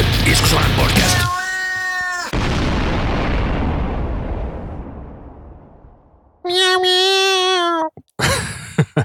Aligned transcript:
teille 0.00 0.32
Iskusalan 0.32 0.70
podcast. 0.76 1.18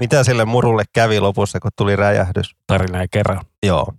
Mitä 0.00 0.24
sille 0.24 0.44
murulle 0.44 0.84
kävi 0.94 1.20
lopussa, 1.20 1.60
kun 1.60 1.70
tuli 1.76 1.96
räjähdys? 1.96 2.56
Tarina 2.66 3.00
ei 3.00 3.08
kerran. 3.10 3.40
Joo, 3.66 3.92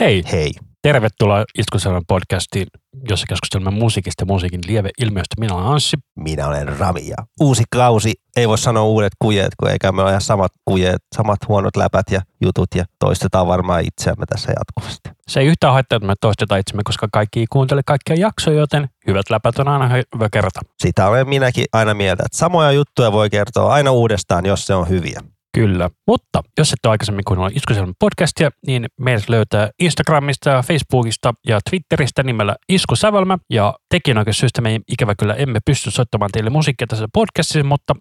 Hei, 0.00 0.22
hei. 0.32 0.52
Tervetuloa 0.92 1.44
Iskusalan 1.58 2.02
podcastiin, 2.08 2.66
jossa 3.08 3.26
keskustelemme 3.28 3.70
musiikista 3.70 4.22
ja 4.22 4.26
musiikin 4.26 4.60
lieve 4.66 4.90
ilmiöstä. 4.98 5.34
Minä 5.40 5.54
olen 5.54 5.66
Anssi. 5.66 5.96
Minä 6.16 6.46
olen 6.46 6.78
Rami 6.78 7.08
ja 7.08 7.16
uusi 7.40 7.64
kausi. 7.70 8.14
Ei 8.36 8.48
voi 8.48 8.58
sanoa 8.58 8.82
uudet 8.82 9.12
kujeet, 9.18 9.48
kun 9.60 9.70
eikä 9.70 9.92
me 9.92 10.02
ole 10.02 10.10
ihan 10.10 10.20
samat 10.20 10.52
kujeet, 10.64 11.02
samat 11.16 11.38
huonot 11.48 11.76
läpät 11.76 12.10
ja 12.10 12.20
jutut 12.40 12.68
ja 12.74 12.84
toistetaan 12.98 13.46
varmaan 13.46 13.84
itseämme 13.84 14.26
tässä 14.26 14.52
jatkuvasti. 14.58 15.10
Se 15.28 15.40
ei 15.40 15.46
yhtään 15.46 15.72
haittaa, 15.72 15.96
että 15.96 16.06
me 16.06 16.14
toistetaan 16.20 16.60
itsemme, 16.60 16.82
koska 16.84 17.08
kaikki 17.12 17.40
ei 17.40 17.46
kuuntele 17.50 17.82
kaikkia 17.86 18.16
jaksoja, 18.16 18.58
joten 18.58 18.88
hyvät 19.06 19.30
läpät 19.30 19.58
on 19.58 19.68
aina 19.68 19.88
hyvä 20.14 20.28
kerrota. 20.32 20.60
Sitä 20.82 21.08
olen 21.08 21.28
minäkin 21.28 21.64
aina 21.72 21.94
mieltä, 21.94 22.22
että 22.26 22.38
samoja 22.38 22.72
juttuja 22.72 23.12
voi 23.12 23.30
kertoa 23.30 23.74
aina 23.74 23.90
uudestaan, 23.90 24.46
jos 24.46 24.66
se 24.66 24.74
on 24.74 24.88
hyviä. 24.88 25.20
Kyllä. 25.58 25.90
Mutta 26.06 26.42
jos 26.58 26.72
et 26.72 26.86
ole 26.86 26.90
aikaisemmin 26.90 27.24
kuunnellut 27.24 27.56
Iskuselman 27.56 27.94
podcastia, 27.98 28.50
niin 28.66 28.86
meidät 29.00 29.28
löytää 29.28 29.70
Instagramista 29.80 30.62
Facebookista 30.62 31.34
ja 31.46 31.60
Twitteristä 31.70 32.22
nimellä 32.22 32.56
Iskusävelmä. 32.68 33.38
Ja 33.50 33.74
tekijänoikeussyystä 33.90 34.60
me 34.60 34.80
ikävä 34.88 35.14
kyllä 35.14 35.34
emme 35.34 35.58
pysty 35.64 35.90
soittamaan 35.90 36.30
teille 36.32 36.50
musiikkia 36.50 36.86
tässä 36.86 37.06
podcastissa, 37.12 37.64
mutta 37.64 37.94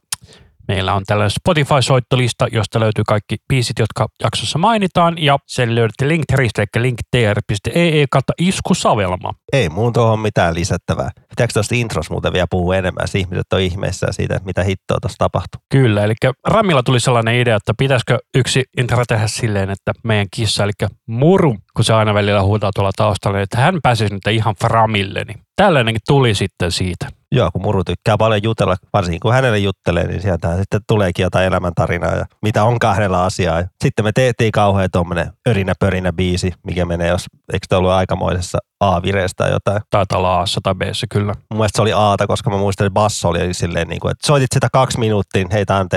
meillä 0.68 0.94
on 0.94 1.04
tällainen 1.08 1.32
Spotify-soittolista, 1.32 2.48
josta 2.52 2.80
löytyy 2.80 3.04
kaikki 3.08 3.36
biisit, 3.48 3.80
jotka 3.80 4.08
jaksossa 4.24 4.60
mainitaan. 4.60 5.18
Ja 5.18 5.38
sen 5.48 5.76
löydätte 5.76 6.08
linktristä, 6.08 6.62
eli 6.62 6.84
linktr.ee 6.84 8.06
kautta 8.12 8.34
iskusavelma. 8.40 9.34
Ei 9.54 9.70
muun 9.70 9.94
tuohon 9.94 10.20
mitään 10.20 10.56
lisättävää. 10.56 11.12
Pitääkö 11.30 11.54
tuosta 11.54 11.76
intros 11.76 12.10
muuten 12.10 12.34
vielä 12.34 12.48
puhua 12.50 12.76
enemmän, 12.76 13.04
jos 13.04 13.16
ihmiset 13.16 13.54
on 13.54 13.62
ihmeessä 13.62 14.08
siitä, 14.12 14.36
että 14.36 14.46
mitä 14.46 14.64
hittoa 14.64 14.98
tuossa 15.02 15.18
tapahtuu? 15.18 15.62
Kyllä, 15.72 16.04
eli 16.04 16.14
Ramilla 16.48 16.84
tuli 16.84 17.00
sellainen 17.00 17.36
idea, 17.36 17.56
että 17.56 17.74
pitäisikö 17.78 18.20
yksi 18.36 18.64
intro 18.78 19.04
tehdä 19.08 19.28
silleen, 19.28 19.70
että 19.70 19.92
meidän 20.04 20.28
kissa, 20.36 20.64
eli 20.64 20.72
Muru, 21.08 21.56
kun 21.76 21.86
se 21.86 21.94
aina 21.94 22.14
välillä 22.14 22.44
huutaa 22.44 22.72
tuolla 22.76 22.92
taustalla, 22.96 23.40
että 23.40 23.58
hän 23.58 23.80
pääsisi 23.84 24.14
nyt 24.14 24.28
ihan 24.32 24.56
Framille, 24.62 25.24
niin 25.28 25.47
tällainenkin 25.58 26.02
tuli 26.08 26.36
sitten 26.36 26.72
siitä. 26.72 27.08
Joo, 27.32 27.50
kun 27.52 27.62
Muru 27.62 27.84
tykkää 27.84 28.18
paljon 28.18 28.44
jutella, 28.44 28.76
varsinkin 28.94 29.20
kun 29.20 29.34
hänelle 29.34 29.58
juttelee, 29.58 30.08
niin 30.08 30.22
sieltä 30.22 30.58
sitten 30.58 30.82
tuleekin 30.88 31.24
jotain 31.24 31.46
elämäntarinaa 31.46 32.16
ja 32.16 32.26
mitä 32.42 32.64
on 32.64 32.80
kahdella 32.80 33.26
asiaa. 33.26 33.64
Sitten 33.84 34.06
me 34.06 34.12
tehtiin 34.12 34.52
kauhean 34.52 34.90
tuommoinen 34.92 35.32
örinä 35.50 35.74
pörinä 35.80 36.14
biisi, 36.14 36.54
mikä 36.66 36.86
menee, 36.86 37.08
jos 37.08 37.26
eikö 37.54 37.66
tämä 37.70 37.78
ollut 37.78 37.92
aikamoisessa 37.92 38.58
A-vireestä 38.80 39.44
tai 39.44 39.52
jotain. 39.52 39.82
Taitaa 39.90 40.18
olla 40.18 40.42
A 40.42 40.46
tai 40.64 40.76
B 40.76 40.82
kyllä. 41.10 41.34
Mun 41.52 41.58
mielestä 41.58 41.78
se 41.78 41.82
oli 41.82 41.94
Aata, 41.94 42.28
koska 42.28 42.50
mä 42.50 42.58
muistan, 42.58 42.88
että 42.88 42.94
basso 42.94 43.30
oli 43.30 43.54
silleen, 43.54 43.88
niin 43.88 44.00
kuin, 44.00 44.12
että 44.12 44.28
soitit 44.28 44.52
sitä 44.54 44.68
kaksi 44.74 45.00
minuuttia, 45.00 45.44
niin 45.44 45.52
hei, 45.52 45.66
tää 45.66 45.80
on 45.80 45.88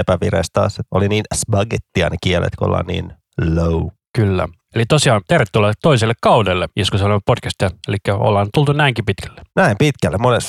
taas. 0.52 0.80
Oli 0.90 1.08
niin 1.08 1.24
spagettia 1.34 2.08
ne 2.10 2.16
kielet, 2.22 2.56
kun 2.58 2.66
ollaan 2.66 2.86
niin 2.86 3.12
low. 3.54 3.86
Kyllä. 4.16 4.48
Eli 4.74 4.84
tosiaan 4.88 5.22
tervetuloa 5.28 5.72
toiselle 5.82 6.14
kaudelle 6.22 6.68
Iskusalmen 6.76 7.20
podcastia, 7.26 7.70
eli 7.88 7.96
ollaan 8.14 8.48
tultu 8.54 8.72
näinkin 8.72 9.04
pitkälle. 9.04 9.42
Näin 9.56 9.76
pitkälle, 9.78 10.18
mones, 10.18 10.46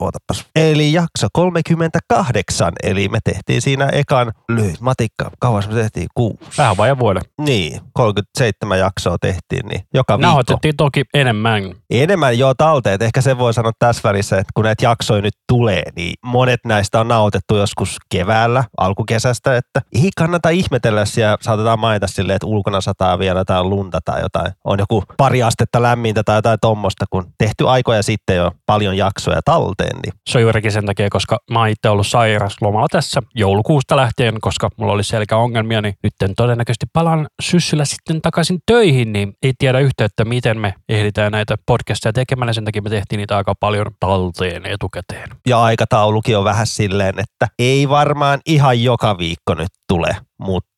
ootapas. 0.00 0.46
Eli 0.56 0.92
jakso 0.92 1.28
38, 1.32 2.72
eli 2.82 3.08
me 3.08 3.18
tehtiin 3.24 3.62
siinä 3.62 3.88
ekan 3.88 4.32
lyhyt 4.48 4.80
matikka. 4.80 5.30
Kauas 5.38 5.68
me 5.68 5.74
tehtiin? 5.74 6.06
Kuusi. 6.14 6.58
Vähän 6.58 6.76
vajaa 6.76 6.98
vuoden. 6.98 7.22
Niin, 7.40 7.80
37 7.92 8.78
jaksoa 8.78 9.16
tehtiin, 9.20 9.66
niin 9.66 9.82
joka 9.94 10.18
viikko. 10.18 10.26
Nauhoitettiin 10.26 10.76
toki 10.76 11.04
enemmän. 11.14 11.62
Enemmän 11.90 12.38
jo 12.38 12.54
talteet. 12.54 13.02
Ehkä 13.02 13.20
se 13.20 13.38
voi 13.38 13.54
sanoa 13.54 13.72
tässä 13.78 14.08
välissä, 14.08 14.38
että 14.38 14.52
kun 14.54 14.64
näitä 14.64 14.84
jaksoja 14.84 15.22
nyt 15.22 15.34
tulee, 15.48 15.82
niin 15.96 16.14
monet 16.24 16.60
näistä 16.64 17.00
on 17.00 17.08
nauhoitettu 17.08 17.56
joskus 17.56 17.96
keväällä, 18.10 18.64
alkukesästä, 18.78 19.56
että 19.56 19.80
ei 19.94 20.10
kannata 20.16 20.48
ihmetellä 20.48 21.04
siellä, 21.04 21.36
saatetaan 21.40 21.78
mainita 21.78 22.06
silleen, 22.06 22.36
että 22.36 22.46
ulkona 22.46 22.80
sataa 22.80 23.18
vielä 23.18 23.40
jotain 23.40 23.70
lunta 23.70 23.98
tai 24.04 24.20
jotain. 24.20 24.52
On 24.64 24.78
joku 24.78 25.04
pari 25.16 25.42
astetta 25.42 25.82
lämmintä 25.82 26.22
tai 26.22 26.38
jotain 26.38 26.58
tommosta, 26.60 27.04
kun 27.10 27.32
tehty 27.38 27.68
aikoja 27.68 28.02
sitten 28.02 28.36
jo 28.36 28.52
paljon 28.66 28.96
jaksoja 28.96 29.40
talteen, 29.44 29.81
niin 30.02 30.12
Se 30.30 30.38
on 30.38 30.42
juurikin 30.42 30.72
sen 30.72 30.86
takia, 30.86 31.08
koska 31.10 31.38
mä 31.50 31.58
oon 31.58 31.68
itse 31.68 31.88
ollut 31.88 32.06
sairas 32.06 32.56
lomalla 32.60 32.86
tässä 32.90 33.22
joulukuusta 33.34 33.96
lähtien, 33.96 34.40
koska 34.40 34.68
mulla 34.76 34.92
oli 34.92 35.04
selkäongelmia, 35.04 35.80
niin 35.82 35.94
nyt 36.02 36.12
todennäköisesti 36.36 36.86
palaan 36.92 37.26
syssyllä 37.42 37.84
sitten 37.84 38.22
takaisin 38.22 38.58
töihin, 38.66 39.12
niin 39.12 39.32
ei 39.42 39.52
tiedä 39.58 39.78
yhtä, 39.78 40.04
että 40.04 40.24
miten 40.24 40.58
me 40.58 40.74
ehditään 40.88 41.32
näitä 41.32 41.56
podcasteja 41.66 42.12
tekemään. 42.12 42.54
Sen 42.54 42.64
takia 42.64 42.82
me 42.82 42.90
tehtiin 42.90 43.18
niitä 43.18 43.36
aika 43.36 43.54
paljon 43.60 43.86
talteen 44.00 44.66
etukäteen. 44.66 45.30
ja 45.46 45.62
aikataulukin 45.62 46.38
on 46.38 46.44
vähän 46.44 46.66
silleen, 46.66 47.14
että 47.18 47.46
ei 47.58 47.88
varmaan 47.88 48.40
ihan 48.46 48.82
joka 48.82 49.18
viikko 49.18 49.54
nyt 49.54 49.68
tule, 49.88 50.16
mutta 50.38 50.71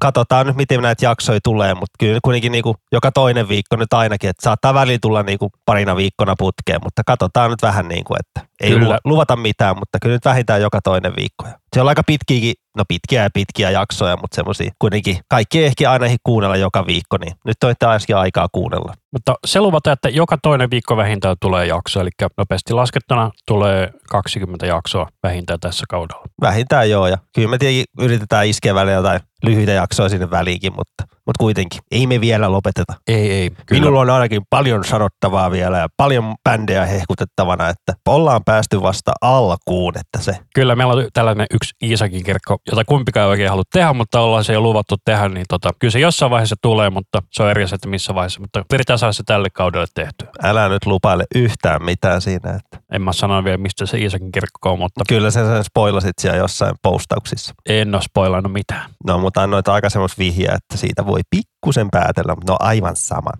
katsotaan 0.00 0.46
nyt, 0.46 0.56
miten 0.56 0.82
näitä 0.82 1.04
jaksoja 1.04 1.40
tulee, 1.44 1.74
mutta 1.74 1.94
kyllä 1.98 2.18
kuitenkin 2.24 2.52
niin 2.52 2.62
kuin 2.62 2.76
joka 2.92 3.12
toinen 3.12 3.48
viikko 3.48 3.76
nyt 3.76 3.92
ainakin, 3.92 4.30
että 4.30 4.42
saattaa 4.42 4.74
väliin 4.74 5.00
tulla 5.00 5.22
niin 5.22 5.38
kuin 5.38 5.50
parina 5.66 5.96
viikkona 5.96 6.34
putkeen, 6.38 6.80
mutta 6.84 7.02
katsotaan 7.06 7.50
nyt 7.50 7.62
vähän 7.62 7.88
niin 7.88 8.04
kuin, 8.04 8.18
että 8.20 8.48
ei 8.60 8.70
Kyllä. 8.70 8.94
lu- 8.94 9.00
luvata 9.12 9.36
mitään, 9.36 9.78
mutta 9.78 9.98
kyllä 10.02 10.14
nyt 10.14 10.24
vähintään 10.24 10.62
joka 10.62 10.80
toinen 10.84 11.16
viikko. 11.16 11.44
Se 11.78 11.82
on 11.82 11.88
aika 11.88 12.02
pitkiäkin, 12.06 12.54
no 12.76 12.84
pitkiä 12.88 13.22
ja 13.22 13.30
pitkiä 13.34 13.70
jaksoja, 13.70 14.16
mutta 14.16 14.34
semmoisia 14.34 14.70
kuitenkin, 14.78 15.18
kaikki 15.28 15.58
ei 15.58 15.64
ehkä 15.64 15.90
aina 15.90 16.06
kuunnella 16.22 16.56
joka 16.56 16.86
viikko, 16.86 17.16
niin 17.16 17.32
nyt 17.44 17.56
on 17.64 17.74
ainakin 17.80 18.16
aikaa 18.16 18.48
kuunnella. 18.52 18.94
Mutta 19.12 19.34
se 19.46 19.60
luvataan, 19.60 19.92
että 19.92 20.08
joka 20.08 20.38
toinen 20.42 20.70
viikko 20.70 20.96
vähintään 20.96 21.36
tulee 21.40 21.66
jakso, 21.66 22.00
eli 22.00 22.10
nopeasti 22.36 22.72
laskettuna 22.72 23.30
tulee 23.46 23.92
20 24.10 24.66
jaksoa 24.66 25.08
vähintään 25.22 25.60
tässä 25.60 25.84
kaudella. 25.88 26.24
Vähintään 26.40 26.90
joo, 26.90 27.06
ja 27.06 27.18
kyllä 27.34 27.48
me 27.48 27.58
tietenkin 27.58 27.84
yritetään 28.00 28.46
iskeä 28.46 28.74
välillä 28.74 28.96
jotain 28.96 29.20
lyhyitä 29.42 29.72
jaksoja 29.72 30.08
sinne 30.08 30.30
väliinkin, 30.30 30.72
mutta, 30.76 31.16
mutta 31.28 31.42
kuitenkin 31.42 31.80
ei 31.90 32.06
me 32.06 32.20
vielä 32.20 32.52
lopeteta. 32.52 32.94
Ei, 33.08 33.30
ei. 33.30 33.50
Kyllä. 33.50 33.80
Minulla 33.80 34.00
on 34.00 34.10
ainakin 34.10 34.42
paljon 34.50 34.84
sanottavaa 34.84 35.50
vielä 35.50 35.78
ja 35.78 35.88
paljon 35.96 36.34
bändejä 36.44 36.86
hehkutettavana, 36.86 37.68
että 37.68 37.92
ollaan 38.08 38.40
päästy 38.44 38.82
vasta 38.82 39.12
alkuun, 39.20 39.98
että 39.98 40.18
se 40.18 40.36
Kyllä 40.54 40.76
meillä 40.76 40.92
on 40.92 41.06
tällainen 41.12 41.46
yksi 41.54 41.74
Iisakin 41.82 42.24
kirkko, 42.24 42.58
jota 42.70 42.84
kumpikaan 42.84 43.24
ei 43.24 43.30
oikein 43.30 43.50
halua 43.50 43.64
tehdä, 43.72 43.92
mutta 43.92 44.20
ollaan 44.20 44.44
se 44.44 44.52
jo 44.52 44.60
luvattu 44.60 44.96
tehdä, 45.04 45.28
niin 45.28 45.46
tota, 45.48 45.70
kyllä 45.78 45.92
se 45.92 45.98
jossain 45.98 46.30
vaiheessa 46.30 46.56
tulee, 46.62 46.90
mutta 46.90 47.22
se 47.32 47.42
on 47.42 47.50
eri 47.50 47.64
asia, 47.64 47.74
että 47.74 47.88
missä 47.88 48.14
vaiheessa. 48.14 48.40
Mutta 48.40 48.64
pyritään 48.70 48.98
saada 48.98 49.12
se 49.12 49.22
tälle 49.26 49.48
kaudelle 49.50 49.86
tehtyä. 49.94 50.28
älä 50.42 50.68
nyt 50.68 50.86
lupaile 50.86 51.24
yhtään 51.34 51.84
mitään 51.84 52.20
siinä. 52.20 52.50
Että 52.50 52.77
En 52.92 53.02
mä 53.02 53.12
sano 53.12 53.44
vielä, 53.44 53.56
mistä 53.56 53.86
se 53.86 53.98
Iisakin 53.98 54.32
kirkko 54.32 54.72
on, 54.72 54.78
mutta 54.78 55.04
kyllä 55.08 55.30
sen, 55.30 55.46
sen 55.46 55.64
spoilasit 55.64 56.18
siellä 56.20 56.38
jossain 56.38 56.74
postauksissa. 56.82 57.54
en 57.68 57.94
ole 57.94 58.02
spoilannut 58.02 58.52
mitään. 58.52 58.90
No, 59.06 59.18
mutta 59.18 59.42
annoit 59.42 59.68
aika 59.68 59.90
semmoista 59.90 60.18
vihjeä, 60.18 60.54
että 60.54 60.76
siitä 60.76 61.06
voi 61.06 61.20
pikkusen 61.30 61.88
päätellä, 61.90 62.34
mutta 62.34 62.52
no 62.52 62.56
aivan 62.60 62.96
sama. 62.96 63.30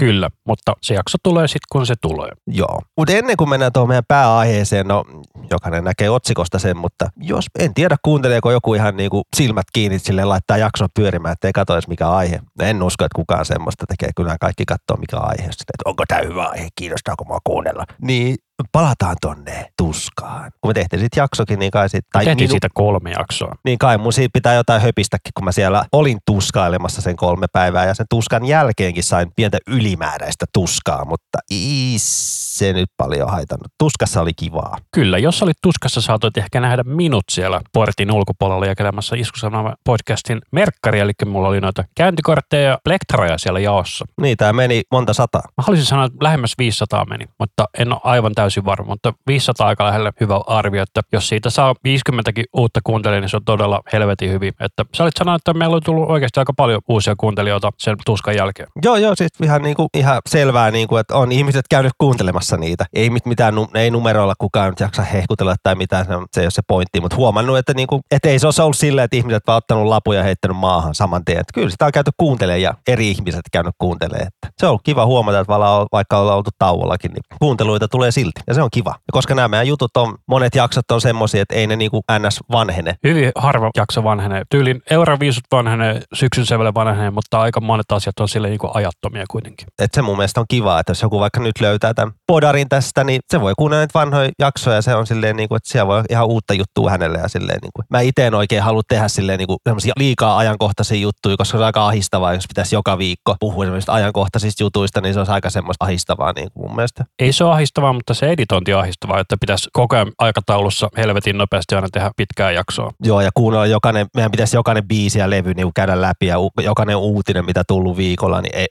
Kyllä, 0.00 0.28
mutta 0.46 0.72
se 0.82 0.94
jakso 0.94 1.18
tulee 1.22 1.48
sitten, 1.48 1.66
kun 1.72 1.86
se 1.86 1.94
tulee. 2.02 2.30
Joo. 2.46 2.80
Mutta 2.96 3.12
ennen 3.12 3.36
kuin 3.36 3.50
mennään 3.50 3.72
tuohon 3.72 3.88
meidän 3.88 4.04
pääaiheeseen, 4.08 4.88
no 4.88 5.04
jokainen 5.50 5.84
näkee 5.84 6.10
otsikosta 6.10 6.58
sen, 6.58 6.76
mutta 6.76 7.08
jos 7.16 7.46
en 7.58 7.74
tiedä 7.74 7.96
kuunteleeko 8.02 8.50
joku 8.50 8.74
ihan 8.74 8.96
niinku 8.96 9.22
silmät 9.36 9.66
kiinni 9.72 9.98
sille 9.98 10.24
laittaa 10.24 10.56
jakson 10.56 10.88
pyörimään, 10.94 11.32
ettei 11.32 11.52
katso 11.52 11.74
edes 11.74 11.88
mikä 11.88 12.10
aihe. 12.10 12.40
En 12.60 12.82
usko, 12.82 13.04
että 13.04 13.16
kukaan 13.16 13.44
semmoista 13.44 13.84
tekee. 13.88 14.10
Kyllä 14.16 14.36
kaikki 14.40 14.64
katsoo 14.64 14.96
mikä 14.96 15.16
aihe. 15.16 15.42
Sitten, 15.42 15.74
että 15.74 15.90
onko 15.90 16.04
tämä 16.08 16.20
hyvä 16.20 16.44
aihe, 16.44 16.68
kiinnostaako 16.74 17.24
mua 17.24 17.38
kuunnella. 17.44 17.84
Niin 18.02 18.36
palataan 18.72 19.16
tonne 19.20 19.66
tuskaan. 19.76 20.50
Kun 20.60 20.70
me 20.70 20.74
tehtiin 20.74 21.00
sitten 21.00 21.20
jaksokin, 21.22 21.58
niin 21.58 21.70
kai 21.70 21.88
sit, 21.88 22.04
Tai 22.12 22.24
Tehtiin 22.24 22.48
minu- 22.48 22.50
siitä 22.50 22.68
kolme 22.74 23.10
jaksoa. 23.18 23.54
niin 23.64 23.78
kai 23.78 23.98
mun 23.98 24.12
siitä 24.12 24.30
pitää 24.32 24.54
jotain 24.54 24.82
höpistäkin, 24.82 25.30
kun 25.34 25.44
mä 25.44 25.52
siellä 25.52 25.84
olin 25.92 26.18
tuskailemassa 26.26 27.02
sen 27.02 27.16
kolme 27.16 27.46
päivää 27.52 27.86
ja 27.86 27.94
sen 27.94 28.06
tuskan 28.10 28.44
jälkeenkin 28.46 29.04
sain 29.04 29.32
pientä 29.36 29.58
ylimääräistä 29.66 30.46
tuskaa, 30.52 31.04
mutta 31.04 31.38
ei 31.50 31.94
se 31.98 32.72
nyt 32.72 32.88
paljon 32.96 33.30
haitannut. 33.30 33.72
Tuskassa 33.78 34.20
oli 34.20 34.32
kivaa. 34.36 34.76
Kyllä, 34.94 35.18
jos 35.18 35.42
olit 35.42 35.56
tuskassa, 35.62 36.00
saatoit 36.00 36.36
ehkä 36.36 36.60
nähdä 36.60 36.82
minut 36.82 37.24
siellä 37.30 37.60
portin 37.72 38.12
ulkopuolella 38.12 38.66
jakelemassa 38.66 39.16
Iskusanama 39.16 39.74
podcastin 39.84 40.38
merkkari, 40.52 41.00
eli 41.00 41.12
mulla 41.26 41.48
oli 41.48 41.60
noita 41.60 41.84
käyntikortteja 41.96 42.68
ja 42.70 42.78
plektraja 42.84 43.38
siellä 43.38 43.60
jaossa. 43.60 44.04
Niin, 44.20 44.36
tää 44.36 44.52
meni 44.52 44.82
monta 44.92 45.12
sataa. 45.12 45.42
Mä 45.44 45.62
haluaisin 45.66 45.86
sanoa, 45.86 46.04
että 46.04 46.18
lähemmäs 46.24 46.54
500 46.58 47.04
meni, 47.04 47.24
mutta 47.38 47.64
en 47.78 47.92
ole 47.92 48.00
aivan 48.04 48.32
täysin 48.34 48.49
täysin 48.50 48.64
varma, 48.64 48.86
mutta 48.86 49.12
500 49.26 49.66
aika 49.66 49.86
lähellä 49.86 50.12
hyvä 50.20 50.40
arvio, 50.46 50.82
että 50.82 51.00
jos 51.12 51.28
siitä 51.28 51.50
saa 51.50 51.74
50 51.84 52.30
uutta 52.56 52.80
kuuntelijaa, 52.84 53.20
niin 53.20 53.28
se 53.28 53.36
on 53.36 53.44
todella 53.44 53.80
helvetin 53.92 54.30
hyvin. 54.30 54.52
Että 54.60 54.84
sä 54.96 55.02
olit 55.02 55.16
sanonut, 55.18 55.40
että 55.40 55.54
meillä 55.54 55.76
on 55.76 55.82
tullut 55.84 56.10
oikeasti 56.10 56.40
aika 56.40 56.52
paljon 56.56 56.80
uusia 56.88 57.14
kuuntelijoita 57.16 57.70
sen 57.78 57.96
tuskan 58.06 58.36
jälkeen. 58.36 58.68
Joo, 58.82 58.96
joo, 58.96 59.14
siis 59.14 59.30
ihan, 59.42 59.62
niin 59.62 59.76
kuin, 59.76 59.88
ihan 59.94 60.22
selvää, 60.28 60.70
niin 60.70 60.88
kuin, 60.88 61.00
että 61.00 61.16
on 61.16 61.32
ihmiset 61.32 61.64
käynyt 61.70 61.92
kuuntelemassa 61.98 62.56
niitä. 62.56 62.84
Ei 62.94 63.10
mit- 63.10 63.26
mitään, 63.26 63.54
ei 63.74 63.90
numeroilla 63.90 64.34
kukaan 64.38 64.72
jaksa 64.80 65.02
hehkutella 65.02 65.54
tai 65.62 65.74
mitään, 65.74 66.06
se, 66.06 66.40
ei 66.40 66.44
ole 66.44 66.50
se 66.50 66.62
pointti, 66.68 67.00
mutta 67.00 67.16
huomannut, 67.16 67.58
että, 67.58 67.74
niin 67.74 67.86
kuin, 67.86 68.02
että 68.10 68.28
ei 68.28 68.38
se 68.38 68.46
ole 68.46 68.64
ollut 68.64 68.76
silleen, 68.76 69.04
että 69.04 69.16
ihmiset 69.16 69.42
vaan 69.46 69.56
ottanut 69.56 69.86
lapuja 69.86 70.18
ja 70.18 70.24
heittänyt 70.24 70.56
maahan 70.56 70.94
saman 70.94 71.24
tien. 71.24 71.40
Että 71.40 71.52
kyllä 71.54 71.70
sitä 71.70 71.86
on 71.86 71.92
käyty 71.92 72.10
kuuntelemaan 72.16 72.62
ja 72.62 72.74
eri 72.88 73.10
ihmiset 73.10 73.42
käynyt 73.52 73.74
kuuntelemaan. 73.78 74.26
Että 74.26 74.48
se 74.58 74.66
on 74.66 74.70
ollut 74.70 74.82
kiva 74.84 75.06
huomata, 75.06 75.40
että 75.40 75.52
vaikka 75.92 76.18
ollaan 76.18 76.36
oltu 76.36 76.50
tauollakin, 76.58 77.12
niin 77.12 77.22
kuunteluita 77.38 77.88
tulee 77.88 78.10
silti 78.10 78.39
ja 78.46 78.54
se 78.54 78.62
on 78.62 78.68
kiva. 78.72 78.90
Ja 78.90 79.12
koska 79.12 79.34
nämä 79.34 79.48
meidän 79.48 79.66
jutut 79.66 79.96
on, 79.96 80.16
monet 80.28 80.54
jaksot 80.54 80.90
on 80.90 81.00
semmoisia, 81.00 81.42
että 81.42 81.54
ei 81.54 81.66
ne 81.66 81.76
niin 81.76 81.90
kuin 81.90 82.02
ns 82.18 82.40
vanhene. 82.52 82.94
Hyvin 83.04 83.32
harva 83.34 83.70
jakso 83.76 84.04
vanhenee. 84.04 84.42
Tyylin 84.50 84.82
Euroviisut 84.90 85.44
vanhenee, 85.52 86.02
syksyn 86.14 86.46
sevelle 86.46 86.74
vanhenee, 86.74 87.10
mutta 87.10 87.40
aika 87.40 87.60
monet 87.60 87.92
asiat 87.92 88.20
on 88.20 88.28
sille 88.28 88.48
niin 88.48 88.58
kuin 88.58 88.70
ajattomia 88.74 89.24
kuitenkin. 89.30 89.66
Et 89.82 89.90
se 89.94 90.02
mun 90.02 90.16
mielestä 90.16 90.40
on 90.40 90.46
kiva, 90.48 90.80
että 90.80 90.90
jos 90.90 91.02
joku 91.02 91.20
vaikka 91.20 91.40
nyt 91.40 91.60
löytää 91.60 91.94
tämän 91.94 92.12
podarin 92.26 92.68
tästä, 92.68 93.04
niin 93.04 93.20
se 93.30 93.40
voi 93.40 93.52
kuunnella 93.58 93.80
näitä 93.80 93.98
vanhoja 93.98 94.30
jaksoja 94.38 94.76
ja 94.76 94.82
se 94.82 94.94
on 94.94 95.06
silleen, 95.06 95.36
niin 95.36 95.48
kuin, 95.48 95.56
että 95.56 95.72
siellä 95.72 95.86
voi 95.86 96.02
ihan 96.10 96.26
uutta 96.26 96.54
juttua 96.54 96.90
hänelle 96.90 97.18
ja 97.18 97.28
silleen, 97.28 97.58
niin 97.62 97.70
kuin. 97.74 97.84
Mä 97.90 98.00
itse 98.00 98.26
en 98.26 98.34
oikein 98.34 98.62
halua 98.62 98.82
tehdä 98.88 99.08
silleen 99.08 99.38
niin 99.38 99.46
kuin, 99.46 99.58
liikaa 99.96 100.38
ajankohtaisia 100.38 101.00
juttuja, 101.00 101.36
koska 101.36 101.50
se 101.50 101.56
on 101.56 101.66
aika 101.66 101.86
ahistavaa, 101.86 102.34
jos 102.34 102.48
pitäisi 102.48 102.74
joka 102.74 102.98
viikko 102.98 103.36
puhua 103.40 103.64
ajankohtaisista 103.88 104.62
jutuista, 104.62 105.00
niin 105.00 105.14
se 105.14 105.20
on 105.20 105.30
aika 105.30 105.50
semmoista 105.50 105.84
ahistavaa 105.84 106.32
niin 106.32 106.48
mun 106.54 106.74
mielestä. 106.74 107.04
Ei 107.18 107.32
se 107.32 107.44
ole 107.44 107.52
ahistavaa, 107.52 107.92
mutta 107.92 108.14
se 108.20 108.26
editointi 108.26 108.74
on 108.74 108.80
ahistavaa, 108.80 109.20
että 109.20 109.36
pitäisi 109.40 109.68
koko 109.72 109.96
ajan 109.96 110.12
aikataulussa 110.18 110.88
helvetin 110.96 111.38
nopeasti 111.38 111.74
aina 111.74 111.88
tehdä 111.92 112.10
pitkää 112.16 112.50
jaksoa. 112.50 112.90
Joo, 113.04 113.20
ja 113.20 113.30
kuunnella 113.34 113.66
jokainen, 113.66 114.06
meidän 114.14 114.30
pitäisi 114.30 114.56
jokainen 114.56 114.88
biisi 114.88 115.18
ja 115.18 115.30
levy 115.30 115.54
niin 115.54 115.70
käydä 115.74 116.00
läpi 116.00 116.26
ja 116.26 116.36
jokainen 116.62 116.96
uutinen, 116.96 117.44
mitä 117.44 117.62
tullut 117.68 117.96
viikolla, 117.96 118.40
niin 118.40 118.56
ei, 118.56 118.66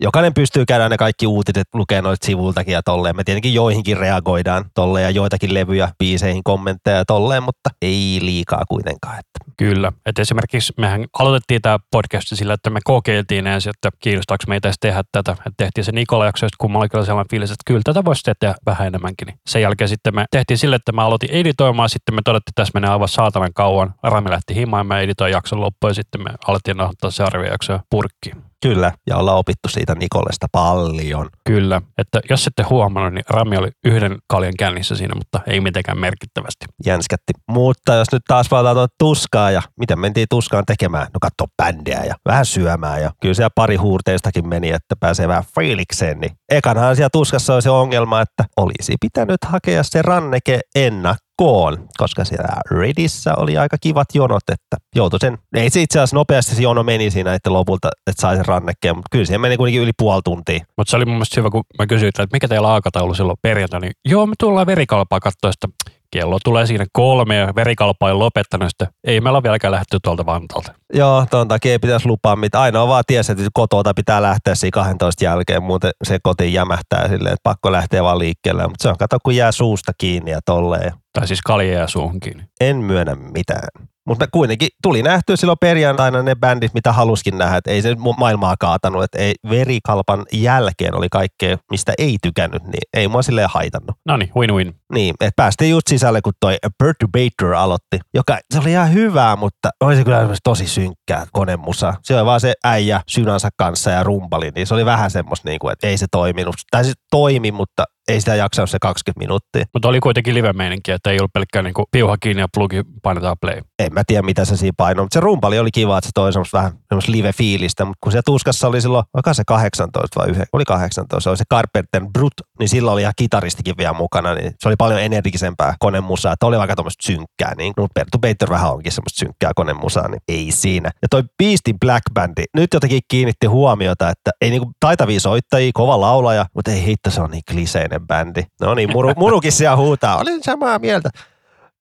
jokainen 0.00 0.34
pystyy 0.34 0.64
käydä 0.66 0.88
ne 0.88 0.96
kaikki 0.96 1.26
uutiset, 1.26 1.68
lukee 1.74 2.02
noita 2.02 2.26
sivultakin 2.26 2.72
ja 2.72 2.82
tolleen. 2.82 3.16
Me 3.16 3.24
tietenkin 3.24 3.54
joihinkin 3.54 3.96
reagoidaan 3.96 4.64
tolleen 4.74 5.04
ja 5.04 5.10
joitakin 5.10 5.54
levyjä, 5.54 5.88
biiseihin, 5.98 6.44
kommentteja 6.44 6.96
ja 6.96 7.04
tolleen, 7.04 7.42
mutta 7.42 7.70
ei 7.82 8.18
liikaa 8.22 8.62
kuitenkaan. 8.68 9.18
Että. 9.18 9.52
Kyllä. 9.56 9.92
Et 10.06 10.18
esimerkiksi 10.18 10.72
mehän 10.76 11.04
aloitettiin 11.18 11.62
tämä 11.62 11.78
podcast 11.90 12.26
sillä, 12.28 12.54
että 12.54 12.70
me 12.70 12.80
kokeiltiin 12.84 13.46
ensin, 13.46 13.70
että 13.70 13.90
kiinnostaako 13.98 14.44
meitä 14.48 14.68
edes 14.68 14.76
tehdä 14.80 15.02
tätä. 15.12 15.36
Et 15.46 15.54
tehtiin 15.56 15.84
se 15.84 15.92
Nikola 15.92 16.26
jakso, 16.26 16.46
kummallakin 16.58 16.90
kyllä 16.90 17.04
sellainen 17.04 17.30
fiilis, 17.30 17.50
että 17.50 17.62
kyllä 17.66 17.80
tätä 17.84 18.04
voisi 18.04 18.22
tehdä 18.22 18.54
vähän 18.66 18.89
enemmänkin. 18.90 19.26
Niin 19.26 19.38
sen 19.46 19.62
jälkeen 19.62 19.88
sitten 19.88 20.14
me 20.14 20.24
tehtiin 20.30 20.58
sille, 20.58 20.76
että 20.76 20.92
mä 20.92 21.04
aloitin 21.04 21.30
editoimaan, 21.30 21.88
sitten 21.88 22.14
me 22.14 22.20
todettiin, 22.24 22.52
että 22.52 22.62
tässä 22.62 22.72
menee 22.74 22.90
aivan 22.90 23.08
saatanan 23.08 23.54
kauan. 23.54 23.94
Rami 24.02 24.30
lähti 24.30 24.54
himaan, 24.54 24.86
mä 24.86 25.00
editoin 25.00 25.32
jakson 25.32 25.60
loppuun 25.60 25.90
ja 25.90 25.94
sitten 25.94 26.22
me 26.22 26.30
alettiin 26.46 26.76
nauhoittaa 26.76 27.10
se 27.10 27.22
arviojakso 27.24 27.80
purkkiin. 27.90 28.49
Kyllä, 28.62 28.92
ja 29.06 29.16
ollaan 29.16 29.38
opittu 29.38 29.68
siitä 29.68 29.94
Nikolesta 29.94 30.46
paljon. 30.52 31.28
Kyllä, 31.44 31.82
että 31.98 32.20
jos 32.30 32.46
ette 32.46 32.62
huomannut, 32.62 33.14
niin 33.14 33.24
Rami 33.30 33.56
oli 33.56 33.68
yhden 33.84 34.18
kaljan 34.28 34.54
kännissä 34.58 34.96
siinä, 34.96 35.14
mutta 35.14 35.40
ei 35.46 35.60
mitenkään 35.60 35.98
merkittävästi. 35.98 36.66
Jänskätti. 36.86 37.32
Mutta 37.48 37.94
jos 37.94 38.12
nyt 38.12 38.22
taas 38.28 38.50
valitaan 38.50 38.76
tuota 38.76 38.94
tuskaa 38.98 39.50
ja 39.50 39.62
miten 39.78 39.98
mentiin 39.98 40.26
tuskaan 40.30 40.64
tekemään? 40.66 41.06
No 41.14 41.18
katso 41.20 41.44
bändiä 41.62 42.04
ja 42.04 42.14
vähän 42.28 42.46
syömään 42.46 43.02
ja 43.02 43.10
kyllä 43.20 43.34
siellä 43.34 43.50
pari 43.54 43.76
huurteistakin 43.76 44.48
meni, 44.48 44.70
että 44.70 44.96
pääsee 45.00 45.28
vähän 45.28 45.44
fiilikseen. 45.54 46.20
Niin 46.20 46.32
ekanhan 46.50 46.96
siellä 46.96 47.10
tuskassa 47.12 47.54
oli 47.54 47.62
se 47.62 47.70
ongelma, 47.70 48.20
että 48.20 48.44
olisi 48.56 48.94
pitänyt 49.00 49.44
hakea 49.44 49.82
se 49.82 50.02
ranneke 50.02 50.60
ennakkoon 50.74 51.29
koon, 51.40 51.88
koska 51.96 52.24
siellä 52.24 52.48
Redissä 52.70 53.34
oli 53.36 53.58
aika 53.58 53.76
kivat 53.80 54.08
jonot, 54.14 54.42
että 54.52 54.76
joutui 54.96 55.18
sen, 55.20 55.38
ei 55.56 55.70
se 55.70 55.82
itse 55.82 55.98
asiassa 55.98 56.16
nopeasti 56.16 56.54
se 56.54 56.62
jono 56.62 56.82
meni 56.82 57.10
siinä, 57.10 57.34
että 57.34 57.52
lopulta, 57.52 57.88
että 58.06 58.22
sai 58.22 58.36
sen 58.36 58.46
rannekkeen, 58.46 58.96
mutta 58.96 59.08
kyllä 59.10 59.24
siihen 59.24 59.40
meni 59.40 59.56
kuitenkin 59.56 59.82
yli 59.82 59.92
puoli 59.98 60.22
tuntia. 60.24 60.60
Mutta 60.76 60.90
se 60.90 60.96
oli 60.96 61.04
mun 61.04 61.14
mielestä 61.14 61.40
hyvä, 61.40 61.50
kun 61.50 61.64
mä 61.78 61.86
kysyin, 61.86 62.08
että 62.08 62.26
mikä 62.32 62.48
teillä 62.48 62.72
aikataulu 62.72 63.14
silloin 63.14 63.38
perjantaina, 63.42 63.84
niin 63.84 63.92
joo, 64.08 64.26
me 64.26 64.34
tullaan 64.38 64.66
verikalpaa 64.66 65.20
katsoa 65.20 65.52
sitä 65.52 65.68
kello 66.10 66.38
tulee 66.44 66.66
siinä 66.66 66.86
kolme 66.92 67.36
ja 67.36 67.54
verikalpa 67.54 68.10
on 68.10 68.18
lopettanut, 68.18 68.70
ei 69.04 69.20
meillä 69.20 69.36
ole 69.36 69.42
vieläkään 69.42 69.70
lähdetty 69.70 69.98
tuolta 70.02 70.26
Vantalta. 70.26 70.72
Joo, 70.94 71.26
tuon 71.30 71.48
takia 71.48 71.72
ei 71.72 71.78
pitäisi 71.78 72.08
lupaa 72.08 72.36
mitä. 72.36 72.60
Ainoa 72.60 72.88
vaan 72.88 73.04
tiesi, 73.06 73.32
että 73.32 73.44
kotota 73.52 73.94
pitää 73.94 74.22
lähteä 74.22 74.54
siinä 74.54 74.70
12 74.70 75.24
jälkeen, 75.24 75.62
muuten 75.62 75.90
se 76.04 76.18
koti 76.22 76.52
jämähtää 76.52 77.08
silleen, 77.08 77.32
että 77.32 77.42
pakko 77.42 77.72
lähteä 77.72 78.02
vaan 78.02 78.18
liikkeelle. 78.18 78.62
Mutta 78.62 78.82
se 78.82 78.88
on, 78.88 78.98
kato 78.98 79.18
kun 79.22 79.36
jää 79.36 79.52
suusta 79.52 79.92
kiinni 79.98 80.30
ja 80.30 80.40
tolleen. 80.44 80.92
Tai 81.12 81.26
siis 81.26 81.42
kalja 81.42 81.78
ja 81.78 81.88
suuhun 81.88 82.20
kiinni. 82.20 82.44
En 82.60 82.76
myönnä 82.76 83.14
mitään. 83.14 83.68
Mutta 84.06 84.26
kuitenkin 84.32 84.68
tuli 84.82 85.02
nähtyä 85.02 85.36
silloin 85.36 85.58
perjantaina 85.60 86.22
ne 86.22 86.34
bändit, 86.34 86.74
mitä 86.74 86.92
haluskin 86.92 87.38
nähdä, 87.38 87.56
että 87.56 87.70
ei 87.70 87.82
se 87.82 87.96
maailmaa 88.18 88.54
kaatanut, 88.60 89.04
että 89.04 89.18
ei 89.18 89.34
verikalpan 89.50 90.24
jälkeen 90.32 90.94
oli 90.94 91.08
kaikkea, 91.08 91.56
mistä 91.70 91.92
ei 91.98 92.16
tykännyt, 92.22 92.62
niin 92.62 92.82
ei 92.96 93.08
mua 93.08 93.22
silleen 93.22 93.48
haitannut. 93.50 93.96
No 94.06 94.16
niin, 94.16 94.30
win-win. 94.36 94.74
Niin, 94.92 95.14
että 95.20 95.36
päästiin 95.36 95.70
just 95.70 95.86
sisälle, 95.86 96.20
kun 96.20 96.32
toi 96.40 96.56
Perturbator 96.78 97.54
aloitti, 97.54 97.98
joka 98.14 98.38
se 98.54 98.58
oli 98.58 98.70
ihan 98.70 98.92
hyvää, 98.92 99.36
mutta 99.36 99.70
oli 99.80 99.96
se 99.96 100.04
kyllä 100.04 100.28
tosi 100.44 100.66
synkkää 100.66 101.26
konemusa. 101.32 101.94
Se 102.02 102.16
oli 102.16 102.26
vaan 102.26 102.40
se 102.40 102.54
äijä 102.64 103.00
synänsä 103.08 103.48
kanssa 103.56 103.90
ja 103.90 104.02
rumpali, 104.02 104.50
niin 104.54 104.66
se 104.66 104.74
oli 104.74 104.84
vähän 104.84 105.10
semmoista, 105.10 105.48
niin 105.48 105.58
kuin, 105.58 105.72
että 105.72 105.86
ei 105.86 105.98
se 105.98 106.06
toiminut. 106.10 106.54
Tai 106.70 106.84
se 106.84 106.92
toimi, 107.10 107.52
mutta 107.52 107.84
ei 108.10 108.20
sitä 108.20 108.34
jaksanut 108.34 108.70
se 108.70 108.78
20 108.80 109.18
minuuttia. 109.18 109.64
Mutta 109.72 109.88
oli 109.88 110.00
kuitenkin 110.00 110.34
live 110.34 110.50
että 110.88 111.10
ei 111.10 111.18
ollut 111.18 111.32
pelkkää 111.32 111.62
niinku 111.62 111.84
piuha 111.90 112.16
kiinni 112.16 112.42
ja 112.42 112.48
plugi 112.54 112.82
painetaan 113.02 113.36
play. 113.40 113.60
En 113.78 113.94
mä 113.94 114.02
tiedä, 114.06 114.22
mitä 114.22 114.44
se 114.44 114.56
siinä 114.56 114.74
painoi, 114.76 115.04
mutta 115.04 115.14
se 115.14 115.20
rumpali 115.20 115.58
oli 115.58 115.70
kiva, 115.70 115.98
että 115.98 116.06
se 116.08 116.12
toi 116.14 116.32
semmoista 116.32 116.58
vähän 116.58 116.72
semmoista 116.88 117.12
live-fiilistä, 117.12 117.84
mutta 117.84 117.98
kun 118.00 118.12
se 118.12 118.20
tuskassa 118.26 118.68
oli 118.68 118.80
silloin, 118.80 119.04
vaikka 119.14 119.34
se 119.34 119.42
18 119.46 120.20
vai 120.20 120.28
9, 120.28 120.46
oli 120.52 120.64
18, 120.64 121.20
se 121.20 121.30
oli 121.30 121.36
se 121.36 121.44
Carpenter 121.52 122.02
Brut, 122.12 122.32
niin 122.58 122.68
silloin 122.68 122.92
oli 122.92 123.00
ihan 123.00 123.12
kitaristikin 123.16 123.74
vielä 123.78 123.92
mukana, 123.92 124.34
niin 124.34 124.52
se 124.58 124.68
oli 124.68 124.76
paljon 124.78 125.00
energisempää 125.00 125.74
konemusaa, 125.78 126.32
että 126.32 126.46
oli 126.46 126.58
vaikka 126.58 126.76
tuommoista 126.76 127.06
synkkää, 127.06 127.54
niin 127.56 127.72
no, 127.76 127.86
Pertu 127.94 128.18
Bater 128.18 128.50
vähän 128.50 128.72
onkin 128.72 128.92
semmoista 128.92 129.18
synkkää 129.18 129.50
konemusaa, 129.54 130.08
niin 130.08 130.20
ei 130.28 130.52
siinä. 130.52 130.90
Ja 131.02 131.08
toi 131.10 131.22
Beastin 131.38 131.78
Black 131.80 132.02
Bandi, 132.14 132.44
nyt 132.56 132.74
jotenkin 132.74 133.00
kiinnitti 133.08 133.46
huomiota, 133.46 134.10
että 134.10 134.30
ei 134.40 134.50
niinku 134.50 134.72
taitavia 134.80 135.20
soittajia, 135.20 135.70
kova 135.74 136.00
laulaja, 136.00 136.46
mutta 136.54 136.70
ei 136.70 136.84
hitto, 136.84 137.10
se 137.10 137.20
on 137.20 137.30
niin 137.30 137.42
kliseinen 137.50 137.99
bändi. 138.06 138.42
No 138.60 138.74
niin, 138.74 138.92
muru, 138.92 139.12
murukin 139.16 139.52
siellä 139.52 139.76
huutaa, 139.76 140.18
olin 140.18 140.42
samaa 140.42 140.78
mieltä 140.78 141.10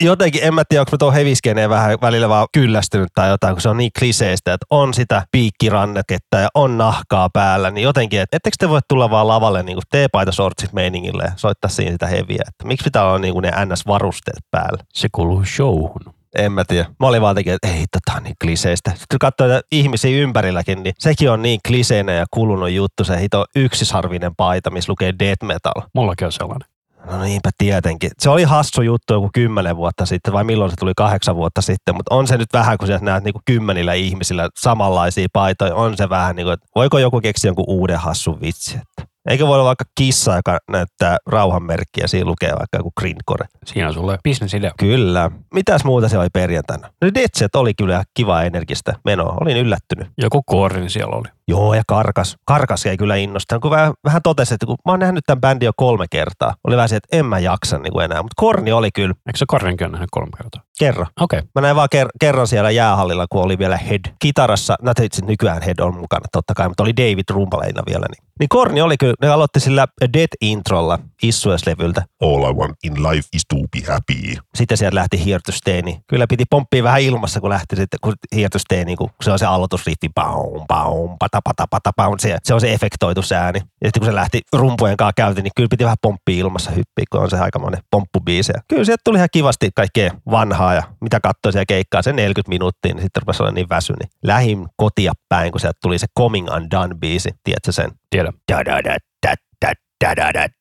jotenkin, 0.04 0.44
en 0.44 0.54
mä 0.54 0.64
tiedä, 0.70 0.82
onko 0.82 0.92
mä 0.92 0.98
tuon 0.98 1.14
heviskeneen 1.14 1.70
vähän 1.70 1.98
välillä 2.02 2.30
vaan 2.30 2.48
kyllästynyt 2.54 3.10
tai 3.16 3.30
jotain, 3.30 3.56
kun 3.56 3.62
se 3.62 3.70
on 3.70 3.78
niin 3.78 3.92
kliseistä, 4.00 4.54
että 4.54 4.66
on 4.70 4.94
sitä 4.94 5.24
piikkiranneketta 5.32 6.38
ja 6.38 6.50
on 6.54 6.78
nahkaa 6.78 7.30
päällä, 7.34 7.72
niin 7.72 7.84
jotenkin, 7.84 8.22
että 8.22 8.38
ettekö 8.38 8.56
te 8.60 8.70
voi 8.70 8.80
tulla 8.88 9.10
vaan 9.10 9.28
lavalle 9.28 9.64
niin 9.64 9.78
teepaita 9.92 10.32
sortsit 10.32 10.74
meiningille 10.74 11.24
ja 11.24 11.32
soittaa 11.36 11.70
siinä 11.70 11.92
sitä 11.92 12.08
heviä, 12.08 12.44
että 12.48 12.68
miksi 12.68 12.84
pitää 12.84 13.08
olla 13.08 13.20
niin 13.20 13.34
kuin 13.34 13.44
ne 13.44 13.52
NS-varusteet 13.52 14.44
päällä? 14.52 14.84
Se 14.94 15.08
kuuluu 15.12 15.46
showhun. 15.46 16.19
En 16.36 16.52
mä 16.52 16.64
tiedä. 16.68 16.86
Mä 17.00 17.08
olin 17.08 17.22
vaan 17.22 17.36
tekemään, 17.36 17.60
että 17.64 17.78
ei, 17.78 17.86
tota 17.92 18.18
on 18.18 18.24
niin 18.24 18.36
kliseistä. 18.42 18.92
Sitten 18.92 19.20
katsoo 19.20 19.48
ihmisiä 19.72 20.22
ympärilläkin, 20.22 20.84
niin 20.84 20.96
sekin 21.00 21.32
on 21.32 21.42
niin 21.42 21.60
kliseinen 21.68 22.18
ja 22.18 22.26
kulunut 22.32 22.70
juttu. 22.70 23.04
Se 23.04 23.20
hito 23.20 23.46
yksisarvinen 23.56 24.36
paita, 24.36 24.70
missä 24.70 24.92
lukee 24.92 25.14
death 25.20 25.44
metal. 25.44 25.82
Mullakin 25.94 26.26
on 26.26 26.32
sellainen. 26.32 26.70
No 27.06 27.22
niinpä 27.22 27.50
tietenkin. 27.58 28.12
Se 28.20 28.30
oli 28.30 28.44
hassu 28.44 28.82
juttu 28.82 29.14
joku 29.14 29.30
kymmenen 29.34 29.78
vuotta 29.78 30.06
sitten, 30.06 30.34
vai 30.34 30.44
milloin 30.44 30.72
se 30.72 30.76
tuli 30.76 30.92
kahdeksan 30.96 31.36
vuotta 31.36 31.62
sitten, 31.62 31.96
mutta 31.96 32.16
on 32.16 32.28
se 32.28 32.38
nyt 32.38 32.54
vähän, 32.54 32.78
kun 32.78 32.88
sä 32.88 33.00
näet 33.02 33.24
niinku 33.24 33.42
kymmenillä 33.46 33.94
ihmisillä 33.94 34.50
samanlaisia 34.60 35.28
paitoja, 35.34 35.76
on 35.76 35.98
se 35.98 36.10
vähän 36.10 36.36
niin 36.36 36.46
kuin, 36.46 36.54
että 36.54 36.68
voiko 36.76 37.00
joku 37.00 37.22
keksiä 37.22 37.50
jonkun 37.50 37.66
uuden 37.68 38.00
hassun 38.00 38.42
vitsi, 38.42 38.78
että 38.78 39.09
Eikö 39.30 39.48
voi 39.48 39.56
olla 39.56 39.66
vaikka 39.66 39.86
kissa, 39.96 40.36
joka 40.36 40.58
näyttää 40.72 41.18
rauhanmerkkiä, 41.26 42.08
siinä 42.08 42.26
lukee 42.26 42.50
vaikka 42.50 42.78
joku 42.78 42.92
grindcore. 43.00 43.46
Siinä 43.66 43.88
on 43.88 43.94
sulle 43.94 44.18
bisnesidea. 44.24 44.72
Kyllä. 44.80 45.32
Mitäs 45.54 45.84
muuta 45.84 46.10
se 46.10 46.18
oli 46.18 46.28
perjantaina? 46.34 46.90
No 47.02 47.12
Detset 47.14 47.56
oli 47.56 47.74
kyllä 47.74 48.04
kiva 48.14 48.44
energistä 48.44 48.94
menoa. 49.06 49.38
Olin 49.42 49.58
yllättynyt. 49.58 50.08
Joku 50.18 50.44
koorin 50.44 50.90
siellä 50.90 51.16
oli. 51.16 51.28
Joo, 51.50 51.74
ja 51.74 51.82
Karkas. 51.88 52.38
Karkas 52.46 52.86
ei 52.86 52.98
kyllä 52.98 53.16
innosta. 53.16 53.60
Kun 53.60 53.72
vähän, 53.72 53.94
vähän 54.04 54.22
totesi, 54.22 54.54
että 54.54 54.66
kun 54.66 54.78
mä 54.86 54.92
oon 54.92 55.00
nähnyt 55.00 55.24
tämän 55.26 55.42
bändin 55.42 55.66
jo 55.66 55.72
kolme 55.76 56.06
kertaa, 56.12 56.54
oli 56.64 56.76
vähän 56.76 56.90
se, 56.90 56.96
että 56.96 57.18
en 57.18 57.26
mä 57.26 57.40
jaksa 57.40 57.78
niin 57.78 57.94
kuin 57.94 58.06
enää. 58.06 58.22
Mutta 58.22 58.34
Korni 58.36 58.72
oli 58.72 58.90
kyllä. 58.92 59.16
Eikö 59.28 59.38
se 59.38 59.46
Korninkin 59.48 59.86
ole 59.86 59.92
nähnyt 59.92 60.10
kolme 60.12 60.32
kertaa? 60.38 60.62
Kerran. 60.80 61.08
Okei. 61.22 61.40
Okay. 61.40 61.50
Mä 61.56 61.62
näin 61.62 61.76
vaan 61.76 61.90
ker- 61.96 62.10
kerran 62.20 62.48
siellä 62.48 62.72
jäähallilla, 62.72 63.26
kun 63.30 63.44
oli 63.44 63.58
vielä 63.58 63.78
Head. 63.78 64.00
Kitarassa, 64.20 64.76
no 64.82 64.92
itse 65.02 65.26
nykyään 65.26 65.62
Head 65.62 65.80
on 65.80 65.98
mukana 65.98 66.26
totta 66.32 66.54
kai, 66.54 66.68
mutta 66.68 66.84
oli 66.84 66.98
David 66.98 67.24
rumpaleina 67.30 67.84
vielä. 67.88 68.06
Niin, 68.10 68.24
niin 68.40 68.50
Korni 68.50 68.82
oli 68.82 68.98
kyllä, 68.98 69.14
ne 69.22 69.30
aloitti 69.30 69.60
sillä 69.60 69.88
Dead 70.14 70.28
Introlla 70.42 71.00
Issues-levyltä. 71.24 72.02
All 72.22 72.50
I 72.50 72.54
want 72.54 72.78
in 72.84 73.04
life 73.04 73.28
is 73.34 73.42
to 73.50 73.56
be 73.56 73.94
happy. 73.94 74.42
Sitten 74.56 74.78
sieltä 74.78 74.96
lähti 74.96 75.26
Here 75.26 75.40
to 75.46 75.52
Stay, 75.52 75.82
niin 75.82 75.98
kyllä 76.08 76.26
piti 76.30 76.44
pomppia 76.50 76.84
vähän 76.84 77.02
ilmassa, 77.02 77.42
kun 77.42 77.50
lähti 77.50 77.76
sitten, 77.76 78.00
kun 78.02 78.14
Here 78.36 78.50
to 78.50 78.60
Stay, 78.60 78.86
niin 78.86 78.98
kun 78.98 79.10
se 79.22 79.32
on 79.32 79.40
se 79.40 79.46
aloitusriffi, 79.46 80.10
baum, 80.16 80.68
baum, 80.68 81.16
pata, 81.20 81.39
tapa, 81.44 81.54
tapa, 81.56 81.80
tapa 81.84 82.08
on 82.08 82.20
se, 82.20 82.38
se 82.44 82.54
on 82.54 82.62
se 82.62 82.74
efektoitu 82.74 83.22
se 83.22 83.36
ääni. 83.36 83.60
Ja 83.60 83.88
sitten 83.88 84.00
kun 84.02 84.06
se 84.06 84.16
lähti 84.16 84.42
rumpujen 84.54 84.98
kanssa 84.98 85.14
käyntiin, 85.16 85.44
niin 85.44 85.52
kyllä 85.56 85.68
piti 85.70 85.84
vähän 85.84 85.98
pomppi 86.02 86.38
ilmassa 86.38 86.72
hyppiä, 86.72 87.06
kun 87.12 87.22
on 87.22 87.30
se 87.30 87.40
aika 87.40 87.60
monen 87.60 87.80
pomppubiisi. 87.92 88.52
Ja 88.56 88.62
kyllä 88.68 88.84
sieltä 88.84 89.02
tuli 89.04 89.18
ihan 89.18 89.30
kivasti 89.32 89.70
kaikkea 89.76 90.12
vanhaa 90.32 90.74
ja 90.74 90.84
mitä 91.02 91.20
katsoi 91.20 91.52
siellä 91.52 91.66
keikkaa, 91.66 92.02
sen 92.02 92.16
40 92.16 92.50
minuuttia, 92.50 92.94
niin 92.94 93.02
sitten 93.02 93.22
rupesi 93.22 93.44
olla 93.44 93.52
niin 93.52 93.70
väsy, 93.70 93.94
niin 94.00 94.10
lähin 94.24 94.68
kotia 94.78 95.12
päin, 95.30 95.52
kun 95.52 95.62
sieltä 95.62 95.80
tuli 95.82 96.00
se 96.00 96.08
Coming 96.18 96.48
Undone 96.50 96.96
biisi, 96.96 97.30
tiedätkö 97.44 97.72
sen? 97.72 97.92
Tiedän. 98.10 98.34
Da-da-da, 98.52 98.98
da-da-da, 99.28 99.74
da-da-da. 100.06 100.59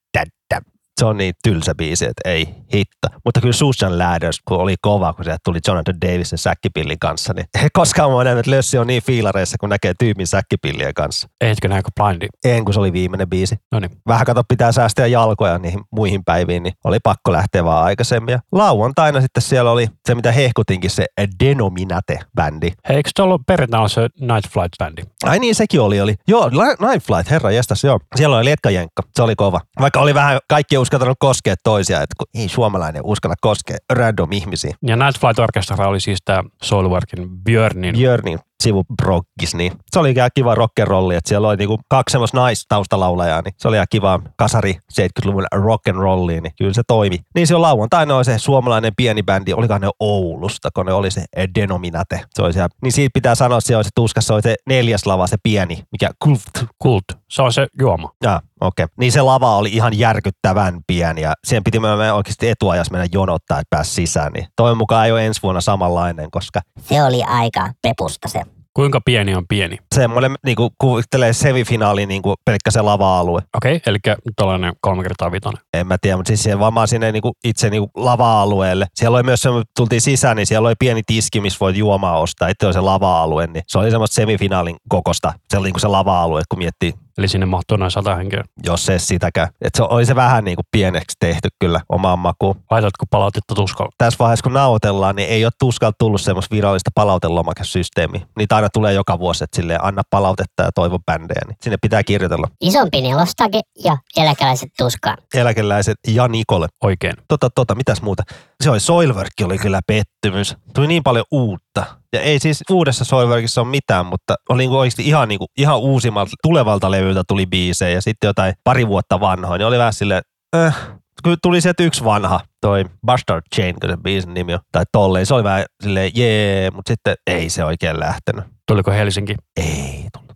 Se 0.99 1.05
on 1.05 1.17
niin 1.17 1.35
tylsä 1.45 1.75
biisi, 1.75 2.05
että 2.05 2.31
ei 2.31 2.49
hitto. 2.75 3.09
Mutta 3.25 3.41
kyllä 3.41 3.53
Susan 3.53 3.99
Ladders, 3.99 4.41
kun 4.45 4.59
oli 4.59 4.75
kova, 4.81 5.13
kun 5.13 5.25
sieltä 5.25 5.41
tuli 5.45 5.59
Jonathan 5.69 6.01
Davis 6.01 6.33
ja 6.33 6.39
säkkipillin 6.39 6.99
kanssa, 6.99 7.33
niin 7.33 7.47
ei 7.63 7.69
koskaan 7.79 8.11
mä 8.11 8.25
nähnyt, 8.25 8.41
että 8.41 8.51
Lössi 8.51 8.79
on 8.79 8.87
niin 8.87 9.03
fiilareissa, 9.03 9.57
kun 9.61 9.69
näkee 9.69 9.93
tyypin 9.99 10.27
säkkipillien 10.27 10.95
kanssa. 10.95 11.29
Ehitkö 11.41 11.69
näkö 11.69 11.89
blindi? 12.01 12.27
En, 12.45 12.65
kun 12.65 12.75
se 12.75 12.81
oli 12.81 12.93
viimeinen 12.93 13.29
biisi. 13.29 13.57
No 13.73 13.81
niin. 13.81 13.91
Vähän 14.09 14.27
kato, 14.27 14.43
pitää 14.49 14.73
säästää 14.73 15.07
jalkoja 15.07 15.59
niihin 15.59 15.81
muihin 15.93 16.25
päiviin, 16.25 16.63
niin 16.63 16.75
oli 16.85 16.99
pakko 17.03 17.33
lähteä 17.33 17.65
vaan 17.65 17.85
aikaisemmin. 17.85 18.33
Ja 18.33 18.39
lauantaina 18.53 19.21
sitten 19.21 19.43
siellä 19.43 19.71
oli 19.71 19.89
se, 20.07 20.15
mitä 20.15 20.33
hehkutinkin, 20.33 20.91
se 20.91 21.07
Denominate-bändi. 21.45 22.73
Hei, 22.89 22.97
eikö 22.97 23.11
tuolla 23.17 23.35
ollut 23.35 23.47
perjantaina 23.47 23.89
se 23.89 24.01
Night 24.01 24.51
Flight-bändi? 24.53 25.07
Ai 25.25 25.39
niin, 25.39 25.55
sekin 25.55 25.81
oli, 25.81 26.01
oli. 26.01 26.15
Joo, 26.29 26.51
Night 26.91 27.07
Flight, 27.07 27.31
herra 27.31 27.51
jestas, 27.51 27.85
joo. 27.85 28.01
Siellä 28.17 28.37
oli 28.37 28.45
Letka 28.45 28.71
Jenkka, 28.71 29.03
se 29.15 29.23
oli 29.23 29.37
kova. 29.37 29.61
Vaikka 29.81 30.01
oli 30.01 30.15
vähän, 30.15 30.39
kaikki 30.49 30.77
uskaltanut 30.89 31.17
koskea 31.21 31.55
toisia, 31.65 32.03
että 32.03 32.15
kun 32.19 32.27
ei 32.35 32.49
suomalainen 32.49 33.03
uskalla 33.05 33.35
koskea 33.41 33.77
random 33.93 34.33
ihmisiä. 34.33 34.75
Ja 34.83 34.97
Night 34.97 35.21
Flight 35.21 35.39
Orchestra 35.39 35.89
oli 35.89 36.01
siis 36.01 36.19
tämä 36.25 36.45
Soulworkin 36.63 37.29
Björnin. 37.45 37.95
Björnin 37.95 38.39
sivubroggis, 38.63 39.55
niin 39.55 39.73
se 39.91 39.99
oli 39.99 40.11
ihan 40.11 40.31
kiva 40.35 40.55
rock'n'rolli, 40.55 41.15
että 41.15 41.29
siellä 41.29 41.49
oli 41.49 41.57
niinku 41.57 41.81
kaksi 41.89 42.13
semmoista 42.13 42.39
naistaustalaulajaa, 42.39 43.43
niin 43.43 43.55
se 43.57 43.69
oli 43.69 43.77
ihan 43.77 43.87
kiva 43.91 44.21
kasari 44.37 44.75
70-luvun 44.93 45.47
rock'n'rolliin, 45.55 46.43
niin 46.43 46.53
kyllä 46.59 46.73
se 46.73 46.83
toimi. 46.87 47.19
Niin 47.35 47.47
se 47.47 47.55
on 47.55 47.63
lauantaina 47.63 48.17
oli 48.17 48.25
se 48.25 48.39
suomalainen 48.39 48.93
pieni 48.97 49.23
bändi, 49.23 49.53
olikohan 49.53 49.81
ne 49.81 49.91
Oulusta, 50.01 50.69
kun 50.75 50.87
ne 50.87 50.93
oli 50.93 51.11
se 51.11 51.25
Denominate. 51.55 52.21
Se 52.35 52.43
oli 52.43 52.53
siellä, 52.53 52.69
niin 52.83 52.93
siitä 52.93 53.11
pitää 53.15 53.35
sanoa, 53.35 53.59
että 53.59 53.69
se 53.69 53.77
oli 53.77 53.85
se 53.85 53.91
tuskassa, 53.95 54.35
oli 54.35 54.43
se 54.43 54.55
neljäs 54.67 55.07
lava, 55.07 55.27
se 55.27 55.37
pieni, 55.43 55.83
mikä 55.93 56.11
kult. 56.19 56.43
Kult. 56.79 57.05
Se 57.31 57.43
on 57.43 57.53
se 57.53 57.67
juoma. 57.81 58.11
Ja, 58.23 58.41
okei. 58.61 58.85
Okay. 58.85 58.95
Niin 58.99 59.13
se 59.13 59.23
lava 59.23 59.57
oli 59.57 59.69
ihan 59.69 59.99
järkyttävän 59.99 60.81
pieni 60.87 61.21
ja 61.21 61.33
siihen 61.45 61.65
piti 61.65 61.81
mennä 61.81 62.15
oikeasti 62.15 62.49
etuajassa 62.49 62.93
mennä 62.93 63.07
jonottaa, 63.13 63.61
että 63.61 63.77
pääsi 63.77 63.91
sisään. 63.91 64.33
Niin 64.33 64.47
toivon 64.57 64.79
mukaan 64.79 65.07
ei 65.07 65.13
ole 65.13 65.27
ensi 65.27 65.43
vuonna 65.43 65.61
samanlainen, 65.61 66.31
koska 66.31 66.61
Se 66.81 67.03
oli 67.03 67.23
aika 67.23 67.73
pepusta 67.83 68.29
se. 68.29 68.43
Kuinka 68.75 69.01
pieni 69.05 69.35
on 69.35 69.45
pieni? 69.49 69.77
semmoinen 69.95 70.35
niin 70.45 70.57
kuin 70.57 70.71
kuvittelee 70.79 71.33
semifinaali 71.33 72.07
niin 72.07 72.23
kuin 72.23 72.37
pelkkä 72.45 72.71
se 72.71 72.83
lava-alue. 72.83 73.43
Okei, 73.57 73.77
okay, 73.77 73.81
eli 73.87 73.99
tuollainen 74.37 74.73
kolme 74.81 75.03
kertaa 75.03 75.33
vitonen. 75.33 75.63
En 75.75 75.87
mä 75.87 75.97
tiedä, 76.01 76.17
mutta 76.17 76.29
siis 76.29 76.43
siihen 76.43 76.59
vaan 76.59 76.89
sinne 76.89 77.13
niin 77.13 77.23
kuin 77.23 77.35
itse 77.45 77.71
niin 77.71 77.81
kuin 77.81 78.05
lava-alueelle. 78.05 78.87
Siellä 78.95 79.17
oli 79.17 79.23
myös 79.23 79.41
semmoinen, 79.41 79.67
tultiin 79.77 80.01
sisään, 80.01 80.37
niin 80.37 80.47
siellä 80.47 80.69
oli 80.69 80.75
pieni 80.79 81.03
tiski, 81.07 81.41
missä 81.41 81.59
voit 81.61 81.77
juomaa 81.77 82.19
ostaa. 82.19 82.49
Itse 82.49 82.67
oli 82.67 82.73
se 82.73 82.81
lava-alue, 82.81 83.47
niin 83.47 83.63
se 83.69 83.79
oli 83.79 83.91
semmoista 83.91 84.15
semifinaalin 84.15 84.77
kokosta. 84.89 85.33
Se 85.51 85.59
oli 85.59 85.67
niin 85.67 85.75
kuin 85.75 85.81
se 85.81 85.89
lava-alue, 85.89 86.43
kun 86.49 86.59
miettii, 86.59 86.93
Eli 87.19 87.29
sinne 87.29 87.47
mahtuu 87.47 87.77
noin 87.77 87.91
sata 87.91 88.15
henkeä. 88.17 88.45
jos 88.65 88.87
se 88.87 88.99
sitäkään. 88.99 89.49
Että 89.61 89.77
se 89.77 89.83
oli 89.83 90.07
se 90.07 90.15
vähän 90.15 90.45
niin 90.45 90.57
kuin 90.57 90.67
pieneksi 90.73 91.17
tehty 91.21 91.49
kyllä 91.61 91.81
omaan 91.89 92.19
makuun. 92.19 92.55
Laitatko 92.71 93.05
palautetta 93.11 93.55
tuskalla? 93.55 93.93
Tässä 93.99 94.19
vaiheessa, 94.19 94.43
kun 94.43 94.53
nauhoitellaan, 94.53 95.17
niin 95.17 95.29
ei 95.29 95.45
ole 95.45 95.53
tuskalta 95.61 95.97
tullut 95.99 96.21
semmoista 96.21 96.55
virallista 96.57 96.91
palautelomakesysteemiä. 96.95 98.21
Niitä 98.37 98.57
aina 98.57 98.69
tulee 98.73 98.93
joka 98.93 99.19
vuosi, 99.19 99.45
että 99.45 99.57
silleen 99.57 99.85
anna 99.85 100.03
palautetta 100.11 100.63
ja 100.63 100.71
toivo 100.75 100.99
bändejä. 100.99 101.41
Niin 101.47 101.57
sinne 101.63 101.77
pitää 101.83 102.03
kirjoitella 102.03 102.49
Isompi 102.61 103.01
nelostake 103.01 103.61
ja 103.85 103.97
eläkeläiset 104.17 104.69
tuskaan. 104.79 105.19
eläkeläiset 105.35 105.97
ja 106.09 106.29
Nikole. 106.29 106.67
Oikein. 106.83 107.15
Tota, 107.29 107.51
tota, 107.51 107.75
mitäs 107.75 108.03
muuta? 108.03 108.23
Se 108.65 108.71
oli 108.71 108.81
Soilwork 108.81 109.31
oli 109.45 109.59
kyllä 109.59 109.81
pettymys. 109.87 110.57
Tuli 110.75 110.87
niin 110.87 111.03
paljon 111.03 111.25
uutta. 111.31 111.85
Ja 112.13 112.21
ei 112.21 112.39
siis 112.39 112.63
uudessa 112.71 113.05
Soilworkissa 113.05 113.61
ole 113.61 113.69
mitään, 113.71 114.07
mutta 114.07 114.35
oli 114.49 114.59
niinku 114.59 114.77
oikeasti 114.79 115.09
ihan, 115.09 115.29
niinku, 115.29 115.47
ihan 115.59 115.79
uusimmalta 115.79 116.33
tulevalta 116.43 116.91
levyltä 116.91 117.23
tuli 117.29 117.47
biisejä 117.47 117.95
ja 117.95 118.03
sitten 118.03 118.29
jotain 118.29 118.55
pari 118.65 118.89
vuotta 118.89 119.21
vanhoja. 119.21 119.59
Niin 119.59 119.67
oli 119.67 119.79
vähän 119.79 119.93
silleen, 119.93 120.23
äh, 120.57 120.77
kyllä 121.25 121.37
tuli 121.43 121.61
sieltä 121.61 121.83
yksi 121.83 122.05
vanha, 122.05 122.41
toi 122.61 122.85
Bastard 123.07 123.43
Chain, 123.55 123.75
kun 123.81 123.91
se 123.91 123.97
biisin 123.97 124.35
nimi 124.35 124.55
on, 124.55 124.61
tai 124.73 124.85
tolleen. 124.93 125.27
Se 125.27 125.35
oli 125.35 125.45
vähän 125.45 125.65
silleen, 125.83 126.11
jee, 126.15 126.71
mutta 126.71 126.91
sitten 126.91 127.17
ei 127.27 127.51
se 127.51 127.65
oikein 127.65 128.01
lähtenyt. 128.01 128.45
Tuliko 128.67 128.91
Helsinki? 128.91 129.35
Ei 129.57 130.07
tullut. 130.13 130.28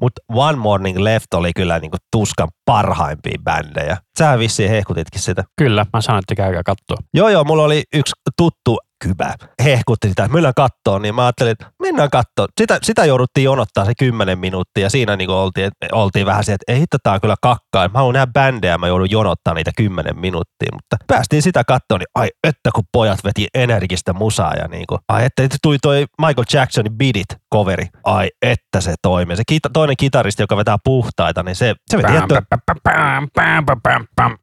Mutta 0.00 0.20
One 0.34 0.58
Morning 0.58 0.98
Left 0.98 1.34
oli 1.34 1.50
kyllä 1.56 1.78
niinku 1.78 1.96
tuskan 2.12 2.48
parhaimpia 2.64 3.38
bändejä. 3.44 3.96
Sähän 4.18 4.38
vissiin 4.38 4.70
hehkutitkin 4.70 5.20
sitä. 5.20 5.44
Kyllä, 5.58 5.86
mä 5.92 6.00
sanoin, 6.00 6.22
että 6.22 6.34
käykää 6.34 6.62
katsoa. 6.62 6.96
Joo, 7.14 7.28
joo, 7.28 7.44
mulla 7.44 7.62
oli 7.62 7.82
yksi 7.94 8.12
tuttu 8.36 8.78
kybä. 9.04 9.34
Hehkutti 9.64 10.08
sitä, 10.08 10.28
mennään 10.28 10.54
kattoon, 10.56 11.02
niin 11.02 11.14
mä 11.14 11.24
ajattelin, 11.24 11.52
että 11.52 11.66
mennään 11.82 12.10
kattoon. 12.10 12.48
Sitä, 12.60 12.78
sitä 12.82 13.04
jouduttiin 13.04 13.44
jonottaa 13.44 13.84
se 13.84 13.92
kymmenen 13.98 14.38
minuuttia 14.38 14.82
ja 14.82 14.90
siinä 14.90 15.16
niin 15.16 15.30
oltiin, 15.30 15.70
oltiin 15.92 16.26
vähän 16.26 16.44
se, 16.44 16.52
että 16.52 16.72
ei 16.72 16.80
hitto, 16.80 16.98
on 17.06 17.20
kyllä 17.20 17.34
kakkaa. 17.42 17.88
Mä 17.88 17.98
haluan 17.98 18.12
nähdä 18.12 18.32
bändejä, 18.32 18.78
mä 18.78 18.86
joudun 18.86 19.10
jonottaa 19.10 19.54
niitä 19.54 19.70
kymmenen 19.76 20.18
minuuttia, 20.18 20.68
mutta 20.72 20.96
päästiin 21.06 21.42
sitä 21.42 21.64
kattoon, 21.64 21.98
niin 21.98 22.08
ai 22.14 22.28
että 22.44 22.70
kun 22.74 22.84
pojat 22.92 23.18
veti 23.24 23.46
energistä 23.54 24.12
musaa 24.12 24.54
ja 24.54 24.68
niin 24.68 24.84
kuin, 24.88 24.98
ai 25.08 25.24
että 25.24 25.56
tuli 25.62 25.78
toi 25.82 26.04
Michael 26.18 26.44
Jacksonin 26.52 26.98
Beat 26.98 27.16
It 27.16 27.36
coveri. 27.54 27.86
Ai 28.04 28.28
että 28.42 28.80
se 28.80 28.94
toimi. 29.02 29.36
Se 29.36 29.42
kita, 29.48 29.70
toinen 29.72 29.96
kitaristi, 29.96 30.42
joka 30.42 30.56
vetää 30.56 30.76
puhtaita, 30.84 31.42
niin 31.42 31.56
se, 31.56 31.74
se 31.90 31.96
veti 31.96 32.14
jättö. 32.14 32.42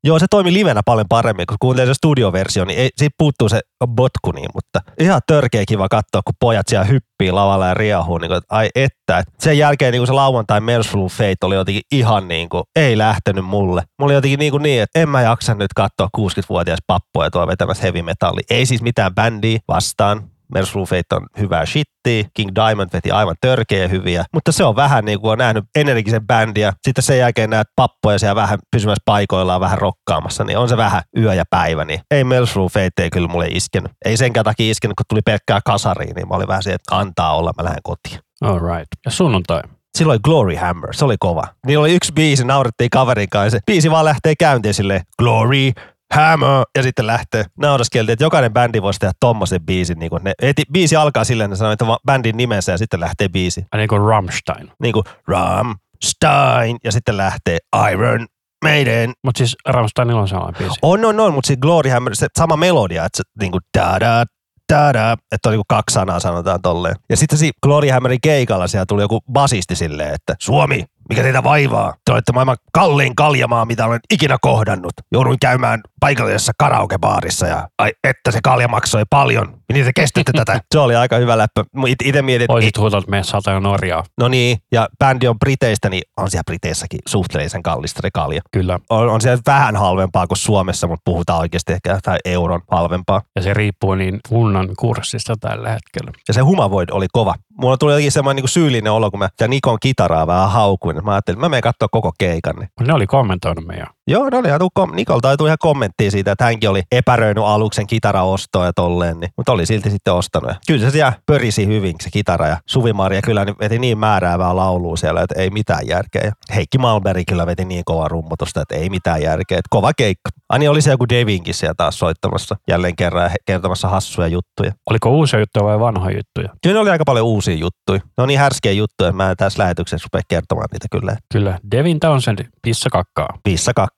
Joo, 0.04 0.20
se 0.20 0.26
toimi 0.30 0.54
livenä 0.54 0.82
paljon 0.86 1.06
paremmin, 1.10 1.46
kun 1.48 1.58
kuuntelee 1.60 1.94
se 1.94 1.94
studioversio, 1.94 2.66
niin 2.66 2.80
ei, 2.80 2.90
siitä 2.98 3.16
puuttuu 3.18 3.50
se 3.50 3.62
botku 3.88 4.32
niin, 4.44 4.52
mutta 4.54 4.80
ihan 5.00 5.22
törkeä 5.28 5.64
kiva 5.68 5.90
katsoa, 5.90 6.22
kun 6.26 6.36
pojat 6.40 6.68
siellä 6.68 6.86
hyppii 6.86 7.32
lavalla 7.32 7.68
ja 7.68 7.74
riahuu, 7.74 8.18
niin 8.18 8.30
kuin, 8.30 8.38
että 8.38 8.56
ai 8.56 8.70
että. 8.76 9.18
Et 9.18 9.28
sen 9.40 9.58
jälkeen 9.58 9.92
niin 9.92 10.00
kuin 10.00 10.08
se 10.08 10.14
lauantai 10.14 10.62
Merciful 10.62 11.08
Fate 11.08 11.36
oli 11.44 11.56
jotenkin 11.56 11.84
ihan 11.92 12.28
niin 12.28 12.50
kuin, 12.50 12.64
ei 12.76 12.98
lähtenyt 12.98 13.46
mulle. 13.46 13.84
Mulla 14.00 14.10
oli 14.10 14.14
jotenkin 14.14 14.40
niin, 14.40 14.52
kuin 14.52 14.64
niin 14.64 14.82
että 14.82 15.00
en 15.00 15.10
mä 15.10 15.22
jaksa 15.22 15.54
nyt 15.54 15.74
katsoa 15.76 16.10
60-vuotias 16.18 16.80
pappoja 16.88 17.32
tuolla 17.32 17.48
vetämässä 17.48 17.84
heavy 17.84 18.02
metalli. 18.02 18.42
Ei 18.50 18.66
siis 18.66 18.82
mitään 18.82 19.16
bändiä 19.16 19.60
vastaan, 19.68 20.30
Merciful 20.54 20.86
Fate 20.86 21.16
on 21.16 21.28
hyvää 21.40 21.66
shittiä, 21.66 22.24
King 22.34 22.52
Diamond 22.56 22.90
veti 22.94 23.12
aivan 23.12 23.36
törkeä 23.42 23.88
hyviä, 23.88 24.26
mutta 24.34 24.52
se 24.52 24.64
on 24.64 24.76
vähän 24.76 25.06
niin 25.06 25.22
kuin 25.22 25.32
on 25.32 25.38
nähnyt 25.38 25.66
energisen 25.76 26.28
bändiä, 26.28 26.74
sitten 26.82 27.04
sen 27.04 27.18
jälkeen 27.18 27.50
näet 27.50 27.68
pappoja 27.76 28.20
siellä 28.20 28.36
vähän 28.36 28.60
pysymässä 28.72 29.04
paikoillaan 29.06 29.62
vähän 29.62 29.78
rokkaamassa, 29.78 30.44
niin 30.44 30.58
on 30.58 30.70
se 30.70 30.78
vähän 30.78 31.02
yö 31.18 31.34
ja 31.34 31.44
päivä, 31.50 31.86
niin 31.86 32.00
ei 32.12 32.24
Merciful 32.24 32.70
Fate 32.70 33.04
ei 33.04 33.10
kyllä 33.10 33.28
mulle 33.28 33.48
iskenyt. 33.48 33.92
Ei 34.06 34.18
senkään 34.18 34.44
takia 34.44 34.72
iskenyt, 34.72 34.96
kun 34.98 35.06
tuli 35.10 35.22
pelkkää 35.26 35.60
kasariin, 35.66 36.16
niin 36.16 36.28
mä 36.28 36.36
olin 36.36 36.48
vähän 36.48 36.64
se, 36.64 36.74
että 36.74 36.98
antaa 36.98 37.36
olla, 37.36 37.52
mä 37.58 37.64
lähden 37.64 37.84
kotiin. 37.84 38.20
All 38.42 38.60
right. 38.60 38.88
Ja 39.06 39.12
sunnuntai. 39.12 39.62
Silloin 39.98 40.20
Glory 40.24 40.56
Hammer, 40.56 40.94
se 40.94 41.06
oli 41.06 41.16
kova. 41.20 41.48
Niillä 41.66 41.82
oli 41.82 41.96
yksi 41.96 42.14
biisi, 42.14 42.44
naurettiin 42.44 42.90
kaverin 42.90 43.30
kanssa. 43.30 43.60
Biisi 43.66 43.92
vaan 43.92 44.06
lähtee 44.06 44.36
käyntiin 44.36 44.74
silleen, 44.74 45.02
Glory 45.20 45.72
Hammer, 46.14 46.66
ja 46.76 46.84
sitten 46.84 47.08
lähtee. 47.08 47.46
Nauraskeltiin, 47.58 48.14
että 48.14 48.26
jokainen 48.26 48.54
bändi 48.54 48.82
voisi 48.82 49.00
tehdä 49.00 49.14
tommosen 49.20 49.66
biisin. 49.66 50.00
Niin 50.00 50.12
ne, 50.22 50.34
eti, 50.42 50.64
biisi 50.74 50.96
alkaa 50.96 51.24
silleen, 51.24 51.46
että 51.46 51.54
ne 51.54 51.58
sanoo, 51.58 51.72
että 51.72 51.86
bändin 52.06 52.38
nimensä 52.38 52.72
ja 52.72 52.78
sitten 52.78 53.00
lähtee 53.00 53.30
biisi. 53.30 53.66
Niin 53.76 53.90
kuin 53.90 54.02
Rammstein. 54.02 54.72
Niin 54.82 54.94
kuin 54.94 55.04
Rammstein, 55.28 56.78
ja 56.84 56.92
sitten 56.92 57.18
lähtee 57.18 57.58
Iron 57.92 58.28
Maiden. 58.64 59.14
Mutta 59.24 59.38
siis 59.38 59.56
Rammsteinilla 59.68 60.22
on 60.22 60.28
sellainen 60.28 60.58
biisi. 60.58 60.80
On, 60.82 61.06
on, 61.06 61.20
on, 61.20 61.34
mutta 61.34 61.48
se 61.48 61.56
Glory 61.56 61.90
Hammer, 61.90 62.16
se 62.16 62.28
sama 62.38 62.58
melodia, 62.58 63.06
että 63.06 63.18
se 63.18 63.24
niin 63.40 63.52
kuin 63.52 63.62
da 63.78 64.00
da 64.00 64.26
da 64.72 65.18
että 65.32 65.50
on 65.50 65.52
niin 65.52 65.58
kuin 65.58 65.78
kaksi 65.78 65.94
sanaa 65.94 66.20
sanotaan 66.20 66.62
tolleen. 66.62 66.96
Ja 67.10 67.18
sitten 67.18 67.38
siinä 67.38 67.54
Glory 67.64 67.90
Hammerin 67.90 68.22
keikalla 68.22 68.68
siellä 68.68 68.86
tuli 68.86 69.02
joku 69.02 69.22
basisti 69.32 69.76
silleen, 69.76 70.14
että 70.14 70.36
Suomi, 70.40 70.86
mikä 71.10 71.22
teitä 71.22 71.44
vaivaa? 71.44 71.94
Te 72.06 72.12
olette 72.12 72.32
maailman 72.32 72.58
kalliin 72.74 73.16
kaljamaa, 73.16 73.66
mitä 73.66 73.86
olen 73.86 74.00
ikinä 74.14 74.38
kohdannut. 74.42 74.94
Jouduin 75.12 75.40
käymään 75.40 75.82
paikallisessa 76.00 76.52
karaokebaarissa 76.60 77.48
ja 77.48 77.68
ai, 77.80 77.92
että 78.04 78.32
se 78.32 78.40
kalja 78.44 78.68
maksoi 78.68 79.04
paljon. 79.10 79.58
Miten 79.70 79.86
te 79.86 79.92
kestätte 79.96 80.32
tätä? 80.46 80.60
Se 80.74 80.80
oli 80.80 80.96
aika 80.96 81.18
hyvä 81.18 81.38
läppä. 81.38 81.64
Itse 82.04 82.22
mietin, 82.22 82.44
että 82.44 82.54
Oisit 82.54 82.78
huutanut 82.78 83.08
meidän 83.08 83.24
saata 83.24 83.60
Norjaa. 83.60 84.04
No 84.18 84.28
niin, 84.28 84.58
ja 84.72 84.88
bändi 85.00 85.28
on 85.28 85.40
Briteistä, 85.40 85.90
niin 85.90 86.04
on 86.18 86.30
siellä 86.32 86.44
Briteissäkin 86.46 87.00
suhteellisen 87.08 87.64
kallista 87.64 88.00
se 88.02 88.10
kalja. 88.14 88.42
Kyllä. 88.52 88.80
On, 88.90 89.10
on 89.10 89.22
siellä 89.22 89.42
vähän 89.46 89.76
halvempaa 89.76 90.28
kuin 90.28 90.38
Suomessa, 90.38 90.88
mutta 90.88 91.02
puhutaan 91.06 91.40
oikeasti 91.40 91.74
ehkä 91.74 91.92
jotain 91.92 92.20
euron 92.26 92.62
halvempaa. 92.72 93.22
Ja 93.36 93.42
se 93.42 93.54
riippuu 93.54 93.96
niin 93.96 94.20
kunnan 94.30 94.70
kurssista 94.80 95.36
tällä 95.40 95.70
hetkellä. 95.70 96.12
Ja 96.28 96.34
se 96.34 96.42
Humavoid 96.42 96.90
oli 96.92 97.08
kova. 97.12 97.36
Mulla 97.58 97.78
tuli 97.78 97.92
jotenkin 97.92 98.12
semmoinen 98.12 98.42
niin 98.42 98.50
syyllinen 98.50 98.92
olo, 98.92 99.12
kun 99.12 99.20
mä 99.20 99.30
Nikon 99.48 99.78
kitaraa 99.82 100.28
vähän 100.28 100.52
haukuin. 100.52 101.06
Mä 101.06 101.12
ajattelin, 101.12 101.38
että 101.38 101.46
mä 101.46 101.50
menen 101.50 101.62
katsoa 101.62 101.88
koko 101.92 102.12
keikan. 102.20 102.56
Niin. 102.56 102.70
Ne 102.88 102.94
oli 102.94 103.08
kommentoinut 103.08 103.66
meidän 103.66 103.88
Joo, 104.08 104.30
no 104.30 104.40
oli 104.40 104.48
ihan 104.48 104.60
kom- 104.74 104.96
Nikolta 104.96 105.38
tuli 105.38 105.50
ihan 105.50 105.58
kommenttia 105.60 106.12
siitä, 106.12 106.32
että 106.32 106.44
hänkin 106.44 106.70
oli 106.70 106.82
epäröinyt 106.92 107.44
aluksen 107.44 107.88
kitaraostoa 107.88 108.66
ja 108.66 108.74
tolleen, 108.74 109.20
niin, 109.20 109.32
mutta 109.38 109.52
oli 109.52 109.66
silti 109.66 109.90
sitten 109.90 110.14
ostanut. 110.14 110.50
Ja 110.50 110.56
kyllä 110.68 110.86
se 110.86 110.92
siellä 110.92 111.14
pörisi 111.26 111.68
hyvin 111.68 111.96
se 112.02 112.10
kitara 112.10 112.48
ja 112.48 112.58
Suvi-Maria 112.66 113.22
kyllä 113.22 113.46
niin 113.46 113.56
veti 113.60 113.80
niin 113.80 113.98
määräävää 113.98 114.56
laulua 114.56 114.98
siellä, 114.98 115.22
että 115.22 115.42
ei 115.42 115.50
mitään 115.50 115.88
järkeä. 115.88 116.22
Ja 116.24 116.32
Heikki 116.56 116.78
Malmberg 116.78 117.24
kyllä 117.28 117.46
veti 117.48 117.66
niin 117.66 117.86
kova 117.86 118.08
rummutusta, 118.08 118.62
että 118.62 118.76
ei 118.76 118.90
mitään 118.90 119.22
järkeä. 119.22 119.58
Että 119.58 119.68
kova 119.70 119.92
keikka. 119.98 120.30
Ani 120.50 120.68
oli 120.68 120.82
se 120.82 120.92
joku 120.92 121.10
Devinkin 121.10 121.54
siellä 121.54 121.74
taas 121.78 122.00
soittamassa 122.00 122.56
jälleen 122.68 122.96
kerran 122.96 123.32
kertomassa 123.46 123.88
hassuja 123.88 124.28
juttuja. 124.28 124.72
Oliko 124.90 125.10
uusia 125.10 125.40
juttuja 125.40 125.66
vai 125.66 125.80
vanhoja 125.80 126.18
juttuja? 126.18 126.50
Kyllä 126.64 126.74
ne 126.74 126.80
oli 126.80 126.90
aika 126.90 127.04
paljon 127.06 127.26
uusia 127.26 127.56
juttuja. 127.56 128.00
Ne 128.18 128.22
on 128.22 128.28
niin 128.28 128.40
härskiä 128.40 128.72
juttuja, 128.72 129.10
että 129.10 129.18
mä 129.18 129.32
en 129.32 129.38
tässä 129.38 129.64
lähetyksessä 129.64 130.06
rupea 130.06 130.22
kertomaan 130.28 130.68
niitä 130.72 130.88
kyllä. 130.92 131.18
Kyllä. 131.34 131.60
Devin 131.72 132.00
Townsend, 132.00 132.46
pissa 132.62 132.90
kakkaa. 132.90 133.28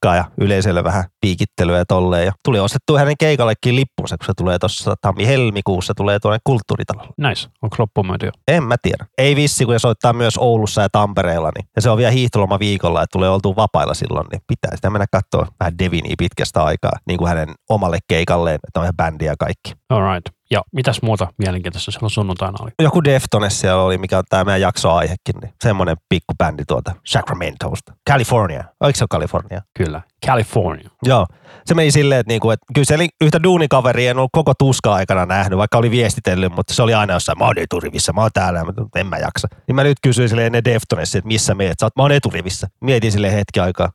Kakkaa 0.06 0.16
ja 0.16 0.46
yleisölle 0.46 0.84
vähän 0.84 1.04
piikittelyä 1.22 1.78
ja 1.78 1.86
tolleen. 1.86 2.26
Ja 2.26 2.32
tuli 2.44 2.60
ostettu 2.60 2.98
hänen 2.98 3.16
keikallekin 3.20 3.76
lippunsa, 3.76 4.18
kun 4.18 4.26
se 4.26 4.34
tulee 4.38 4.60
tuossa 4.60 4.96
tammi-helmikuussa, 5.02 5.94
tulee 5.94 6.20
tuonne 6.20 6.40
kulttuuritalolle. 6.44 7.14
Nice. 7.18 7.50
Onko 7.62 7.76
loppuun 7.80 8.08
jo? 8.24 8.32
En 8.48 8.64
mä 8.64 8.76
tiedä. 8.82 9.06
Ei 9.18 9.36
vissi, 9.36 9.66
kun 9.66 9.76
se 9.76 9.80
soittaa 9.80 10.14
myös 10.14 10.38
Oulussa 10.38 10.82
ja 10.82 10.90
Tampereella, 10.92 11.52
niin, 11.56 11.68
ja 11.76 11.82
se 11.82 11.90
on 11.90 11.98
vielä 11.98 12.12
hiihtoloma 12.12 12.60
viikolla, 12.60 13.02
että 13.02 13.14
tulee 13.14 13.30
oltua 13.30 13.56
vapailla 13.56 13.94
silloin, 13.94 14.28
niin 14.32 14.42
pitää 14.48 14.76
sitä 14.76 14.90
mennä 14.90 15.06
katsoa 15.12 15.48
vähän 15.60 15.78
Devinia 15.80 16.16
pitkästä 16.18 16.64
aikaa, 16.64 16.92
niin 17.08 17.18
kuin 17.18 17.28
hänen 17.30 17.56
omalle 17.70 17.98
keikalleen, 18.08 18.60
että 18.68 18.80
on 18.80 18.86
ihan 18.86 18.98
bändi 18.98 19.26
ja 19.26 19.36
kaikki. 19.40 19.74
Alright. 19.90 20.35
Ja 20.52 20.62
mitäs 20.72 21.02
muuta 21.02 21.28
mielenkiintoista 21.38 21.92
silloin 21.92 22.12
sunnuntaina 22.12 22.58
oli? 22.62 22.72
Joku 22.82 23.04
Deftones 23.04 23.60
siellä 23.60 23.82
oli, 23.82 23.98
mikä 23.98 24.18
on 24.18 24.24
tämä 24.30 24.44
meidän 24.44 24.62
jaksoaihekin, 24.62 25.36
niin 25.42 25.54
semmoinen 25.64 25.98
pikku 26.10 26.34
bändi 26.38 26.64
tuolta 26.68 26.96
Sacramentosta. 27.06 27.94
California. 28.10 28.64
Oliko 28.80 28.98
se 28.98 29.04
ole 29.04 29.08
California? 29.08 29.62
Kyllä. 29.78 30.02
California. 30.26 30.90
Joo. 31.04 31.26
Se 31.66 31.74
meni 31.74 31.92
silleen, 31.92 32.20
että, 32.20 32.32
niinku, 32.32 32.52
että 32.52 32.66
kyllä 32.74 32.86
se 32.86 32.96
oli 32.96 33.08
yhtä 33.22 33.44
duunikaveria, 33.44 34.12
en 34.12 34.18
ollut 34.18 34.30
koko 34.34 34.54
tuska 34.60 34.94
aikana 34.94 35.26
nähnyt, 35.26 35.60
vaikka 35.60 35.78
oli 35.78 35.92
viestitellyt, 35.92 36.56
mutta 36.56 36.74
se 36.74 36.84
oli 36.84 36.94
aina 36.94 37.14
jossain, 37.14 37.38
mä 37.38 37.46
oon 37.46 37.58
eturivissä, 37.58 38.14
mä 38.14 38.22
oon 38.22 38.30
täällä, 38.34 38.64
mä, 38.64 38.72
en 38.96 39.08
mä 39.08 39.18
jaksa. 39.18 39.48
Niin 39.68 39.76
mä 39.76 39.84
nyt 39.84 39.98
kysyin 40.04 40.30
silleen 40.30 40.46
ennen 40.46 40.64
Deftonesia, 40.64 41.20
että 41.20 41.28
missä 41.28 41.56
meet, 41.56 41.80
sä 41.80 41.86
oot, 41.86 41.96
mä 41.96 42.04
oon 42.04 42.12
eturivissä. 42.12 42.68
Mietin 42.82 43.12
sille 43.12 43.34
hetki 43.34 43.60
aikaa. 43.60 43.90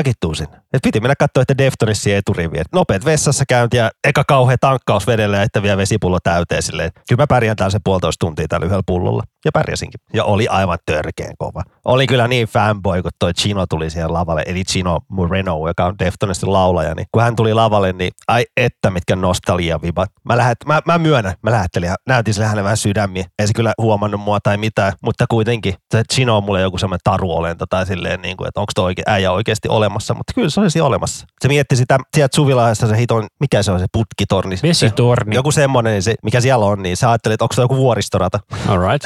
Mäkin 0.00 0.14
tuun 0.20 0.36
sinne. 0.36 0.60
Et 0.72 0.82
piti 0.82 1.00
mennä 1.00 1.14
katsoa, 1.18 1.42
että 1.42 1.58
Deftonessin 1.58 2.16
eturivi. 2.16 2.58
Et 2.58 2.66
nopeat 2.72 3.04
vessassa 3.04 3.44
käynti 3.48 3.76
ja 3.76 3.90
eka 4.04 4.24
kauhea 4.28 4.56
tankkaus 4.60 5.06
vedellä 5.06 5.42
että 5.42 5.62
vielä 5.62 5.76
vesipullo 5.76 6.18
täyteen 6.22 6.62
silleen. 6.62 6.90
Kyllä 7.08 7.22
mä 7.22 7.26
pärjään 7.26 7.56
täällä 7.56 7.70
se 7.70 7.78
puolitoista 7.84 8.26
tuntia 8.26 8.48
tällä 8.48 8.66
yhdellä 8.66 8.82
pullolla. 8.86 9.22
Ja 9.44 9.52
pärjäsinkin. 9.52 10.00
Ja 10.14 10.24
oli 10.24 10.48
aivan 10.48 10.78
törkeen 10.86 11.34
kova. 11.38 11.62
Oli 11.84 12.06
kyllä 12.06 12.28
niin 12.28 12.48
fanboy, 12.48 13.02
kun 13.02 13.10
toi 13.18 13.34
Chino 13.34 13.66
tuli 13.66 13.90
siihen 13.90 14.12
lavalle. 14.12 14.42
Eli 14.46 14.64
Chino 14.64 14.98
Moreno, 15.08 15.68
joka 15.68 15.84
on 15.84 15.98
Deftonesin 15.98 16.52
laulaja. 16.52 16.94
Niin 16.94 17.06
kun 17.12 17.22
hän 17.22 17.36
tuli 17.36 17.54
lavalle, 17.54 17.92
niin 17.92 18.12
ai 18.28 18.44
että 18.56 18.90
mitkä 18.90 19.16
nostalgia 19.16 19.82
vibat. 19.82 20.10
Mä, 20.24 20.36
lähet, 20.36 20.58
mä, 20.66 20.80
mä 20.86 20.98
myönnän, 20.98 21.34
mä 21.42 21.50
lähettelin 21.50 21.86
ja 21.86 21.94
näytin 22.06 22.34
sille 22.34 22.46
hänelle 22.46 22.64
vähän 22.64 22.76
sydämiä. 22.76 23.24
Ei 23.38 23.46
se 23.46 23.52
kyllä 23.54 23.72
huomannut 23.82 24.20
mua 24.20 24.38
tai 24.42 24.56
mitään, 24.56 24.92
mutta 25.02 25.24
kuitenkin 25.30 25.74
se 25.94 26.02
Chino 26.12 26.36
on 26.36 26.44
mulle 26.44 26.60
joku 26.60 26.78
semmoinen 26.78 27.00
taruolento 27.04 27.64
tai 27.70 27.86
silleen, 27.86 28.22
niin 28.22 28.36
kuin, 28.36 28.48
että 28.48 28.60
onko 28.60 28.70
toi 28.74 28.84
oike, 28.84 29.02
äijä 29.06 29.32
oikeasti 29.32 29.68
olemassa, 29.68 30.14
mutta 30.14 30.32
kyllä 30.34 30.50
se 30.50 30.57
olisi 30.58 30.80
olemassa. 30.80 31.26
Se 31.40 31.48
mietti 31.48 31.76
sitä, 31.76 31.98
sieltä 32.14 32.36
Suvilahdesta 32.36 32.86
se 32.86 32.96
hiton, 32.98 33.26
mikä 33.40 33.62
se 33.62 33.72
on 33.72 33.80
se 33.80 33.86
putkitorni. 33.92 34.56
Se- 34.56 34.68
Vesitorni. 34.68 35.34
Joku 35.34 35.52
semmoinen, 35.52 35.92
niin 35.92 36.02
se, 36.02 36.14
mikä 36.22 36.40
siellä 36.40 36.64
on, 36.66 36.82
niin 36.82 36.96
sä 36.96 37.10
ajattelit, 37.10 37.34
että 37.34 37.44
onko 37.44 37.54
se 37.54 37.62
joku 37.62 37.76
vuoristorata. 37.76 38.40
Alright. 38.68 39.04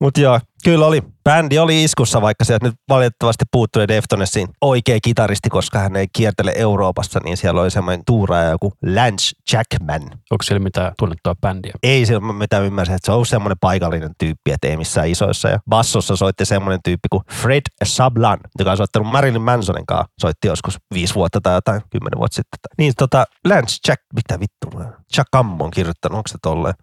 Mutta 0.00 0.20
joo, 0.20 0.40
kyllä 0.64 0.86
oli. 0.86 1.02
Bändi 1.24 1.58
oli 1.58 1.84
iskussa, 1.84 2.22
vaikka 2.22 2.44
sieltä 2.44 2.66
nyt 2.66 2.74
valitettavasti 2.88 3.44
puuttui 3.52 3.88
Deftonesin 3.88 4.48
oikea 4.60 4.98
kitaristi, 5.02 5.48
koska 5.50 5.78
hän 5.78 5.96
ei 5.96 6.06
kiertele 6.12 6.52
Euroopassa, 6.56 7.20
niin 7.24 7.36
siellä 7.36 7.60
oli 7.60 7.70
semmoinen 7.70 8.04
tuuraaja 8.06 8.50
joku 8.50 8.72
Lance 8.94 9.30
Jackman. 9.52 10.02
Onko 10.02 10.42
siellä 10.42 10.62
mitään 10.62 10.92
tunnettua 10.98 11.34
bändiä? 11.34 11.72
Ei 11.82 12.06
se, 12.06 12.20
mitä 12.20 12.58
ymmärsin, 12.58 12.94
että 12.94 13.06
se 13.06 13.12
on 13.12 13.26
semmoinen 13.26 13.56
paikallinen 13.60 14.10
tyyppi, 14.18 14.52
että 14.52 14.68
ei 14.68 14.76
missään 14.76 15.08
isoissa. 15.08 15.48
Ja 15.48 15.58
bassossa 15.70 16.16
soitti 16.16 16.44
semmoinen 16.44 16.80
tyyppi 16.84 17.08
kuin 17.10 17.22
Fred 17.32 17.62
Sablan, 17.84 18.38
joka 18.58 18.70
on 18.70 18.76
soittanut 18.76 19.12
Marilyn 19.12 19.42
Mansonin 19.42 19.86
kanssa. 19.86 20.12
Soitti 20.20 20.48
joskus 20.48 20.76
viisi 20.94 21.14
vuotta 21.14 21.40
tai 21.40 21.54
jotain, 21.54 21.82
kymmenen 21.90 22.18
vuotta 22.18 22.36
sitten. 22.36 22.58
Niin 22.78 22.92
tota, 22.98 23.24
Lance 23.48 23.76
Jack, 23.88 24.02
mitä 24.14 24.40
vittu, 24.40 24.82
Jackam 25.16 25.60
on 25.60 25.70
kirjoittanut, 25.70 26.16
onko 26.16 26.28
se 26.28 26.38
tolleen? 26.42 26.74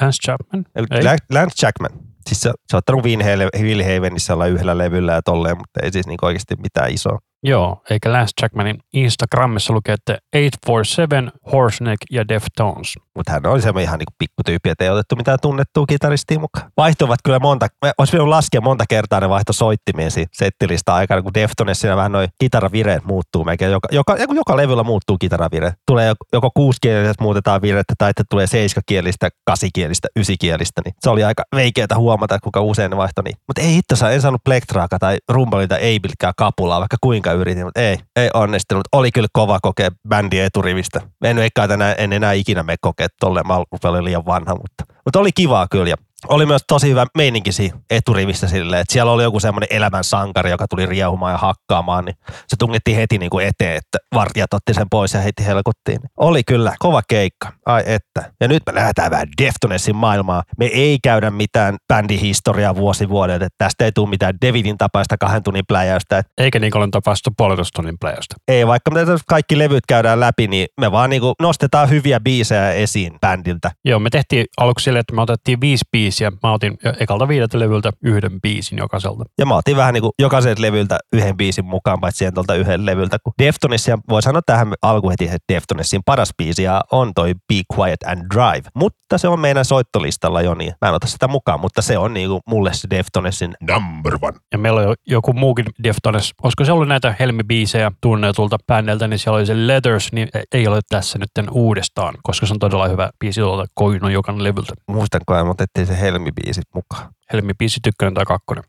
Lance 0.00 0.18
Chapman? 0.24 0.64
Eli 0.74 0.86
Ei. 0.90 1.16
Lance 1.32 1.66
Jackman. 1.66 1.90
Siis 2.26 2.40
se, 2.40 2.50
se 2.68 2.76
on 2.76 2.78
ottanut 2.78 3.04
Will 3.04 3.82
Havenissä 3.82 4.34
olla 4.34 4.46
yhdellä 4.46 4.78
levyllä 4.78 5.12
ja 5.12 5.22
tolleen, 5.22 5.56
mutta 5.58 5.80
ei 5.82 5.92
siis 5.92 6.06
niinku 6.06 6.26
oikeasti 6.26 6.54
mitään 6.62 6.90
isoa. 6.90 7.18
Joo, 7.42 7.82
eikä 7.90 8.12
Lance 8.12 8.32
Jackmanin 8.42 8.78
Instagramissa 8.92 9.72
lukee, 9.72 9.94
että 9.94 10.12
847, 10.12 11.32
Horseneck 11.52 12.02
ja 12.10 12.28
Deftones. 12.28 12.98
Mutta 13.16 13.32
hän 13.32 13.46
oli 13.46 13.62
semmoinen 13.62 13.88
ihan 13.88 13.98
niinku 13.98 14.12
pikkutyyppi, 14.18 14.70
että 14.70 14.84
ei 14.84 14.90
otettu 14.90 15.16
mitään 15.16 15.38
tunnettua 15.42 15.84
kitaristia 15.86 16.38
mukaan. 16.38 16.70
Vaihtuivat 16.76 17.20
kyllä 17.24 17.38
monta, 17.38 17.66
mä 17.84 17.92
olisi 17.98 18.12
voinut 18.12 18.28
laskea 18.28 18.60
monta 18.60 18.84
kertaa 18.88 19.20
ne 19.20 19.28
vaihto 19.28 19.52
soittimien 19.52 20.10
settilista 20.32 20.94
aikana, 20.94 21.22
kun 21.22 21.34
Deftones 21.34 21.80
siinä 21.80 21.96
vähän 21.96 22.12
noin 22.12 22.28
kitaravireet 22.38 23.04
muuttuu 23.04 23.44
melkein. 23.44 23.72
Joka, 23.72 23.88
joka, 23.92 24.16
joka, 24.16 24.34
joka 24.34 24.56
levyllä 24.56 24.82
muuttuu 24.82 25.18
kitaravireet. 25.18 25.74
Tulee 25.86 26.12
joko- 26.32 26.50
kuusikielisestä 26.54 27.24
muutetaan 27.24 27.62
virettä 27.62 27.94
tai 27.98 28.10
että 28.10 28.24
tulee 28.30 28.46
seiskakielistä, 28.46 29.28
kasikielistä, 29.44 30.08
ysikielistä. 30.16 30.82
Niin 30.84 30.94
se 31.00 31.10
oli 31.10 31.24
aika 31.24 31.42
veikeätä 31.54 31.96
huomata, 31.96 32.38
kuinka 32.38 32.60
usein 32.60 32.90
ne 32.90 32.96
vaihtoi 32.96 33.24
niin. 33.24 33.36
Mutta 33.46 33.62
ei 33.62 33.74
hitto 33.74 33.94
en 34.12 34.20
saanut 34.20 34.44
plektraaka 34.44 34.98
tai 34.98 35.18
rumbalilta 35.28 35.76
ei 35.76 36.00
pilkkää 36.00 36.32
kapulaa, 36.36 36.80
vaikka 36.80 36.96
kuinka 37.00 37.29
yritin, 37.32 37.64
mutta 37.64 37.80
ei, 37.80 37.98
ei 38.16 38.30
onnistunut. 38.34 38.84
Oli 38.92 39.12
kyllä 39.12 39.28
kova 39.32 39.58
kokea 39.62 39.90
bändi 40.08 40.38
eturivistä. 40.38 41.00
En 41.24 41.38
eikä 41.38 41.64
enää, 41.64 41.92
en 41.92 42.12
enää 42.12 42.32
ikinä 42.32 42.62
me 42.62 42.76
kokea 42.80 43.08
tolleen, 43.20 43.46
mä 43.46 44.04
liian 44.04 44.26
vanha, 44.26 44.54
mutta, 44.54 44.84
mutta 45.04 45.18
oli 45.18 45.30
kivaa 45.34 45.66
kyllä. 45.70 45.94
Oli 46.28 46.46
myös 46.46 46.62
tosi 46.68 46.88
hyvä 46.88 47.06
meininki 47.16 47.52
siinä 47.52 47.78
eturivissä 47.90 48.48
silleen, 48.48 48.80
että 48.80 48.92
siellä 48.92 49.12
oli 49.12 49.22
joku 49.22 49.40
semmoinen 49.40 49.68
elämän 49.70 50.04
sankari, 50.04 50.50
joka 50.50 50.66
tuli 50.70 50.86
riehumaan 50.86 51.32
ja 51.32 51.38
hakkaamaan, 51.38 52.04
niin 52.04 52.16
se 52.48 52.56
tungettiin 52.58 52.96
heti 52.96 53.18
niin 53.18 53.30
kuin 53.30 53.46
eteen, 53.46 53.76
että 53.76 53.98
vartijat 54.14 54.54
otti 54.54 54.74
sen 54.74 54.86
pois 54.90 55.14
ja 55.14 55.20
heitti 55.20 55.46
helkuttiin. 55.46 56.00
Oli 56.16 56.42
kyllä 56.44 56.74
kova 56.78 57.02
keikka, 57.08 57.52
ai 57.66 57.82
että. 57.86 58.32
Ja 58.40 58.48
nyt 58.48 58.62
me 58.66 58.74
lähdetään 58.74 59.10
vähän 59.10 59.28
Deftonesin 59.42 59.96
maailmaa. 59.96 60.42
Me 60.58 60.64
ei 60.64 60.98
käydä 61.02 61.30
mitään 61.30 61.76
bändihistoriaa 61.88 62.76
vuosi 62.76 63.08
vuodelta, 63.08 63.44
että 63.44 63.64
tästä 63.64 63.84
ei 63.84 63.92
tule 63.92 64.10
mitään 64.10 64.34
Davidin 64.46 64.78
tapaista 64.78 65.16
kahden 65.18 65.42
tunnin 65.42 65.64
pläjäystä, 65.68 66.18
että 66.18 66.32
Eikä 66.38 66.58
Nikolin 66.58 66.90
tapausta 66.90 67.30
puolitoista 67.36 67.76
tunnin 67.76 67.98
playasta. 68.00 68.36
ei, 68.48 68.66
vaikka 68.66 68.90
me 68.90 69.00
kaikki 69.26 69.58
levyt 69.58 69.86
käydään 69.88 70.20
läpi, 70.20 70.48
niin 70.48 70.68
me 70.80 70.92
vaan 70.92 71.10
niinku 71.10 71.34
nostetaan 71.40 71.90
hyviä 71.90 72.20
biisejä 72.20 72.72
esiin 72.72 73.12
bändiltä. 73.20 73.70
Joo, 73.84 73.98
me 73.98 74.10
tehtiin 74.10 74.46
aluksi 74.60 74.84
silleen, 74.84 75.00
että 75.00 75.14
me 75.14 75.22
otettiin 75.22 75.60
viisi 75.60 75.84
biisiä. 75.92 76.09
Mä 76.42 76.52
otin 76.52 76.78
ekalta 77.00 77.28
viideltä 77.28 77.58
levyltä 77.58 77.90
yhden 78.04 78.40
biisin 78.40 78.78
jokaiselta. 78.78 79.24
Ja 79.38 79.46
mä 79.46 79.56
otin 79.56 79.76
vähän 79.76 79.94
niinku 79.94 80.10
jokaiselta 80.18 80.62
levyltä 80.62 80.98
yhden 81.12 81.36
biisin 81.36 81.64
mukaan, 81.64 82.00
paitsi 82.00 82.18
siihen 82.18 82.34
tuolta 82.34 82.54
yhden 82.54 82.86
levyltä. 82.86 83.18
Kun 83.24 83.32
Deftonesia, 83.38 83.98
voi 84.08 84.22
sanoa 84.22 84.42
tähän 84.46 84.74
alku 84.82 85.10
heti, 85.10 85.24
että 85.24 85.38
Deftonesin 85.52 86.00
paras 86.06 86.30
biisi 86.38 86.62
ja 86.62 86.80
on 86.92 87.14
toi 87.14 87.34
Be 87.34 87.76
Quiet 87.76 88.02
and 88.06 88.26
Drive. 88.34 88.68
Mutta 88.74 89.18
se 89.18 89.28
on 89.28 89.40
meidän 89.40 89.64
soittolistalla 89.64 90.42
jo 90.42 90.54
niin. 90.54 90.72
Mä 90.80 90.88
en 90.88 90.94
ota 90.94 91.06
sitä 91.06 91.28
mukaan, 91.28 91.60
mutta 91.60 91.82
se 91.82 91.98
on 91.98 92.14
niinku 92.14 92.40
mulle 92.46 92.74
se 92.74 92.88
Deftonesin 92.90 93.54
Number 93.70 94.18
one. 94.22 94.38
Ja 94.52 94.58
meillä 94.58 94.80
on 94.80 94.86
jo 94.86 94.94
joku 95.06 95.32
muukin 95.32 95.66
Deftones. 95.82 96.34
Olisiko 96.42 96.64
se 96.64 96.72
ollut 96.72 96.88
näitä 96.88 97.14
helmibiisejä 97.20 97.92
tunnetulta 98.00 98.56
bändiltä, 98.66 99.08
niin 99.08 99.18
siellä 99.18 99.36
oli 99.36 99.46
se 99.46 99.66
Letters, 99.66 100.12
niin 100.12 100.28
ei 100.52 100.66
ole 100.66 100.80
tässä 100.88 101.18
nyt 101.18 101.30
uudestaan, 101.50 102.14
koska 102.22 102.46
se 102.46 102.52
on 102.52 102.58
todella 102.58 102.88
hyvä 102.88 103.10
biisi 103.20 103.40
tuolta 103.40 103.66
Koino 103.74 104.08
Jokan 104.08 104.44
levyltä. 104.44 104.72
muistanko, 104.88 105.44
me 105.44 105.50
otettiin 105.50 105.86
se 105.86 105.99
Helmi-biisit 106.00 106.64
mukaan. 106.74 107.12
Helmibiisi 107.32 107.80
ykkönen 107.86 108.14
tai 108.14 108.24
kakkonen. 108.24 108.64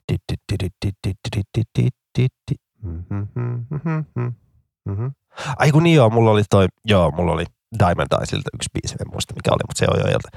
Ai 5.57 5.71
kun 5.71 5.83
niin 5.83 5.95
joo, 5.95 6.09
mulla 6.09 6.31
oli 6.31 6.43
toi, 6.49 6.67
joo, 6.85 7.11
mulla 7.11 7.31
oli 7.31 7.45
Diamond 7.79 8.07
Eyesilta 8.19 8.49
yksi 8.53 8.69
biisi, 8.73 8.95
en 9.01 9.11
muista 9.11 9.33
mikä 9.33 9.51
oli, 9.51 9.63
mutta 9.67 9.79
se 9.79 9.85
on 9.91 9.99
jo 9.99 10.11
jolta. 10.11 10.29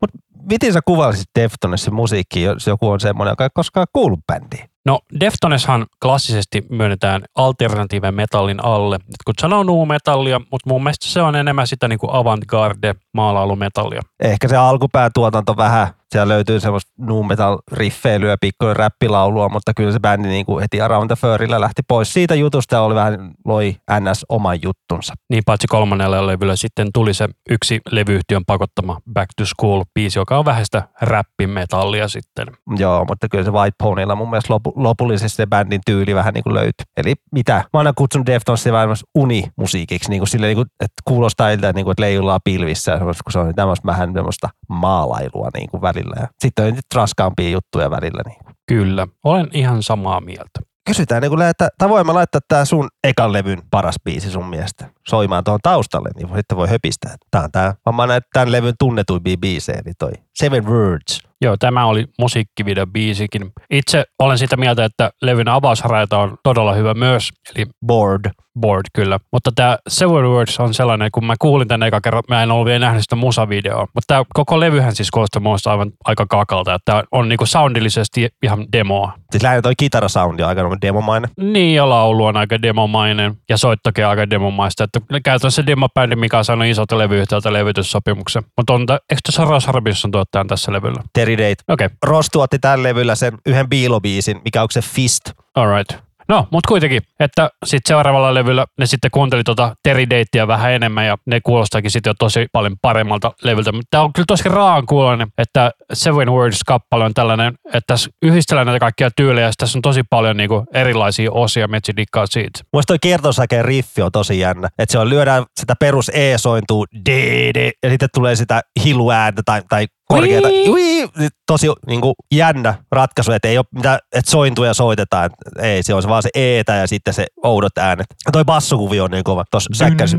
Mutta 0.00 0.18
miten 0.50 0.72
sä 0.72 0.80
kuvailisit 0.84 1.28
Deftonesin 1.38 1.94
musiikkia, 1.94 2.52
jos 2.52 2.66
joku 2.66 2.88
on 2.88 3.00
semmoinen, 3.00 3.32
joka 3.32 3.44
ei 3.44 3.50
koskaan 3.54 3.86
kuullut 3.92 4.20
bändiin? 4.26 4.71
No 4.86 5.00
Deftoneshan 5.20 5.86
klassisesti 6.02 6.66
myönnetään 6.70 7.22
alternative 7.34 8.10
metallin 8.10 8.64
alle. 8.64 8.96
Et 8.96 9.22
kun 9.24 9.34
sanoo 9.40 9.62
nu 9.62 9.86
metallia, 9.86 10.38
mutta 10.38 10.68
mun 10.68 10.82
mielestä 10.82 11.06
se 11.06 11.22
on 11.22 11.36
enemmän 11.36 11.66
sitä 11.66 11.88
niin 11.88 11.98
kuin 11.98 12.12
avantgarde 12.12 12.94
maalailumetallia. 13.14 14.02
Ehkä 14.20 14.48
se 14.48 14.56
alkupäätuotanto 14.56 15.56
vähän 15.56 15.88
Siellä 16.12 16.34
löytyy 16.34 16.60
semmoista 16.60 16.92
nu 16.98 17.22
metal 17.22 17.58
riffeilyä, 17.72 18.36
pikkuinen 18.40 18.76
räppilaulua, 18.76 19.48
mutta 19.48 19.74
kyllä 19.76 19.92
se 19.92 20.00
bändi 20.00 20.28
niin 20.28 20.46
kuin 20.46 20.60
heti 20.60 20.80
Around 20.80 21.08
the 21.08 21.16
Furilla 21.16 21.60
lähti 21.60 21.82
pois 21.88 22.12
siitä 22.12 22.34
jutusta 22.34 22.76
ja 22.76 22.82
oli 22.82 22.94
vähän 22.94 23.30
loi 23.44 23.76
NS 24.00 24.26
oman 24.28 24.62
juttunsa. 24.62 25.14
Niin 25.30 25.42
paitsi 25.46 25.66
kolmannella 25.66 26.26
levyllä 26.26 26.56
sitten 26.56 26.88
tuli 26.94 27.14
se 27.14 27.28
yksi 27.50 27.80
levyyhtiön 27.90 28.44
pakottama 28.46 28.98
Back 29.12 29.30
to 29.36 29.44
School 29.46 29.84
biisi, 29.94 30.18
joka 30.18 30.38
on 30.38 30.44
vähän 30.44 30.64
sitä 30.64 30.82
räppimetallia 31.00 32.08
sitten. 32.08 32.46
Joo, 32.76 33.04
mutta 33.04 33.28
kyllä 33.28 33.44
se 33.44 33.52
White 33.52 33.76
Ponylla 33.82 34.14
mun 34.14 34.30
mielestä 34.30 34.52
lopu, 34.52 34.72
lopullisesti 34.76 35.36
se 35.36 35.46
bändin 35.46 35.80
tyyli 35.86 36.14
vähän 36.14 36.34
niin 36.34 36.44
kuin 36.44 36.54
löytyi. 36.54 36.84
Eli 36.96 37.14
mitä? 37.32 37.64
Mä 37.72 37.78
aina 37.78 37.92
kutsun 37.92 38.26
Deftonsia 38.26 38.72
vähän 38.72 38.96
unimusiikiksi, 39.14 40.10
niin 40.10 40.20
kuin 40.20 40.28
sille, 40.28 40.46
niin 40.46 40.56
kuin, 40.56 40.66
että 40.80 41.02
kuulostaa 41.04 41.50
iltä, 41.50 41.72
niin 41.72 41.84
kuin, 41.84 41.92
että 41.92 42.02
leijullaan 42.02 42.40
pilvissä, 42.44 42.98
kun 42.98 43.32
se 43.32 43.38
on 43.38 43.54
tämmöistä 43.54 43.86
vähän 43.86 44.12
semmoista 44.12 44.48
maalailua 44.68 45.48
niin 45.54 45.70
kuin 45.70 45.80
välillä. 45.80 46.01
Ja 46.20 46.28
sitten 46.40 46.64
on 46.64 46.78
raskaampia 46.94 47.50
juttuja 47.50 47.90
välillä. 47.90 48.22
Niin 48.26 48.38
kuin. 48.44 48.54
Kyllä, 48.68 49.06
olen 49.24 49.48
ihan 49.52 49.82
samaa 49.82 50.20
mieltä. 50.20 50.60
Kysytään, 50.86 51.22
niin 51.22 51.30
kun 51.30 51.38
lähettää, 51.38 51.68
tai 51.78 51.88
voimme 51.88 52.12
laittaa 52.12 52.40
tämä 52.48 52.64
sun 52.64 52.88
ekan 53.04 53.32
levyn 53.32 53.62
paras 53.70 53.94
biisi 54.04 54.30
sun 54.30 54.46
mielestä 54.46 54.90
soimaan 55.08 55.44
tuohon 55.44 55.60
taustalle, 55.62 56.08
niin 56.16 56.36
sitten 56.36 56.56
voi 56.56 56.68
höpistää. 56.68 57.16
Tämä 57.30 57.44
on 57.44 57.50
tämä, 57.52 57.74
mä 57.96 58.06
näen 58.06 58.22
tämän 58.32 58.52
levyn 58.52 58.74
tunnetuimpia 58.78 59.36
biisejä, 59.36 59.82
eli 59.84 59.92
toi 59.98 60.12
Seven 60.34 60.66
Words. 60.66 61.20
Joo, 61.40 61.56
tämä 61.56 61.86
oli 61.86 62.04
musiikkivideobiisikin. 62.18 63.52
Itse 63.70 64.04
olen 64.18 64.38
sitä 64.38 64.56
mieltä, 64.56 64.84
että 64.84 65.10
levyn 65.22 65.48
avausraita 65.48 66.18
on 66.18 66.36
todella 66.42 66.74
hyvä 66.74 66.94
myös, 66.94 67.30
eli 67.56 67.66
Bored. 67.86 68.30
Board 68.60 68.82
kyllä. 68.94 69.18
Mutta 69.32 69.50
tämä 69.54 69.78
Seven 69.88 70.24
Words 70.24 70.60
on 70.60 70.74
sellainen, 70.74 71.10
kun 71.12 71.26
mä 71.26 71.34
kuulin 71.38 71.68
tänne 71.68 71.86
eka 71.86 72.00
kerran, 72.00 72.22
mä 72.28 72.42
en 72.42 72.50
ollut 72.50 72.66
vielä 72.66 72.86
nähnyt 72.86 73.02
sitä 73.02 73.16
musavideoa. 73.16 73.80
Mutta 73.80 74.06
tämä 74.06 74.24
koko 74.34 74.60
levyhän 74.60 74.94
siis 74.94 75.10
kuulostaa 75.10 75.42
muista 75.42 75.70
aivan 75.70 75.90
aika 76.04 76.26
kakalta. 76.26 76.78
Tämä 76.84 77.02
on 77.12 77.28
niinku 77.28 77.46
soundillisesti 77.46 78.28
ihan 78.42 78.66
demoa. 78.72 79.12
Siis 79.30 79.42
lähinnä 79.42 79.62
toi 79.62 79.72
kitarasoundi 79.76 80.42
on 80.42 80.48
aika 80.48 80.62
demomainen. 80.82 81.30
Niin, 81.36 81.74
ja 81.74 81.88
laulu 81.88 82.24
on 82.24 82.36
aika 82.36 82.62
demomainen 82.62 83.34
ja 83.48 83.56
soittokin 83.56 84.06
aika 84.06 84.30
demomaista. 84.30 84.84
Että 84.84 85.00
käytännössä 85.24 85.66
demobändi, 85.66 86.16
mikä 86.16 86.38
on 86.38 86.44
saanut 86.44 86.66
isot 86.66 86.92
levyyhtiöltä 86.92 87.52
levytyssopimuksen. 87.52 88.42
Mutta 88.56 88.72
on, 88.72 88.80
eikö 88.80 89.20
tässä 89.26 89.44
Ross 89.44 89.66
Harbison 89.66 90.10
tuottajan 90.22 90.46
tässä 90.46 90.72
levyllä? 90.72 91.02
Terry 91.12 91.38
Date. 91.38 91.62
Okei, 91.68 91.86
okay. 91.86 91.96
Ross 92.02 92.28
tuotti 92.32 92.58
tällä 92.58 92.82
levyllä 92.82 93.14
sen 93.14 93.38
yhden 93.46 93.68
biilobiisin, 93.68 94.40
mikä 94.44 94.62
on 94.62 94.68
se 94.70 94.80
Fist. 94.80 95.30
alright. 95.54 96.02
No, 96.28 96.46
mutta 96.50 96.68
kuitenkin, 96.68 97.02
että 97.20 97.50
sitten 97.64 97.88
seuraavalla 97.88 98.34
levyllä 98.34 98.66
ne 98.78 98.86
sitten 98.86 99.10
kuunteli 99.10 99.44
tota 99.44 99.76
Terry 99.82 100.10
Datea 100.10 100.46
vähän 100.46 100.72
enemmän 100.72 101.06
ja 101.06 101.16
ne 101.26 101.40
kuulostakin 101.40 101.90
sitten 101.90 102.10
jo 102.10 102.14
tosi 102.18 102.46
paljon 102.52 102.76
paremmalta 102.82 103.32
levyltä. 103.42 103.72
Mutta 103.72 103.88
tämä 103.90 104.02
on 104.02 104.12
kyllä 104.12 104.26
tosi 104.26 104.48
raan 104.48 104.86
kuulonen, 104.86 105.28
että 105.38 105.70
Seven 105.92 106.28
Words-kappale 106.28 107.04
on 107.04 107.14
tällainen, 107.14 107.54
että 107.66 107.80
tässä 107.86 108.10
yhdistellään 108.22 108.66
näitä 108.66 108.80
kaikkia 108.80 109.10
tyylejä 109.16 109.46
ja 109.46 109.52
tässä 109.58 109.78
on 109.78 109.82
tosi 109.82 110.02
paljon 110.10 110.36
niinku 110.36 110.64
erilaisia 110.74 111.32
osia, 111.32 111.68
metsi 111.68 111.92
dikkaa 111.96 112.26
siitä. 112.26 112.60
Muista 112.72 112.90
toi 112.90 112.98
kiertosäkeen 112.98 113.64
riffi 113.64 114.02
on 114.02 114.12
tosi 114.12 114.38
jännä. 114.38 114.68
Että 114.78 114.92
se 114.92 114.98
on, 114.98 115.08
lyödään 115.08 115.44
sitä 115.60 115.74
perus 115.80 116.10
E-sointuu, 116.14 116.86
d, 117.08 117.72
ja 117.82 117.90
sitten 117.90 118.08
tulee 118.14 118.36
sitä 118.36 118.60
hiluääntä 118.84 119.42
tai, 119.44 119.62
tai 119.68 119.86
korkeata. 120.16 120.48
Ui, 120.48 121.08
tosi 121.46 121.66
niin 121.86 122.00
kuin, 122.00 122.14
jännä 122.34 122.74
ratkaisu, 122.92 123.32
että 123.32 123.48
ei 123.48 123.58
ole 123.58 123.66
mitään, 123.74 123.98
että 124.12 124.30
sointuja 124.30 124.74
soitetaan. 124.74 125.26
Et 125.26 125.64
ei, 125.64 125.82
se 125.82 125.94
on 125.94 126.02
se 126.02 126.08
vaan 126.08 126.22
se 126.22 126.30
eetä 126.34 126.74
ja 126.74 126.86
sitten 126.86 127.14
se 127.14 127.26
oudot 127.42 127.78
äänet. 127.78 128.06
Ja 128.26 128.32
toi 128.32 128.44
bassokuvio 128.44 129.04
on 129.04 129.10
niin 129.10 129.24
kova. 129.24 129.44
Tuossa 129.50 129.70
säkkäsi. 129.74 130.16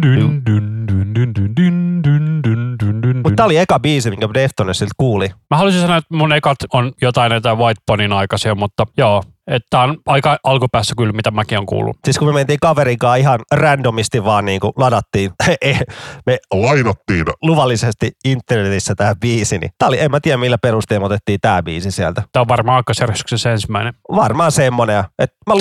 Mutta 3.24 3.36
tää 3.36 3.46
oli 3.46 3.58
eka 3.58 3.80
biisi, 3.80 4.10
minkä 4.10 4.30
Deftones 4.34 4.80
siltä 4.80 4.94
kuuli. 4.98 5.30
Mä 5.50 5.58
haluaisin 5.58 5.82
sanoa, 5.82 5.98
että 5.98 6.16
mun 6.16 6.34
ekat 6.34 6.58
on 6.74 6.92
jotain 7.02 7.30
näitä 7.30 7.56
White 7.56 7.82
Ponin 7.86 8.14
aikaisia, 8.14 8.56
mutta 8.56 8.86
joo, 8.98 9.24
että 9.48 9.80
on 9.80 9.98
aika 10.06 10.38
alkupäässä 10.44 10.94
kyllä, 10.98 11.14
mitä 11.14 11.32
mäkin 11.32 11.58
on 11.58 11.66
kuullut. 11.66 11.98
Siis 12.06 12.18
kun 12.20 12.28
me 12.28 12.34
mentiin 12.34 12.60
kaverin 12.62 12.98
kanssa 12.98 13.16
ihan 13.16 13.40
randomisti 13.54 14.26
vaan 14.26 14.46
niin 14.46 14.60
kuin 14.60 14.74
ladattiin, 14.78 15.32
me 16.26 16.38
Lainattiin. 16.54 17.26
luvallisesti 17.42 18.12
internetissä 18.26 18.96
tähän 18.96 19.16
biisi, 19.20 19.58
niin 19.58 19.72
tää 19.78 19.88
oli, 19.88 20.00
en 20.00 20.12
mä 20.12 20.20
tiedä 20.20 20.38
millä 20.38 20.58
perusteella 20.58 21.06
otettiin 21.06 21.40
tää 21.42 21.64
biisi 21.64 21.92
sieltä. 21.92 22.24
Tämä 22.32 22.42
on 22.42 22.48
varmaan 22.48 22.76
aikasjärjestyksessä 22.78 23.52
ensimmäinen. 23.52 23.94
Varmaan 24.16 24.52
semmonen, 24.52 25.04
että 25.20 25.36
mä 25.48 25.54
lu- 25.54 25.60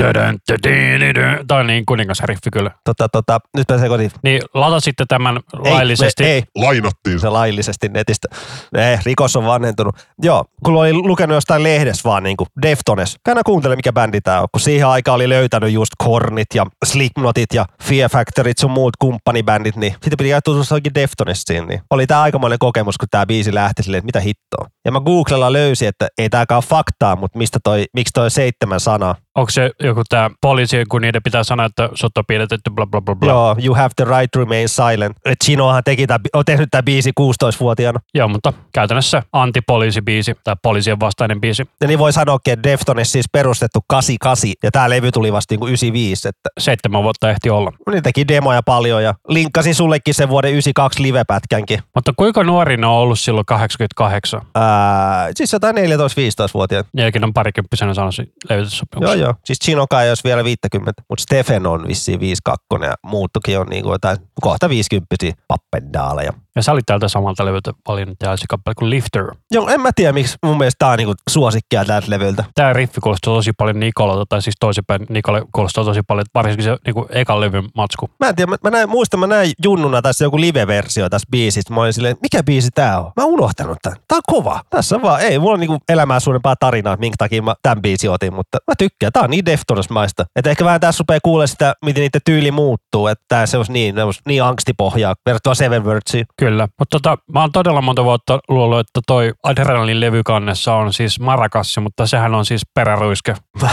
Tämä 1.49 1.61
on 1.61 1.66
niin 1.66 1.87
kuningasriffi 1.87 2.51
kyllä. 2.53 2.71
tota, 2.85 3.09
tota, 3.09 3.38
nyt 3.57 3.66
pääsee 3.66 3.88
kotiin. 3.88 4.11
Niin 4.25 4.42
lata 4.55 4.81
sitten 4.81 5.07
tämän 5.09 5.40
Ei, 5.64 5.73
laillisesti. 5.73 6.23
me, 6.23 6.29
ei, 6.31 6.42
Lainattiin. 6.55 7.21
se 7.21 7.29
laillisesti 7.29 7.88
netistä. 7.88 8.29
Ei, 8.77 8.99
rikos 9.07 9.37
on 9.37 9.45
vanhentunut. 9.47 9.97
Joo, 10.23 10.45
kun 10.64 10.77
oli 10.77 10.92
lukenut 10.92 11.35
jostain 11.35 11.62
lehdessä 11.62 12.09
vaan 12.09 12.23
niin 12.23 12.37
kuin 12.37 12.47
Deftones. 12.62 13.16
Käydä 13.25 13.40
kuuntele, 13.73 13.77
mikä 13.77 13.93
bändi 13.93 14.21
tää 14.21 14.43
on. 14.43 14.49
Kun 14.53 14.61
siihen 14.61 14.89
aikaan 14.89 15.17
oli 15.17 15.29
löytänyt 15.29 15.73
just 15.73 15.93
Kornit 15.99 16.47
ja 16.55 16.67
Slipknotit 16.85 17.55
ja 17.55 17.67
Fear 17.83 18.11
Factorit 18.11 18.59
sun 18.59 18.71
muut 18.71 18.97
kumppanibändit, 18.99 19.77
niin 19.77 19.93
sitten 19.93 20.17
piti 20.19 20.29
käydä 20.29 20.41
tutustuakin 20.45 20.95
Deftonesiin. 20.95 21.67
Niin 21.69 21.81
oli 21.91 22.07
tää 22.07 22.23
aikamoinen 22.23 22.59
kokemus, 22.59 22.99
kun 22.99 23.09
tää 23.11 23.27
biisi 23.27 23.55
lähti 23.55 23.83
silleen, 23.83 23.99
että 23.99 24.07
mitä 24.07 24.21
hittoa. 24.21 24.67
Ja 24.85 24.93
mä 24.93 25.01
Googlella 25.01 25.53
löysin, 25.53 25.89
että 25.89 26.09
ei 26.19 26.29
tääkään 26.29 26.57
ole 26.57 26.65
faktaa, 26.69 27.17
mutta 27.17 27.39
mistä 27.39 27.59
toi, 27.65 27.85
miksi 27.95 28.13
toi 28.13 28.31
seitsemän 28.31 28.81
sanaa. 28.81 29.15
Onko 29.35 29.51
se 29.51 29.71
joku 29.81 30.03
tämä 30.09 30.31
poliisi, 30.41 30.85
kun 30.89 31.03
niiden 31.03 31.23
pitää 31.23 31.45
sanoa, 31.45 31.67
että 31.67 31.89
sut 31.95 32.19
on 32.19 32.25
pidätetty, 32.29 32.71
bla 32.71 32.87
bla 32.87 33.01
bla 33.01 33.15
bla. 33.15 33.33
Joo, 33.33 33.57
you 33.65 33.75
have 33.75 33.91
the 33.97 34.05
right 34.05 34.31
to 34.33 34.39
remain 34.39 34.69
silent. 34.69 35.17
Et 35.25 35.39
Chinohan 35.45 35.85
teki 35.85 36.07
tää, 36.07 36.19
on 36.35 36.45
tehnyt 36.45 36.69
tää 36.71 36.83
biisi 36.83 37.11
16-vuotiaana. 37.21 38.01
Joo, 38.15 38.29
mutta 38.29 38.53
käytännössä 38.75 39.23
antipoliisibiisi 39.33 40.35
tai 40.45 40.57
poliisien 40.63 41.01
vastainen 41.01 41.41
biisi. 41.41 41.69
Ja 41.81 41.87
niin 41.87 41.99
voi 41.99 42.13
sanoakin, 42.13 42.53
että 42.53 42.71
Deftones 42.71 43.13
siis 43.13 43.27
perustettu 43.62 43.85
88 43.88 44.53
ja 44.62 44.70
tämä 44.70 44.90
levy 44.90 45.12
tuli 45.12 45.33
vasta 45.33 45.55
niin 45.55 45.68
95, 45.68 46.29
että 46.29 46.51
Seitsemän 46.59 47.03
vuotta 47.03 47.31
ehti 47.31 47.51
olla. 47.51 47.72
ne 47.90 48.01
teki 48.01 48.29
demoja 48.29 48.62
paljon 48.62 49.03
ja 49.03 49.14
linkkasin 49.29 49.75
sullekin 49.75 50.14
sen 50.14 50.29
vuoden 50.29 50.51
92 50.51 51.03
livepätkänkin. 51.03 51.81
Mutta 51.94 52.12
kuinka 52.16 52.44
nuori 52.44 52.77
ne 52.77 52.87
on 52.87 52.92
ollut 52.92 53.20
silloin 53.20 53.46
88? 53.46 54.42
Ää, 54.55 55.29
siis 55.35 55.53
jotain 55.53 55.77
14-15-vuotiaat. 55.77 56.87
Nekin 56.92 57.25
on 57.25 57.33
parikymppisenä 57.33 57.94
saanut 57.94 58.14
se 58.14 58.25
levytyssopimuksen. 58.51 59.18
Joo, 59.18 59.27
joo. 59.27 59.35
Siis 59.44 59.59
Chinoka 59.59 60.03
ei 60.03 60.11
olisi 60.11 60.25
vielä 60.25 60.44
50, 60.44 61.03
mutta 61.09 61.22
Stephen 61.22 61.66
on 61.66 61.88
vissiin 61.88 62.20
52 62.20 62.66
ja 62.83 62.94
muuttukin 63.07 63.59
on 63.59 63.66
niin 63.66 63.83
kuin 63.83 63.92
jotain 63.92 64.16
kohta 64.40 64.68
50 64.68 65.16
pappendaaleja. 65.48 66.33
Ja 66.57 66.62
sä 66.62 66.73
olit 66.73 66.87
täältä 66.87 67.09
samalta 67.09 67.45
levyltä 67.45 67.73
valinnut 67.88 68.19
tällaisen 68.19 68.47
kappale 68.49 68.75
kuin 68.75 68.91
Lifter. 68.91 69.25
Joo, 69.51 69.69
en 69.69 69.81
mä 69.81 69.91
tiedä, 69.95 70.12
miksi 70.12 70.37
mun 70.43 70.59
mielestä 70.59 70.79
tää 70.79 70.88
on 70.88 70.99
niinku 70.99 71.15
suosikkia 71.31 71.85
tältä 71.85 72.11
levyltä. 72.11 72.45
Tämä 72.55 72.73
riffi 72.73 73.01
kuulostaa 73.01 73.35
tosi 73.35 73.53
paljon 73.53 73.81
Nikolalta, 73.81 74.27
tai 74.29 74.43
siis 74.43 74.55
toisinpäin 74.61 75.07
Nikolle 75.09 75.43
kuulostaa 75.53 75.85
tosi 75.85 76.01
paljon, 76.03 76.27
varsinkin 76.35 76.65
se 76.65 76.71
niin 76.87 77.07
ekan 77.11 77.41
levyn 77.41 77.65
matsku. 77.75 78.11
Mä 78.21 78.29
en 78.29 78.37
tiedä, 78.37 78.51
mä, 78.51 78.57
mä 78.65 78.71
näin, 78.71 78.88
muistan, 78.88 79.21
mä 79.21 79.27
näin 79.27 79.53
junnuna 79.65 80.03
tässä 80.03 80.25
joku 80.25 80.41
live-versio 80.41 81.09
tässä 81.09 81.29
biisistä. 81.31 81.75
Mä 81.75 81.81
olin 81.81 81.93
silleen, 81.93 82.17
mikä 82.23 82.43
biisi 82.43 82.71
tää 82.75 83.01
on? 83.01 83.12
Mä 83.17 83.25
oon 83.25 83.33
unohtanut 83.33 83.79
tän. 83.83 83.97
Tää 84.09 84.17
on 84.17 84.23
kova. 84.27 84.61
Tässä 84.71 84.97
on 84.97 85.03
vaan, 85.03 85.21
ei, 85.21 85.38
mulla 85.38 85.55
on 85.55 85.61
niinku 85.61 85.79
elämää 85.88 86.21
suurempaa 86.21 86.57
tarinaa, 86.57 86.97
minkä 86.97 87.17
takia 87.19 87.43
mä 87.43 87.55
tämän 87.62 87.83
biisi 87.83 88.09
otin, 88.09 88.35
mutta 88.35 88.59
mä 88.69 88.75
tykkään. 88.79 89.12
Tää 89.12 89.23
on 89.23 89.31
niin 89.31 89.47
Deftones-maista. 89.47 90.27
Että 90.37 90.51
ehkä 90.51 90.65
vähän 90.65 90.81
tässä 90.81 91.01
rupeaa 91.01 91.21
kuulee 91.23 91.47
sitä, 91.47 91.75
miten 91.85 92.01
niiden 92.01 92.21
tyyli 92.25 92.51
muuttuu. 92.51 93.07
Että 93.07 93.25
tää 93.29 93.47
se 93.47 93.57
olisi 93.57 93.73
niin, 93.73 93.95
niin 94.27 94.43
angstipohjaa 94.43 95.15
verrattuna 95.27 95.55
Seven 95.55 95.85
Wordsiin. 95.85 96.27
Kyllä, 96.43 96.69
mutta 96.79 96.99
tota, 96.99 97.23
mä 97.33 97.41
oon 97.41 97.53
todella 97.53 97.83
monta 97.83 98.05
vuotta 98.05 98.41
luullut, 98.49 98.79
että 98.79 99.01
toi 99.07 99.33
Adrenalin 99.43 100.01
levykannessa 100.01 100.75
on 100.75 100.93
siis 100.93 101.21
marakassi, 101.21 101.81
mutta 101.81 102.07
sehän 102.07 102.35
on 102.35 102.47
siis 102.47 102.63
peräruiske. 102.75 103.35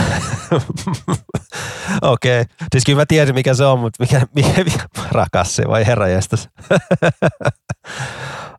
Okei. 2.01 2.41
Okay. 2.41 2.55
Siis 2.71 2.85
kyllä 2.85 3.01
mä 3.01 3.05
tiesin, 3.05 3.35
mikä 3.35 3.53
se 3.53 3.65
on, 3.65 3.79
mutta 3.79 4.03
mikä, 4.03 4.21
mikä, 4.35 4.63
mikä 4.63 4.85
rakas 5.11 5.55
se 5.55 5.63
vai 5.67 5.85
herra 5.87 6.07
jästäs. 6.07 6.49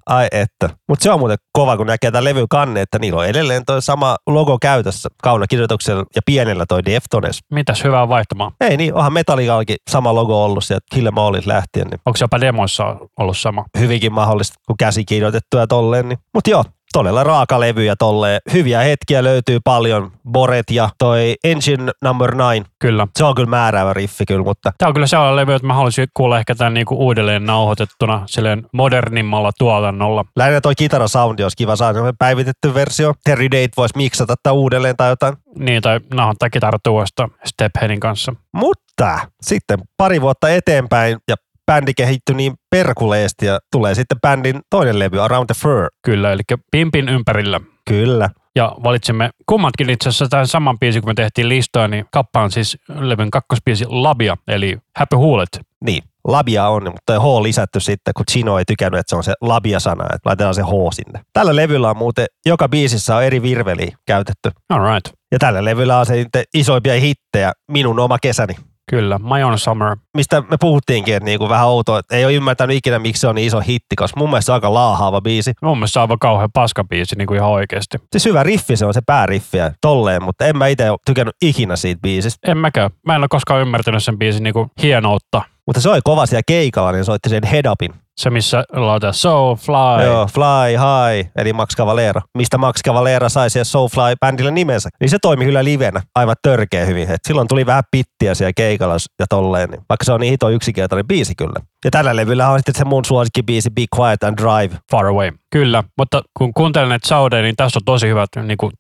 Ai 0.06 0.28
että. 0.32 0.68
Mutta 0.88 1.02
se 1.02 1.10
on 1.10 1.18
muuten 1.18 1.38
kova, 1.52 1.76
kun 1.76 1.86
näkee 1.86 2.10
tämän 2.10 2.24
levyn 2.24 2.48
kanne, 2.48 2.80
että 2.80 2.98
niillä 2.98 3.20
on 3.20 3.26
edelleen 3.26 3.64
toi 3.64 3.82
sama 3.82 4.16
logo 4.26 4.58
käytössä 4.62 5.08
kaunakirjoituksella 5.22 6.04
ja 6.16 6.22
pienellä 6.26 6.64
toi 6.68 6.84
Deftones. 6.84 7.38
Mitäs 7.52 7.84
hyvää 7.84 8.08
vaihtamaan? 8.08 8.52
Ei 8.60 8.76
niin, 8.76 8.94
onhan 8.94 9.12
Metallicallakin 9.12 9.76
sama 9.90 10.14
logo 10.14 10.44
ollut 10.44 10.64
sieltä 10.64 10.86
Kill 10.94 11.06
Em 11.06 11.18
Allilta 11.18 11.48
lähtien, 11.48 11.86
niin 11.86 12.00
Onko 12.06 12.16
se 12.16 12.24
jopa 12.24 12.40
demoissa 12.40 12.96
ollut 13.18 13.38
sama? 13.38 13.64
hyvinkin 13.78 14.12
mahdollista, 14.12 14.54
kun 14.66 14.76
käsikirjoitettu 14.76 15.56
ja 15.56 15.66
tolleen. 15.66 16.08
Niin. 16.08 16.18
Mutta 16.34 16.50
joo, 16.50 16.64
todella 16.92 17.24
raaka 17.24 17.60
levy 17.60 17.84
ja 17.84 17.96
tolleen. 17.96 18.40
Hyviä 18.52 18.80
hetkiä 18.80 19.24
löytyy 19.24 19.58
paljon. 19.64 20.12
Boret 20.32 20.70
ja 20.70 20.88
toi 20.98 21.34
Engine 21.44 21.92
Number 22.04 22.34
9. 22.34 22.64
Kyllä. 22.78 23.06
Se 23.18 23.24
on 23.24 23.34
kyllä 23.34 23.50
määräävä 23.50 23.92
riffi 23.92 24.24
kyllä, 24.26 24.44
mutta 24.44 24.72
Tämä 24.78 24.88
on 24.88 24.94
kyllä 24.94 25.06
sellainen 25.06 25.36
levy, 25.36 25.54
että 25.54 25.66
mä 25.66 25.74
haluaisin 25.74 26.08
kuulla 26.14 26.38
ehkä 26.38 26.54
tämän 26.54 26.74
niinku 26.74 26.94
uudelleen 26.94 27.44
nauhoitettuna 27.44 28.22
silleen 28.26 28.66
modernimmalla 28.72 29.50
tuotannolla. 29.58 30.24
lähinnä 30.36 30.60
toi 30.60 30.74
kitarasoundi 30.74 31.42
olisi 31.42 31.56
kiva 31.56 31.76
saada 31.76 31.98
päivitetty 32.18 32.74
versio. 32.74 33.14
Terry 33.24 33.50
Date 33.50 33.70
voisi 33.76 33.96
miksata 33.96 34.36
tätä 34.36 34.52
uudelleen 34.52 34.96
tai 34.96 35.10
jotain. 35.10 35.34
Niin, 35.58 35.82
tai 35.82 36.00
nauhoittaa 36.14 36.50
kitarat 36.50 36.86
uudestaan 36.86 37.30
Stepheadin 37.44 38.00
kanssa. 38.00 38.34
Mutta 38.52 39.18
sitten 39.42 39.78
pari 39.96 40.20
vuotta 40.20 40.48
eteenpäin 40.48 41.18
ja 41.28 41.36
bändi 41.70 41.94
kehittyi 41.94 42.34
niin 42.34 42.52
perkuleesti 42.70 43.46
ja 43.46 43.58
tulee 43.72 43.94
sitten 43.94 44.20
bändin 44.20 44.60
toinen 44.70 44.98
levy, 44.98 45.20
Around 45.20 45.46
the 45.46 45.54
Fur. 45.62 45.88
Kyllä, 46.02 46.32
eli 46.32 46.42
Pimpin 46.70 47.08
ympärillä. 47.08 47.60
Kyllä. 47.88 48.30
Ja 48.56 48.72
valitsimme 48.84 49.30
kummatkin 49.46 49.90
itse 49.90 50.08
asiassa 50.08 50.28
tämän 50.28 50.46
saman 50.46 50.78
biisin, 50.78 51.02
kun 51.02 51.10
me 51.10 51.14
tehtiin 51.14 51.48
listaa, 51.48 51.88
niin 51.88 52.04
kappa 52.12 52.42
on 52.42 52.50
siis 52.50 52.78
levyn 52.88 53.30
kakkospiisi 53.30 53.84
Labia, 53.88 54.36
eli 54.48 54.78
Happy 54.96 55.16
Huulet. 55.16 55.48
Niin, 55.84 56.02
labia 56.24 56.68
on, 56.68 56.82
mutta 56.84 57.20
H 57.20 57.24
lisätty 57.42 57.80
sitten, 57.80 58.14
kun 58.14 58.26
Chino 58.30 58.58
ei 58.58 58.64
tykännyt, 58.64 59.00
että 59.00 59.10
se 59.10 59.16
on 59.16 59.24
se 59.24 59.32
labia-sana, 59.40 60.04
että 60.04 60.28
laitetaan 60.28 60.54
se 60.54 60.62
H 60.62 60.92
sinne. 60.92 61.20
Tällä 61.32 61.56
levyllä 61.56 61.90
on 61.90 61.96
muuten, 61.96 62.26
joka 62.46 62.68
biisissä 62.68 63.16
on 63.16 63.24
eri 63.24 63.42
virveliä 63.42 63.96
käytetty. 64.06 64.50
All 64.68 64.94
right. 64.94 65.16
Ja 65.32 65.38
tällä 65.38 65.64
levyllä 65.64 65.98
on 65.98 66.06
se 66.06 66.24
isoimpia 66.54 67.00
hittejä, 67.00 67.52
minun 67.68 68.00
oma 68.00 68.18
kesäni. 68.22 68.54
Kyllä, 68.90 69.18
My 69.18 69.42
Own 69.42 69.58
Summer. 69.58 69.96
Mistä 70.16 70.40
me 70.40 70.56
puhuttiinkin, 70.60 71.16
että 71.16 71.24
niinku 71.24 71.48
vähän 71.48 71.66
outoa, 71.66 71.98
että 71.98 72.16
ei 72.16 72.24
ole 72.24 72.32
ymmärtänyt 72.32 72.76
ikinä, 72.76 72.98
miksi 72.98 73.20
se 73.20 73.28
on 73.28 73.34
niin 73.34 73.46
iso 73.46 73.60
hitti, 73.60 73.96
koska 73.96 74.20
mun 74.20 74.30
mielestä 74.30 74.46
se 74.46 74.52
on 74.52 74.54
aika 74.54 74.74
laahaava 74.74 75.20
biisi. 75.20 75.52
Mun 75.62 75.78
mielestä 75.78 75.92
se 75.92 75.98
on 75.98 76.02
aivan 76.02 76.18
kauhean 76.18 76.52
paskabiisi 76.52 77.16
niin 77.16 77.26
kuin 77.26 77.36
ihan 77.36 77.50
oikeasti. 77.50 77.98
Se 78.16 78.28
hyvä 78.28 78.42
riffi, 78.42 78.76
se 78.76 78.86
on 78.86 78.94
se 78.94 79.00
pääriffi 79.06 79.56
ja 79.58 79.72
tolleen, 79.80 80.24
mutta 80.24 80.46
en 80.46 80.58
mä 80.58 80.66
itse 80.66 80.90
ole 80.90 80.98
tykännyt 81.06 81.36
ikinä 81.42 81.76
siitä 81.76 82.00
biisistä. 82.00 82.50
En 82.52 82.58
mäkään. 82.58 82.90
Mä 83.06 83.14
en 83.14 83.20
ole 83.20 83.28
koskaan 83.28 83.60
ymmärtänyt 83.60 84.04
sen 84.04 84.18
biisin 84.18 84.42
niin 84.42 84.54
kuin 84.54 84.70
hienoutta. 84.82 85.42
Mutta 85.66 85.80
se 85.80 85.90
oli 85.90 86.00
kova 86.04 86.26
siellä 86.26 86.42
keikalla, 86.46 86.92
niin 86.92 87.04
soitti 87.04 87.28
sen 87.28 87.46
Head 87.46 87.66
Upin. 87.66 87.94
Se, 88.20 88.30
missä 88.30 88.64
lautaa 88.72 89.12
So, 89.12 89.56
Fly. 89.56 90.04
Joo, 90.04 90.26
Fly 90.26 90.70
High, 90.70 91.30
eli 91.36 91.52
Max 91.52 91.76
Cavalera. 91.76 92.20
Mistä 92.38 92.58
Max 92.58 92.80
Cavalera 92.86 93.28
sai 93.28 93.50
siihen 93.50 93.64
Soulfly-bändille 93.64 94.50
nimensä. 94.50 94.88
Niin 95.00 95.10
se 95.10 95.18
toimi 95.22 95.44
kyllä 95.44 95.64
livenä 95.64 96.02
aivan 96.14 96.36
törkeä 96.42 96.84
hyvin. 96.84 97.10
Et 97.10 97.20
silloin 97.28 97.48
tuli 97.48 97.66
vähän 97.66 97.84
pittiä 97.90 98.34
siellä 98.34 98.52
keikalla 98.56 98.96
ja 99.18 99.26
tolleen. 99.28 99.70
Niin 99.70 99.82
vaikka 99.88 100.04
se 100.04 100.12
on 100.12 100.20
niin 100.20 100.30
hito 100.30 100.48
yksinkertainen 100.50 101.06
biisi 101.06 101.34
kyllä. 101.34 101.60
Ja 101.84 101.90
tällä 101.90 102.16
levyllä 102.16 102.48
on 102.48 102.58
sitten 102.58 102.74
se 102.74 102.84
mun 102.84 103.04
suosikkibiisi 103.04 103.70
Be 103.70 103.84
Quiet 103.98 104.24
and 104.24 104.38
Drive. 104.38 104.78
Far 104.90 105.06
Away. 105.06 105.30
Kyllä, 105.50 105.84
mutta 105.98 106.22
kun 106.38 106.54
kuuntelen 106.54 106.88
näitä 106.88 107.08
Saudeja, 107.08 107.42
niin 107.42 107.56
tässä 107.56 107.78
on 107.78 107.84
tosi 107.84 108.08
hyvät 108.08 108.28
niin 108.42 108.58
kuin 108.58 108.72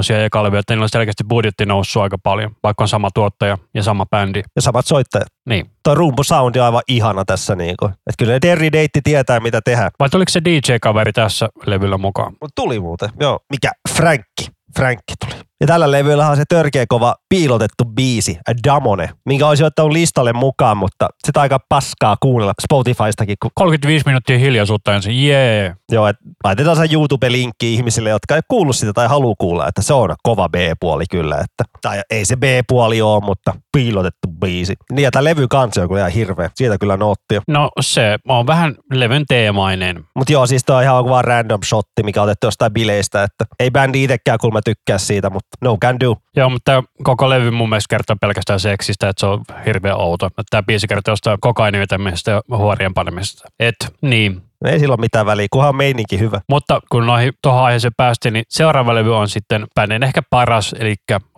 siihen 0.00 0.24
eka 0.24 0.42
levyyn, 0.42 0.60
että 0.60 0.72
niillä 0.72 0.82
on 0.82 0.88
selkeästi 0.88 1.24
budjetti 1.28 1.66
noussut 1.66 2.02
aika 2.02 2.18
paljon, 2.22 2.50
vaikka 2.62 2.84
on 2.84 2.88
sama 2.88 3.10
tuottaja 3.14 3.58
ja 3.74 3.82
sama 3.82 4.06
bändi. 4.06 4.42
Ja 4.56 4.62
samat 4.62 4.86
soittajat. 4.86 5.28
Niin. 5.48 5.70
Tuo 5.84 5.94
rumpusoundi 5.94 6.58
on 6.58 6.64
aivan 6.64 6.82
ihana 6.88 7.24
tässä. 7.24 7.54
Niinku. 7.54 7.86
Et 7.86 8.14
kyllä 8.18 8.40
Terry 8.40 8.72
Deitti 8.72 9.00
tietää 9.04 9.40
mitä 9.40 9.60
tehdä. 9.64 9.90
Vai 9.98 10.08
tuliko 10.08 10.30
se 10.30 10.40
DJ-kaveri 10.44 11.12
tässä 11.12 11.48
levyllä 11.66 11.98
mukaan? 11.98 12.32
Tuli 12.54 12.80
muuten. 12.80 13.08
Joo. 13.20 13.40
Mikä? 13.50 13.70
Frankki. 13.94 14.46
Frankki 14.76 15.14
tuli. 15.24 15.40
Ja 15.60 15.66
tällä 15.66 15.90
levyllä 15.90 16.28
on 16.28 16.36
se 16.36 16.44
törkeä 16.48 16.84
kova 16.88 17.14
piilotettu 17.28 17.84
biisi, 17.84 18.38
Damone, 18.66 19.10
minkä 19.26 19.48
olisi 19.48 19.64
ottanut 19.64 19.92
listalle 19.92 20.32
mukaan, 20.32 20.76
mutta 20.76 21.08
sitä 21.26 21.40
aika 21.40 21.58
paskaa 21.68 22.16
kuunnella 22.22 22.52
Spotifystakin, 22.62 23.36
kun 23.42 23.50
35 23.54 24.06
minuuttia 24.06 24.38
hiljaisuutta 24.38 24.94
ensin, 24.94 25.26
jee. 25.26 25.62
Yeah. 25.62 25.76
Joo, 25.92 26.08
että 26.08 26.24
laitetaan 26.44 26.76
se 26.76 26.88
YouTube-linkki 26.92 27.74
ihmisille, 27.74 28.10
jotka 28.10 28.36
ei 28.36 28.42
kuullut 28.48 28.76
sitä 28.76 28.92
tai 28.92 29.08
halua 29.08 29.34
kuulla, 29.38 29.68
että 29.68 29.82
se 29.82 29.94
on 29.94 30.14
kova 30.22 30.48
B-puoli 30.48 31.04
kyllä. 31.10 31.34
Että, 31.34 31.64
tai 31.82 32.00
ei 32.10 32.24
se 32.24 32.36
B-puoli 32.36 33.02
ole, 33.02 33.24
mutta 33.24 33.54
piilotettu 33.72 34.28
biisi. 34.40 34.74
Niin 34.92 35.04
ja 35.04 35.10
tämä 35.10 35.24
levy 35.24 35.48
kansi 35.48 35.80
on 35.80 35.88
kyllä 35.88 36.00
ihan 36.00 36.12
hirveä. 36.12 36.50
Siitä 36.54 36.78
kyllä 36.78 36.96
noottia. 36.96 37.42
No 37.48 37.70
se 37.80 38.18
on 38.28 38.46
vähän 38.46 38.74
levyn 38.92 39.24
teemainen. 39.28 40.04
Mutta 40.16 40.32
joo, 40.32 40.46
siis 40.46 40.64
toi 40.64 40.76
on 40.76 40.82
ihan 40.82 41.08
vaan 41.08 41.24
random 41.24 41.60
shotti, 41.62 42.02
mikä 42.02 42.22
on 42.22 42.28
otettu 42.28 42.46
jostain 42.46 42.72
bileistä, 42.72 43.22
että 43.22 43.44
ei 43.60 43.70
bändi 43.70 44.04
itsekään 44.04 44.38
kun 44.38 44.52
mä 44.52 44.60
tykkää 44.64 44.98
siitä, 44.98 45.30
mutta 45.30 45.45
no 45.60 45.76
can 45.82 46.00
do. 46.00 46.16
Joo, 46.36 46.50
mutta 46.50 46.82
koko 47.02 47.30
levy 47.30 47.50
mun 47.50 47.68
mielestä 47.68 47.96
kertoo 47.96 48.16
pelkästään 48.20 48.60
seksistä, 48.60 49.08
että 49.08 49.20
se 49.20 49.26
on 49.26 49.42
hirveän 49.66 49.96
outo. 49.96 50.30
Tämä 50.50 50.62
biisi 50.62 50.86
kertoo 50.88 51.12
jostain 51.12 51.38
kokainin 51.40 51.80
vetämisestä 51.80 52.30
ja 52.30 52.42
huorien 52.56 52.94
panemisesta. 52.94 53.48
Et 53.60 53.76
niin, 54.02 54.42
Ei 54.64 54.78
sillä 54.78 54.92
ole 54.92 55.00
mitään 55.00 55.26
väliä, 55.26 55.46
kunhan 55.50 55.68
on 55.68 55.76
meininki 55.76 56.18
hyvä. 56.18 56.40
Mutta 56.48 56.80
kun 56.90 57.06
noihin 57.06 57.32
tuohon 57.42 57.64
aiheeseen 57.64 57.94
päästiin, 57.96 58.32
niin 58.32 58.44
seuraava 58.48 58.94
levy 58.94 59.16
on 59.16 59.28
sitten 59.28 59.66
bändin 59.74 60.02
ehkä 60.02 60.22
paras, 60.30 60.74
eli 60.78 60.94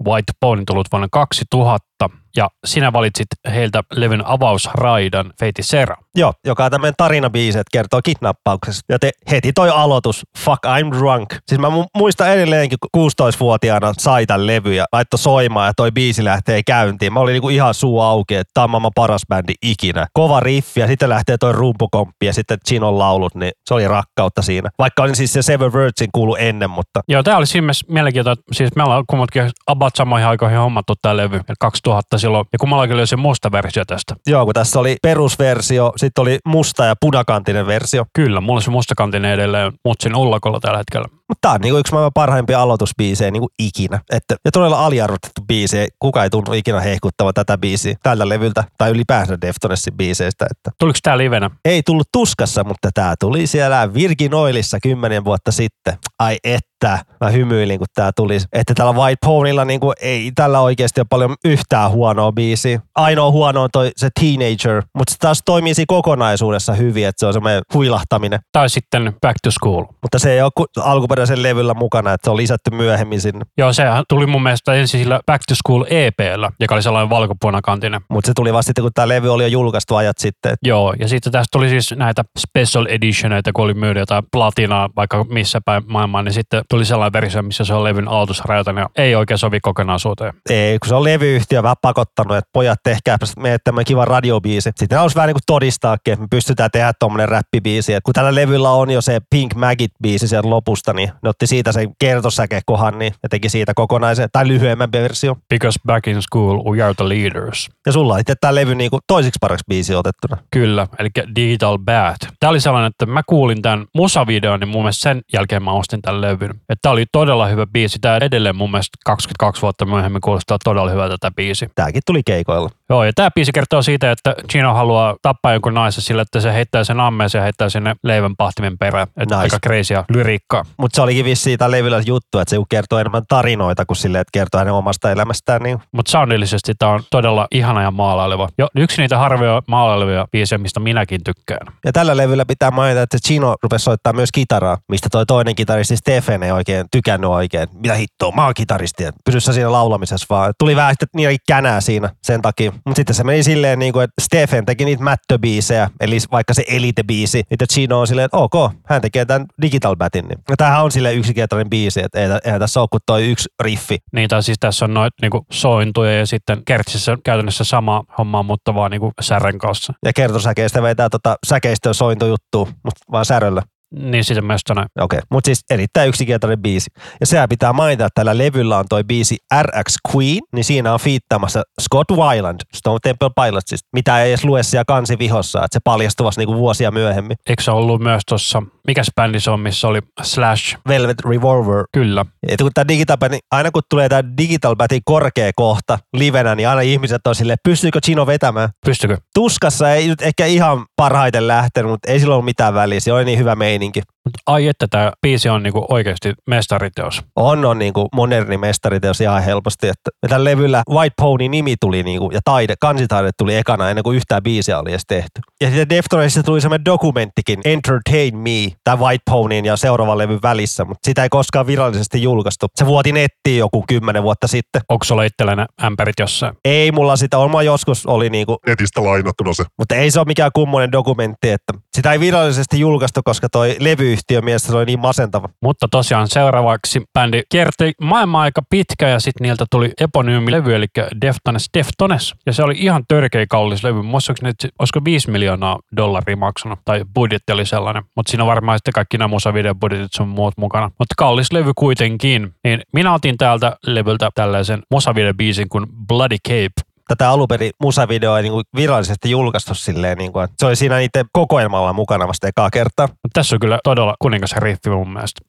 White 0.07 0.33
Pony 0.41 0.63
tullut 0.67 0.89
vuonna 0.93 1.09
2000. 1.13 1.88
Ja 2.37 2.49
sinä 2.67 2.93
valitsit 2.93 3.27
heiltä 3.55 3.83
levyn 3.93 4.27
avausraidan 4.27 5.33
Feiti 5.41 5.63
Sera. 5.63 5.97
Joo, 6.15 6.33
joka 6.47 6.65
on 6.65 6.71
tämmöinen 6.71 6.95
tarinabiisi, 6.97 7.59
että 7.59 7.71
kertoo 7.73 8.01
kidnappauksesta. 8.05 8.83
Ja 8.89 8.99
te, 8.99 9.11
heti 9.31 9.53
toi 9.53 9.71
aloitus, 9.71 10.23
Fuck 10.39 10.59
I'm 10.67 10.99
Drunk. 10.99 11.35
Siis 11.49 11.61
mä 11.61 11.69
mu- 11.69 11.87
muistan 11.97 12.33
edelleenkin, 12.33 12.79
kun 12.93 13.11
16-vuotiaana 13.11 13.93
sai 13.99 14.27
tämän 14.27 14.47
levy 14.47 14.75
ja 14.75 14.85
laittoi 14.93 15.19
soimaan 15.19 15.67
ja 15.67 15.73
toi 15.77 15.93
biisi 15.93 16.25
lähtee 16.25 16.63
käyntiin. 16.63 17.13
Mä 17.13 17.21
olin 17.21 17.33
niinku 17.33 17.49
ihan 17.49 17.75
suu 17.75 18.01
auki, 18.01 18.35
että 18.35 18.51
tämä 18.55 18.65
on 18.65 18.71
maailman 18.71 18.93
paras 18.95 19.23
bändi 19.29 19.53
ikinä. 19.63 20.07
Kova 20.13 20.41
riffi 20.41 20.81
ja 20.81 20.87
sitten 20.87 21.09
lähtee 21.09 21.37
toi 21.39 21.53
rumpukomppi 21.53 22.27
ja 22.27 22.33
sitten 22.33 22.59
Chinon 22.69 22.99
laulut, 22.99 23.35
niin 23.35 23.53
se 23.65 23.75
oli 23.75 23.89
rakkautta 23.89 24.43
siinä. 24.43 24.71
Vaikka 24.79 25.03
olin 25.03 25.17
siis 25.17 25.33
se 25.33 25.43
Seven 25.43 25.73
Virgin 25.73 26.09
kuulu 26.15 26.35
ennen, 26.35 26.71
mutta 26.71 27.01
Joo, 27.09 27.23
tämä 27.23 27.37
oli 27.37 27.47
siinä 27.47 27.73
mielenkiintoista. 27.89 28.45
Siis 28.53 28.77
me 28.77 28.83
ollaan 28.83 29.05
kummatkin 29.07 29.51
about 29.67 29.97
samoihin 29.97 30.29
aikoihin 30.29 30.59
hommattu 30.59 30.95
tämä 31.03 31.17
levy, 31.17 31.37
eli 31.37 31.57
2000 31.89 32.19
silloin. 32.19 32.47
Ja 32.53 32.59
kummallakin 32.59 32.97
oli 32.97 33.07
se 33.07 33.17
musta 33.17 33.53
versio 33.53 33.85
tästä. 33.85 34.15
joo, 34.27 34.45
kun 34.45 34.55
tässä 34.55 34.81
oli 34.81 34.97
perusversio, 35.03 35.93
sitten 35.97 36.23
oli 36.23 36.39
musta 36.47 36.85
ja 36.85 36.95
punakantinen 37.01 37.67
versio. 37.67 38.05
Kyllä, 38.13 38.41
mulla 38.41 38.61
se 38.61 38.71
mustakantinen 38.71 39.33
edelleen 39.33 39.73
mutsin 39.85 40.17
ullakolla 40.17 40.61
tällä 40.61 40.79
hetkellä. 40.79 41.09
Mutta 41.13 41.39
tää 41.41 41.53
on 41.53 41.61
niinku 41.61 41.79
yksi 41.79 41.93
maailman 41.93 42.13
parhaimpia 42.15 42.63
aloitusbiisejä 42.63 43.31
niinku 43.31 43.49
ikinä. 43.59 44.01
Että, 44.13 44.37
ja 44.45 44.51
todella 44.51 44.87
aliarvostettu 44.87 45.43
biisi. 45.49 45.89
Kuka 45.99 46.25
ei 46.25 46.31
tunnu 46.31 46.53
ikinä 46.53 46.81
hehkuttava 46.81 47.33
tätä 47.33 47.59
biisiä 47.59 47.95
tältä 48.03 48.29
levyltä 48.29 48.65
tai 48.79 48.91
ylipäänsä 48.91 49.41
Deftonessin 49.41 49.97
biiseistä. 49.97 50.47
Että 50.51 50.71
Tuliko 50.79 50.99
tämä 51.03 51.19
livenä? 51.19 51.51
ei 51.65 51.83
tullut 51.83 52.09
tuskassa, 52.13 52.65
mutta 52.65 52.91
tämä 52.95 53.15
tuli 53.21 53.47
siellä 53.47 53.95
Virgin 53.95 54.35
Oilissa 54.35 54.79
kymmenen 54.83 55.25
vuotta 55.25 55.53
sitten. 55.53 55.95
Ai 56.19 56.39
että, 56.85 57.05
mä 57.25 57.31
hymyilin, 57.31 57.79
kun 57.79 57.87
tämä 57.95 58.11
tuli. 58.17 58.39
Että 58.53 58.75
tällä 58.75 58.93
White 58.93 59.27
Ponylla 59.27 59.65
niinku, 59.65 59.93
ei 60.01 60.33
tällä 60.35 60.61
oikeasti 60.61 61.01
ole 61.01 61.07
paljon 61.11 61.37
yhtään 61.45 61.91
huonoa 61.91 62.33
biisiä. 62.33 62.81
Ainoa 62.95 63.31
huono 63.31 63.63
on 63.63 63.69
toi 63.73 63.91
se 63.97 64.09
Teenager, 64.21 64.83
mutta 64.95 65.13
se 65.13 65.19
taas 65.19 65.43
toimii 65.45 65.75
siinä 65.75 65.87
kokonaisuudessa 65.89 66.73
hyvin, 66.73 67.07
että 67.07 67.21
se 67.21 67.27
on 67.27 67.33
semmoinen 67.33 67.63
huilahtaminen. 67.75 68.41
Tai 68.53 68.71
sitten 68.71 69.13
Back 69.21 69.37
to 69.43 69.51
School. 69.51 69.85
Mutta 70.03 70.19
se 70.19 70.33
ei 70.33 70.43
ole 70.43 70.51
ku- 70.55 70.67
alkuperäisen 70.81 71.43
levyllä 71.43 71.75
mukana, 71.75 72.13
että 72.13 72.27
se 72.27 72.31
on 72.31 72.37
lisätty 72.37 72.71
myöhemmin 72.71 73.21
sinne. 73.21 73.45
Joo, 73.59 73.73
sehän 73.73 74.05
tuli 74.09 74.27
mun 74.27 74.43
mielestä 74.43 74.75
ensin 74.75 75.01
sillä 75.01 75.21
Back 75.27 75.45
to 75.49 75.55
School 75.55 75.85
EPllä, 75.91 76.51
joka 76.61 76.75
oli 76.75 76.83
sellainen 76.83 77.11
valkopunakantinen. 77.11 78.01
Mutta 78.11 78.29
se 78.29 78.33
tuli 78.37 78.53
vasta 78.53 78.69
sitten, 78.69 78.83
kun 78.83 78.93
tämä 78.95 79.09
levy 79.09 79.33
oli 79.33 79.43
jo 79.43 79.49
julkaistu 79.49 79.97
ajat 79.97 80.19
sitten. 80.19 80.55
Joo, 80.63 80.95
ja 80.99 81.09
sitten 81.09 81.33
tästä 81.33 81.49
tuli 81.53 81.69
siis 81.69 81.95
näitä 81.97 82.25
special 82.39 82.87
editioneita, 82.87 83.53
kun 83.53 83.65
oli 83.65 83.75
myydä 83.75 84.01
jotain 84.01 84.25
platinaa 84.33 84.89
vaikka 84.97 85.25
missä 85.25 85.61
päin 85.65 85.83
maailmaa, 85.87 86.23
niin 86.23 86.33
sitten 86.33 86.63
tuli 86.71 86.85
sellainen 86.85 87.13
versio, 87.13 87.43
missä 87.43 87.65
se 87.65 87.75
on 87.75 87.85
levyn 87.85 88.09
aloitusrajoitan 88.09 88.77
ja 88.77 88.91
ei 88.97 89.15
oikein 89.15 89.39
sovi 89.39 89.61
kokonaisuuteen. 89.61 90.35
Ei, 90.51 90.79
kun 90.79 90.89
se 90.89 90.95
on 90.95 91.05
levyyhtiö 91.05 91.63
vähän 91.63 91.77
pakottanut, 91.83 92.37
että 92.37 92.51
pojat 92.53 92.79
tehkääpä 92.83 93.27
meille 93.39 93.59
tämmöinen 93.65 93.87
kiva 93.87 94.05
radiobiisi. 94.05 94.71
Sitten 94.77 94.97
ne 94.97 94.99
olisi 94.99 95.17
vähän 95.17 95.27
niin 95.27 95.35
kuin 95.35 95.43
todistaakin, 95.47 96.13
että 96.13 96.23
me 96.23 96.29
pystytään 96.31 96.71
tehdä 96.71 96.93
tuommoinen 97.01 97.29
räppibiisi. 97.29 97.95
Et 97.95 98.05
kun 98.05 98.15
tällä 98.15 98.35
levyllä 98.35 98.71
on 98.71 98.91
jo 98.91 99.01
se 99.01 99.21
Pink 99.31 99.55
Maggot-biisi 99.55 100.29
sieltä 100.29 100.51
lopusta, 100.51 100.93
niin 100.93 101.11
ne 101.23 101.29
otti 101.29 101.47
siitä 101.47 101.73
sen 101.73 101.89
kertosäkekohan 101.99 102.99
niin 102.99 103.15
ja 103.23 103.29
teki 103.29 103.49
siitä 103.49 103.73
kokonaisen 103.75 104.29
tai 104.33 104.49
lyhyemmän 104.49 104.93
versio. 104.93 105.37
Because 105.49 105.79
back 105.87 106.07
in 106.07 106.23
school 106.23 106.65
we 106.65 106.83
are 106.83 106.95
the 106.95 107.09
leaders. 107.09 107.71
Ja 107.87 107.93
sulla 107.93 108.15
on 108.15 108.21
itse 108.21 108.35
tämä 108.41 108.55
levy 108.55 108.75
niin 108.75 108.91
kuin 108.91 109.01
toisiksi 109.07 109.39
paraksi 109.41 109.65
biisi 109.69 109.95
otettuna. 109.95 110.37
Kyllä, 110.51 110.87
eli 110.99 111.09
Digital 111.37 111.79
Bad. 111.79 112.17
Tämä 112.41 112.51
oli 112.51 112.61
sellainen, 112.61 112.91
että 112.91 113.07
mä 113.07 113.23
kuulin 113.27 113.63
tämän 113.63 113.87
musavideon, 113.95 114.61
niin 114.61 114.69
mun 114.69 114.83
mielestä 114.83 115.03
sen 115.03 115.21
jälkeen 115.33 115.63
mä 115.63 115.73
ostin 115.73 116.03
tämän 116.03 116.21
levyn. 116.21 116.58
Tämä 116.83 116.93
oli 116.93 117.07
todella 117.13 117.47
hyvä 117.47 117.67
biisi. 117.67 117.99
Tämä 117.99 118.17
edelleen 118.17 118.57
mun 118.57 118.71
mielestä 118.71 118.99
22 119.05 119.63
vuotta 119.63 119.85
myöhemmin 119.85 120.21
kuulostaa 120.21 120.59
todella 120.65 120.91
hyvältä 120.91 121.17
tätä 121.21 121.35
biisi. 121.37 121.69
Tämäkin 121.75 122.03
tuli 122.07 122.23
keikoilla. 122.23 122.71
Joo, 122.91 123.05
ja 123.05 123.13
tämä 123.15 123.31
biisi 123.31 123.53
kertoo 123.53 123.83
siitä, 123.83 124.11
että 124.11 124.35
Gino 124.49 124.75
haluaa 124.75 125.17
tappaa 125.23 125.53
jonkun 125.53 125.75
naisen 125.75 126.03
sillä, 126.03 126.23
että 126.23 126.41
se 126.41 126.53
heittää 126.53 126.85
sen 126.85 127.01
ammeeseen 127.01 127.41
ja 127.41 127.43
heittää 127.43 127.69
sinne 127.69 127.97
leivän 128.03 128.37
pahtimen 128.37 128.79
perään. 128.79 129.09
Että 129.09 129.35
Nice. 129.35 129.37
aika 129.37 129.59
kreisiä 129.63 130.05
lyriikkaa. 130.09 130.65
Mutta 130.77 130.97
se 130.97 131.03
olikin 131.03 131.25
vissiin 131.25 131.59
tämä 131.59 131.71
levyllä 131.71 132.03
juttu, 132.07 132.39
että 132.39 132.51
se 132.51 132.57
kertoo 132.69 132.99
enemmän 132.99 133.23
tarinoita 133.29 133.87
kuin 133.87 133.97
silleen, 133.97 134.21
että 134.21 134.31
kertoo 134.33 134.59
hänen 134.59 134.75
omasta 134.75 135.11
elämästään. 135.11 135.63
Niin 135.63 135.79
Mutta 135.93 136.11
soundillisesti 136.11 136.73
tämä 136.79 136.93
on 136.93 137.03
todella 137.11 137.47
ihana 137.51 137.83
ja 137.83 137.91
maalaileva. 137.91 138.49
Jo, 138.59 138.69
yksi 138.77 139.03
niitä 139.03 139.19
harvoja 139.19 139.63
maalailevia 139.69 140.27
biisejä, 140.33 140.59
mistä 140.59 140.81
minäkin 140.81 141.21
tykkään. 141.25 141.75
Ja 141.85 141.93
tällä 141.93 142.17
levyllä 142.17 142.45
pitää 142.47 142.71
mainita, 142.71 143.03
että 143.03 143.19
Chino 143.27 143.57
rupesi 143.63 143.83
soittaa 143.83 144.13
myös 144.13 144.33
kitaraa, 144.33 144.79
mistä 144.89 145.09
toi 145.13 145.27
toinen 145.27 145.55
kitaristi 145.55 145.97
Stephen 145.97 146.43
ei 146.43 146.53
oikein 146.53 146.87
tykännyt 146.91 147.31
oikein. 147.31 147.69
Mitä 147.75 147.95
hittoa, 147.95 148.33
mä 148.33 148.45
oon 148.45 148.55
kitaristi, 148.55 149.05
että 149.05 149.21
pysy 149.25 149.41
sä 149.41 149.53
siinä 149.53 149.73
laulamisessa 149.73 150.27
vaan. 150.31 150.55
Tuli 150.59 150.77
vähän 150.77 150.95
niin 151.15 151.39
känää 151.47 151.81
siinä 151.81 152.11
sen 152.23 152.43
takia. 152.43 152.73
Mutta 152.87 152.97
sitten 152.97 153.15
se 153.15 153.25
meni 153.25 153.43
silleen, 153.43 153.79
niin 153.79 153.93
kuin, 153.93 154.05
että 154.05 154.23
Stephen 154.23 154.67
teki 154.67 154.85
niitä 154.85 155.03
mättöbiisejä, 155.03 155.91
eli 156.01 156.19
vaikka 156.33 156.55
se 156.55 156.65
Elite-biisi, 156.69 157.43
niin 157.51 157.69
Chino 157.73 158.01
on 158.01 158.07
silleen, 158.07 158.25
että 158.25 158.37
ok, 158.37 158.55
hän 158.87 159.03
tekee 159.03 159.25
tämän 159.25 159.47
Digital 159.63 159.97
Batin. 159.97 160.29
Niin. 160.29 160.39
Ja 160.51 160.57
tämähän 160.57 160.85
on 160.85 160.89
on 160.89 160.93
sille 160.93 161.15
yksinkertainen 161.15 161.71
biisi, 161.71 162.01
että 162.05 162.19
eihän, 162.19 162.39
eihän 162.45 162.61
tässä 162.61 162.81
ole 162.81 162.89
kuin 162.91 163.01
toi 163.07 163.31
yksi 163.31 163.49
riffi. 163.63 163.99
Niin, 164.13 164.29
tai 164.29 164.43
siis 164.43 164.59
tässä 164.61 164.85
on 164.85 164.95
noit 164.95 165.15
niinku 165.23 165.47
sointuja 165.53 166.19
ja 166.19 166.27
sitten 166.27 166.63
kertsissä 166.65 167.13
on 167.13 167.19
käytännössä 167.25 167.65
sama 167.65 168.05
homma, 168.19 168.43
mutta 168.43 168.75
vaan 168.75 168.91
niinku 168.91 169.13
särren 169.21 169.59
kanssa. 169.59 169.93
Ja 170.05 170.13
kertosäkeistä 170.13 170.83
vetää 170.83 171.09
tota 171.09 171.37
säkeistön 171.47 171.95
sointojuttua, 171.95 172.67
mutta 172.85 173.01
vaan 173.13 173.25
säröllä. 173.25 173.63
Niin 173.95 174.25
sitä 174.25 174.43
myös 174.43 174.61
sanoin. 174.69 174.89
Okei, 175.01 175.17
okay. 175.19 175.27
mutta 175.31 175.49
siis 175.49 175.61
erittäin 175.71 176.09
yksinkertainen 176.09 176.63
biisi. 176.63 176.91
Ja 177.21 177.27
sehän 177.27 177.49
pitää 177.49 177.73
mainita, 177.73 178.07
että 178.07 178.21
tällä 178.21 178.39
levyllä 178.39 178.79
on 178.79 178.85
toi 178.89 179.05
biisi 179.05 179.37
RX 179.63 179.95
Queen, 180.15 180.39
niin 180.55 180.65
siinä 180.65 180.93
on 180.93 181.01
fiittaamassa 181.01 181.63
Scott 181.81 182.11
Weiland, 182.11 182.61
Stone 182.75 182.99
Temple 183.03 183.31
Pilotsista, 183.45 183.89
mitä 183.93 184.23
ei 184.23 184.31
edes 184.31 184.45
lue 184.45 184.63
siellä 184.63 184.85
kansivihossa, 184.85 185.59
että 185.59 185.69
se 185.73 185.81
paljastui 185.85 186.25
vasta 186.25 186.41
niinku 186.41 186.55
vuosia 186.55 186.91
myöhemmin. 186.91 187.37
Eikö 187.49 187.63
se 187.63 187.71
ollut 187.71 188.01
myös 188.01 188.23
tuossa, 188.29 188.63
mikä 188.87 189.03
bändi 189.17 189.41
se 189.41 189.51
on, 189.51 189.61
missä 189.61 189.89
oli 189.89 190.01
Slash? 190.23 190.77
Velvet 190.89 191.25
Revolver. 191.25 191.85
Kyllä. 191.93 192.25
Et 192.49 192.61
kun 192.61 192.71
tää 192.75 192.89
Digital 192.89 193.17
Band, 193.17 193.31
niin 193.31 193.41
aina 193.51 193.71
kun 193.71 193.83
tulee 193.91 194.09
tämä 194.09 194.23
Digital 194.39 194.77
Bandin 194.77 195.03
korkea 195.05 195.51
kohta 195.57 195.99
livenä, 196.17 196.55
niin 196.55 196.69
aina 196.69 196.81
ihmiset 196.81 197.27
on 197.27 197.35
silleen, 197.35 197.59
pystyykö 197.65 198.01
Chino 198.01 198.27
vetämään? 198.27 198.69
Pystykö? 198.87 199.17
Tuskassa 199.35 199.93
ei 199.93 200.09
nyt 200.09 200.23
ehkä 200.23 200.47
ihan 200.47 200.87
parhaiten 200.97 201.49
lähtenyt, 201.49 201.91
mutta 201.91 202.11
ei 202.11 202.21
sillä 202.21 202.35
ollut 202.35 202.45
mitään 202.45 202.75
väliä. 202.75 203.01
Se 203.01 203.13
oli 203.13 203.25
niin 203.25 203.39
hyvä 203.39 203.55
meininki. 203.79 204.03
Mutta 204.29 204.43
ai 204.47 204.67
että 204.69 204.87
tämä 204.91 205.13
biisi 205.23 205.49
on 205.49 205.63
niinku 205.63 205.87
oikeasti 205.89 206.33
mestariteos. 206.47 207.23
On, 207.37 207.65
on 207.65 207.79
niin 207.79 207.93
kuin 207.93 208.09
moderni 208.15 208.57
mestariteos 208.57 209.21
ihan 209.21 209.43
helposti. 209.43 209.89
Että 209.89 210.11
tällä 210.29 210.45
levyllä 210.45 210.83
White 210.91 211.15
Pony 211.21 211.49
nimi 211.49 211.75
tuli 211.81 212.03
niin 212.03 212.19
kuin, 212.19 212.33
ja 212.35 212.41
taide, 212.45 212.75
kansitaide 212.81 213.31
tuli 213.39 213.57
ekana 213.57 213.91
ennen 213.91 214.03
kuin 214.03 214.17
yhtään 214.17 214.43
biisiä 214.43 214.79
oli 214.79 214.91
edes 214.91 215.03
tehty. 215.09 215.41
Ja 215.61 215.67
sitten 215.67 215.89
Deftonesista 215.89 216.43
tuli 216.43 216.61
semmoinen 216.61 216.85
dokumenttikin, 216.85 217.61
Entertain 217.65 218.37
Me, 218.37 218.73
tämä 218.85 218.97
White 218.97 219.23
Ponyin 219.31 219.65
ja 219.65 219.77
seuraavan 219.77 220.19
levyn 220.19 220.39
välissä, 220.43 220.85
mutta 220.85 221.07
sitä 221.07 221.23
ei 221.23 221.29
koskaan 221.29 221.67
virallisesti 221.67 222.23
julkaistu. 222.23 222.67
Se 222.77 222.87
vuoti 222.87 223.13
nettiin 223.13 223.59
joku 223.59 223.85
kymmenen 223.89 224.23
vuotta 224.23 224.47
sitten. 224.47 224.83
Onko 224.89 225.05
sulla 225.05 225.25
itsellänä 225.25 225.67
ämpärit 225.85 226.19
jossain? 226.19 226.55
Ei 226.65 226.93
mulla 226.93 227.17
sitä, 227.17 227.39
on, 227.39 227.65
joskus 227.65 228.07
oli 228.07 228.31
niinku, 228.31 228.59
Netistä 228.67 229.05
lainattuna 229.05 229.53
se. 229.53 229.65
mutta 229.79 229.95
ei 229.95 230.11
se 230.11 230.21
ole 230.21 230.27
mikään 230.27 230.51
kummonen 230.55 230.93
dokumentti, 230.93 231.51
että 231.51 231.73
sitä 231.97 232.13
ei 232.13 232.21
virallisesti 232.21 232.81
julkaistu, 232.81 233.21
koska 233.25 233.49
toi 233.49 233.77
levyyhtiö 233.81 234.18
mielestä 234.43 234.69
se 234.69 234.77
oli 234.77 234.85
niin 234.85 235.01
masentava. 235.01 235.49
Mutta 235.63 235.87
tosiaan 235.91 236.29
seuraavaksi 236.29 237.03
bändi 237.15 237.43
kierti 237.49 237.93
maailmaa 238.01 238.43
aika 238.43 238.63
pitkä 238.71 239.09
ja 239.09 239.21
sitten 239.21 239.45
niiltä 239.45 239.65
tuli 239.71 239.93
eponyymi 240.01 240.53
levy, 240.53 240.75
eli 240.75 240.87
Deftones 241.21 241.71
Deftones. 241.79 242.35
Ja 242.47 242.53
se 242.53 242.63
oli 242.63 242.75
ihan 242.77 243.05
törkeä 243.09 243.47
kallis 243.51 243.85
levy. 243.85 244.03
Muistaakseni, 244.03 244.51
että 244.51 244.69
olisiko 244.79 245.01
5 245.05 245.31
miljoonaa 245.31 245.79
dollaria 245.97 246.37
maksanut, 246.37 246.79
tai 246.85 247.05
budjetti 247.15 247.53
oli 247.53 247.67
sellainen. 247.67 248.03
Mutta 248.17 248.31
siinä 248.31 248.47
varmaan 248.47 248.79
sitten 248.79 248.93
kaikki 248.93 249.19
nämä 249.19 249.29
musavideobudjetit 249.29 250.13
sun 250.13 250.29
muut 250.29 250.55
mukana. 250.57 250.91
Mutta 250.99 251.15
kallis 251.17 251.53
levy 251.53 251.73
kuitenkin. 251.77 252.55
Niin 252.65 252.81
minä 252.93 253.15
otin 253.15 253.39
täältä 253.39 253.77
levyltä 253.87 254.31
tällaisen 254.35 254.83
musavideobiisin 254.91 255.69
kuin 255.69 255.87
Bloody 256.09 256.37
Cape. 256.49 256.88
Tätä 257.09 257.31
alunperin 257.31 257.71
musavideo 257.83 258.37
ei 258.37 258.43
niinku 258.43 258.63
virallisesti 258.77 259.31
julkaistu 259.31 259.75
silleen, 259.75 260.19
niinku, 260.19 260.41
että 260.41 260.55
se 260.59 260.67
oli 260.67 260.77
siinä 260.77 260.97
niiden 260.97 261.27
kokoelmalla 261.33 261.93
mukana 261.93 262.29
vasta 262.29 262.49
ekaa 262.49 262.71
kertaa. 262.71 263.09
Tässä 263.33 263.57
on 263.57 263.61
kyllä 263.61 263.79
todella 263.85 264.15
kuningas 264.19 264.53
riffi 264.57 264.91
mun 264.91 265.13
mielestä. 265.13 265.41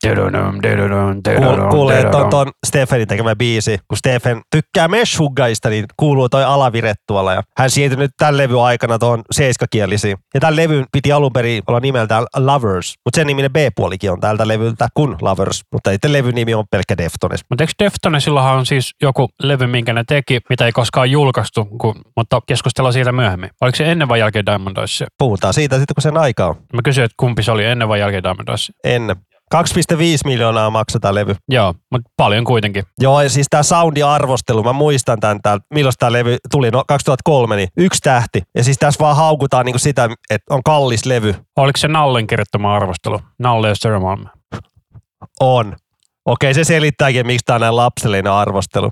Kuul- 1.39 1.69
Kuulee, 1.69 2.00
että 2.00 2.17
on 2.17 2.30
ton 2.30 2.52
Stefanin 2.67 3.08
tekemä 3.08 3.36
biisi. 3.36 3.78
Kun 3.88 3.98
Stefan 3.98 4.41
tykkää 4.56 4.88
meshuggaista, 4.88 5.69
niin 5.69 5.86
kuuluu 5.98 6.30
toi 6.30 6.43
alavire 6.43 6.93
tuolla. 7.08 7.34
Ja 7.34 7.41
hän 7.58 7.69
siirtyi 7.69 8.08
tämän 8.17 8.38
levyn 8.38 8.60
aikana 8.60 9.00
tuohon 9.00 9.22
seiskakielisiin. 9.32 10.17
Ja 10.34 10.39
tämän 10.39 10.56
levyn 10.56 10.86
piti 10.91 11.12
alun 11.12 11.34
perin 11.34 11.63
olla 11.67 11.80
nimeltään 11.80 12.24
Lovers. 12.38 12.93
Mutta 13.06 13.15
sen 13.17 13.28
niminen 13.28 13.54
B-puolikin 13.54 14.12
on 14.12 14.19
tältä 14.19 14.48
levyltä 14.48 14.88
kuin 14.93 15.15
Lovers. 15.22 15.62
Mutta 15.72 15.91
itse 15.91 16.12
levyn 16.13 16.36
nimi 16.36 16.54
on 16.54 16.65
pelkkä 16.72 16.98
Deftones. 16.98 17.41
Mutta 17.50 17.63
eikö 17.63 17.74
Deftonesillahan 17.84 18.56
on 18.58 18.65
siis 18.65 18.91
joku 19.02 19.30
levy, 19.43 19.67
minkä 19.67 19.93
ne 19.93 20.04
teki, 20.08 20.39
mitä 20.50 20.65
ei 20.65 20.72
koskaan 20.72 21.12
julkaistu, 21.12 21.49
kun, 21.78 21.96
mutta 22.16 22.42
keskustellaan 22.48 22.94
siitä 22.94 23.12
myöhemmin. 23.12 23.50
Oliko 23.62 23.76
se 23.76 23.92
ennen 23.92 24.08
vai 24.08 24.20
jälkeen 24.20 24.46
Diamond 24.46 24.78
Eyes? 24.78 25.04
Puhutaan 25.18 25.54
siitä 25.54 25.78
sitten, 25.78 25.96
kun 25.96 26.02
sen 26.02 26.18
aika 26.18 26.46
on. 26.46 26.56
Mä 26.74 26.82
kysyin, 26.84 27.06
että 27.06 27.16
kumpi 27.20 27.44
se 27.44 27.52
oli 27.52 27.66
ennen 27.66 27.88
vai 27.88 28.00
jälkeen 28.00 28.24
Diamond 28.24 28.48
Eyes? 28.48 28.72
Ennen. 28.84 29.16
2,5 29.56 30.00
miljoonaa 30.26 30.70
maksaa 30.70 31.16
levy. 31.16 31.36
Joo, 31.50 31.74
mutta 31.92 32.10
paljon 32.18 32.46
kuitenkin. 32.46 32.84
Joo, 33.00 33.22
ja 33.22 33.30
siis 33.30 33.48
tämä 33.50 33.64
soundi-arvostelu, 33.64 34.64
mä 34.64 34.74
muistan 34.74 35.20
tämän, 35.20 35.42
tää, 35.42 35.58
milloin 35.74 35.94
tämä 36.00 36.12
levy 36.12 36.38
tuli, 36.52 36.72
no 36.72 36.84
2003, 36.88 37.56
niin 37.56 37.70
yksi 37.78 38.00
tähti. 38.02 38.42
Ja 38.56 38.64
siis 38.64 38.78
tässä 38.78 39.00
vaan 39.00 39.16
haukutaan 39.16 39.66
niinku 39.66 39.80
sitä, 39.80 40.10
että 40.30 40.54
on 40.54 40.64
kallis 40.64 41.06
levy. 41.06 41.36
Oliko 41.56 41.78
se 41.78 41.88
Nallen 41.88 42.28
kirjoittama 42.28 42.76
arvostelu? 42.76 43.20
Nalle 43.40 43.68
ja 43.68 43.76
Sturman. 43.76 44.32
On. 45.40 45.76
Okei, 46.26 46.54
se 46.54 46.64
selittääkin, 46.64 47.28
miksi 47.28 47.46
tämä 47.46 47.56
on 47.56 47.62
näin 47.62 47.76
lapsellinen 47.76 48.32
arvostelu. 48.32 48.92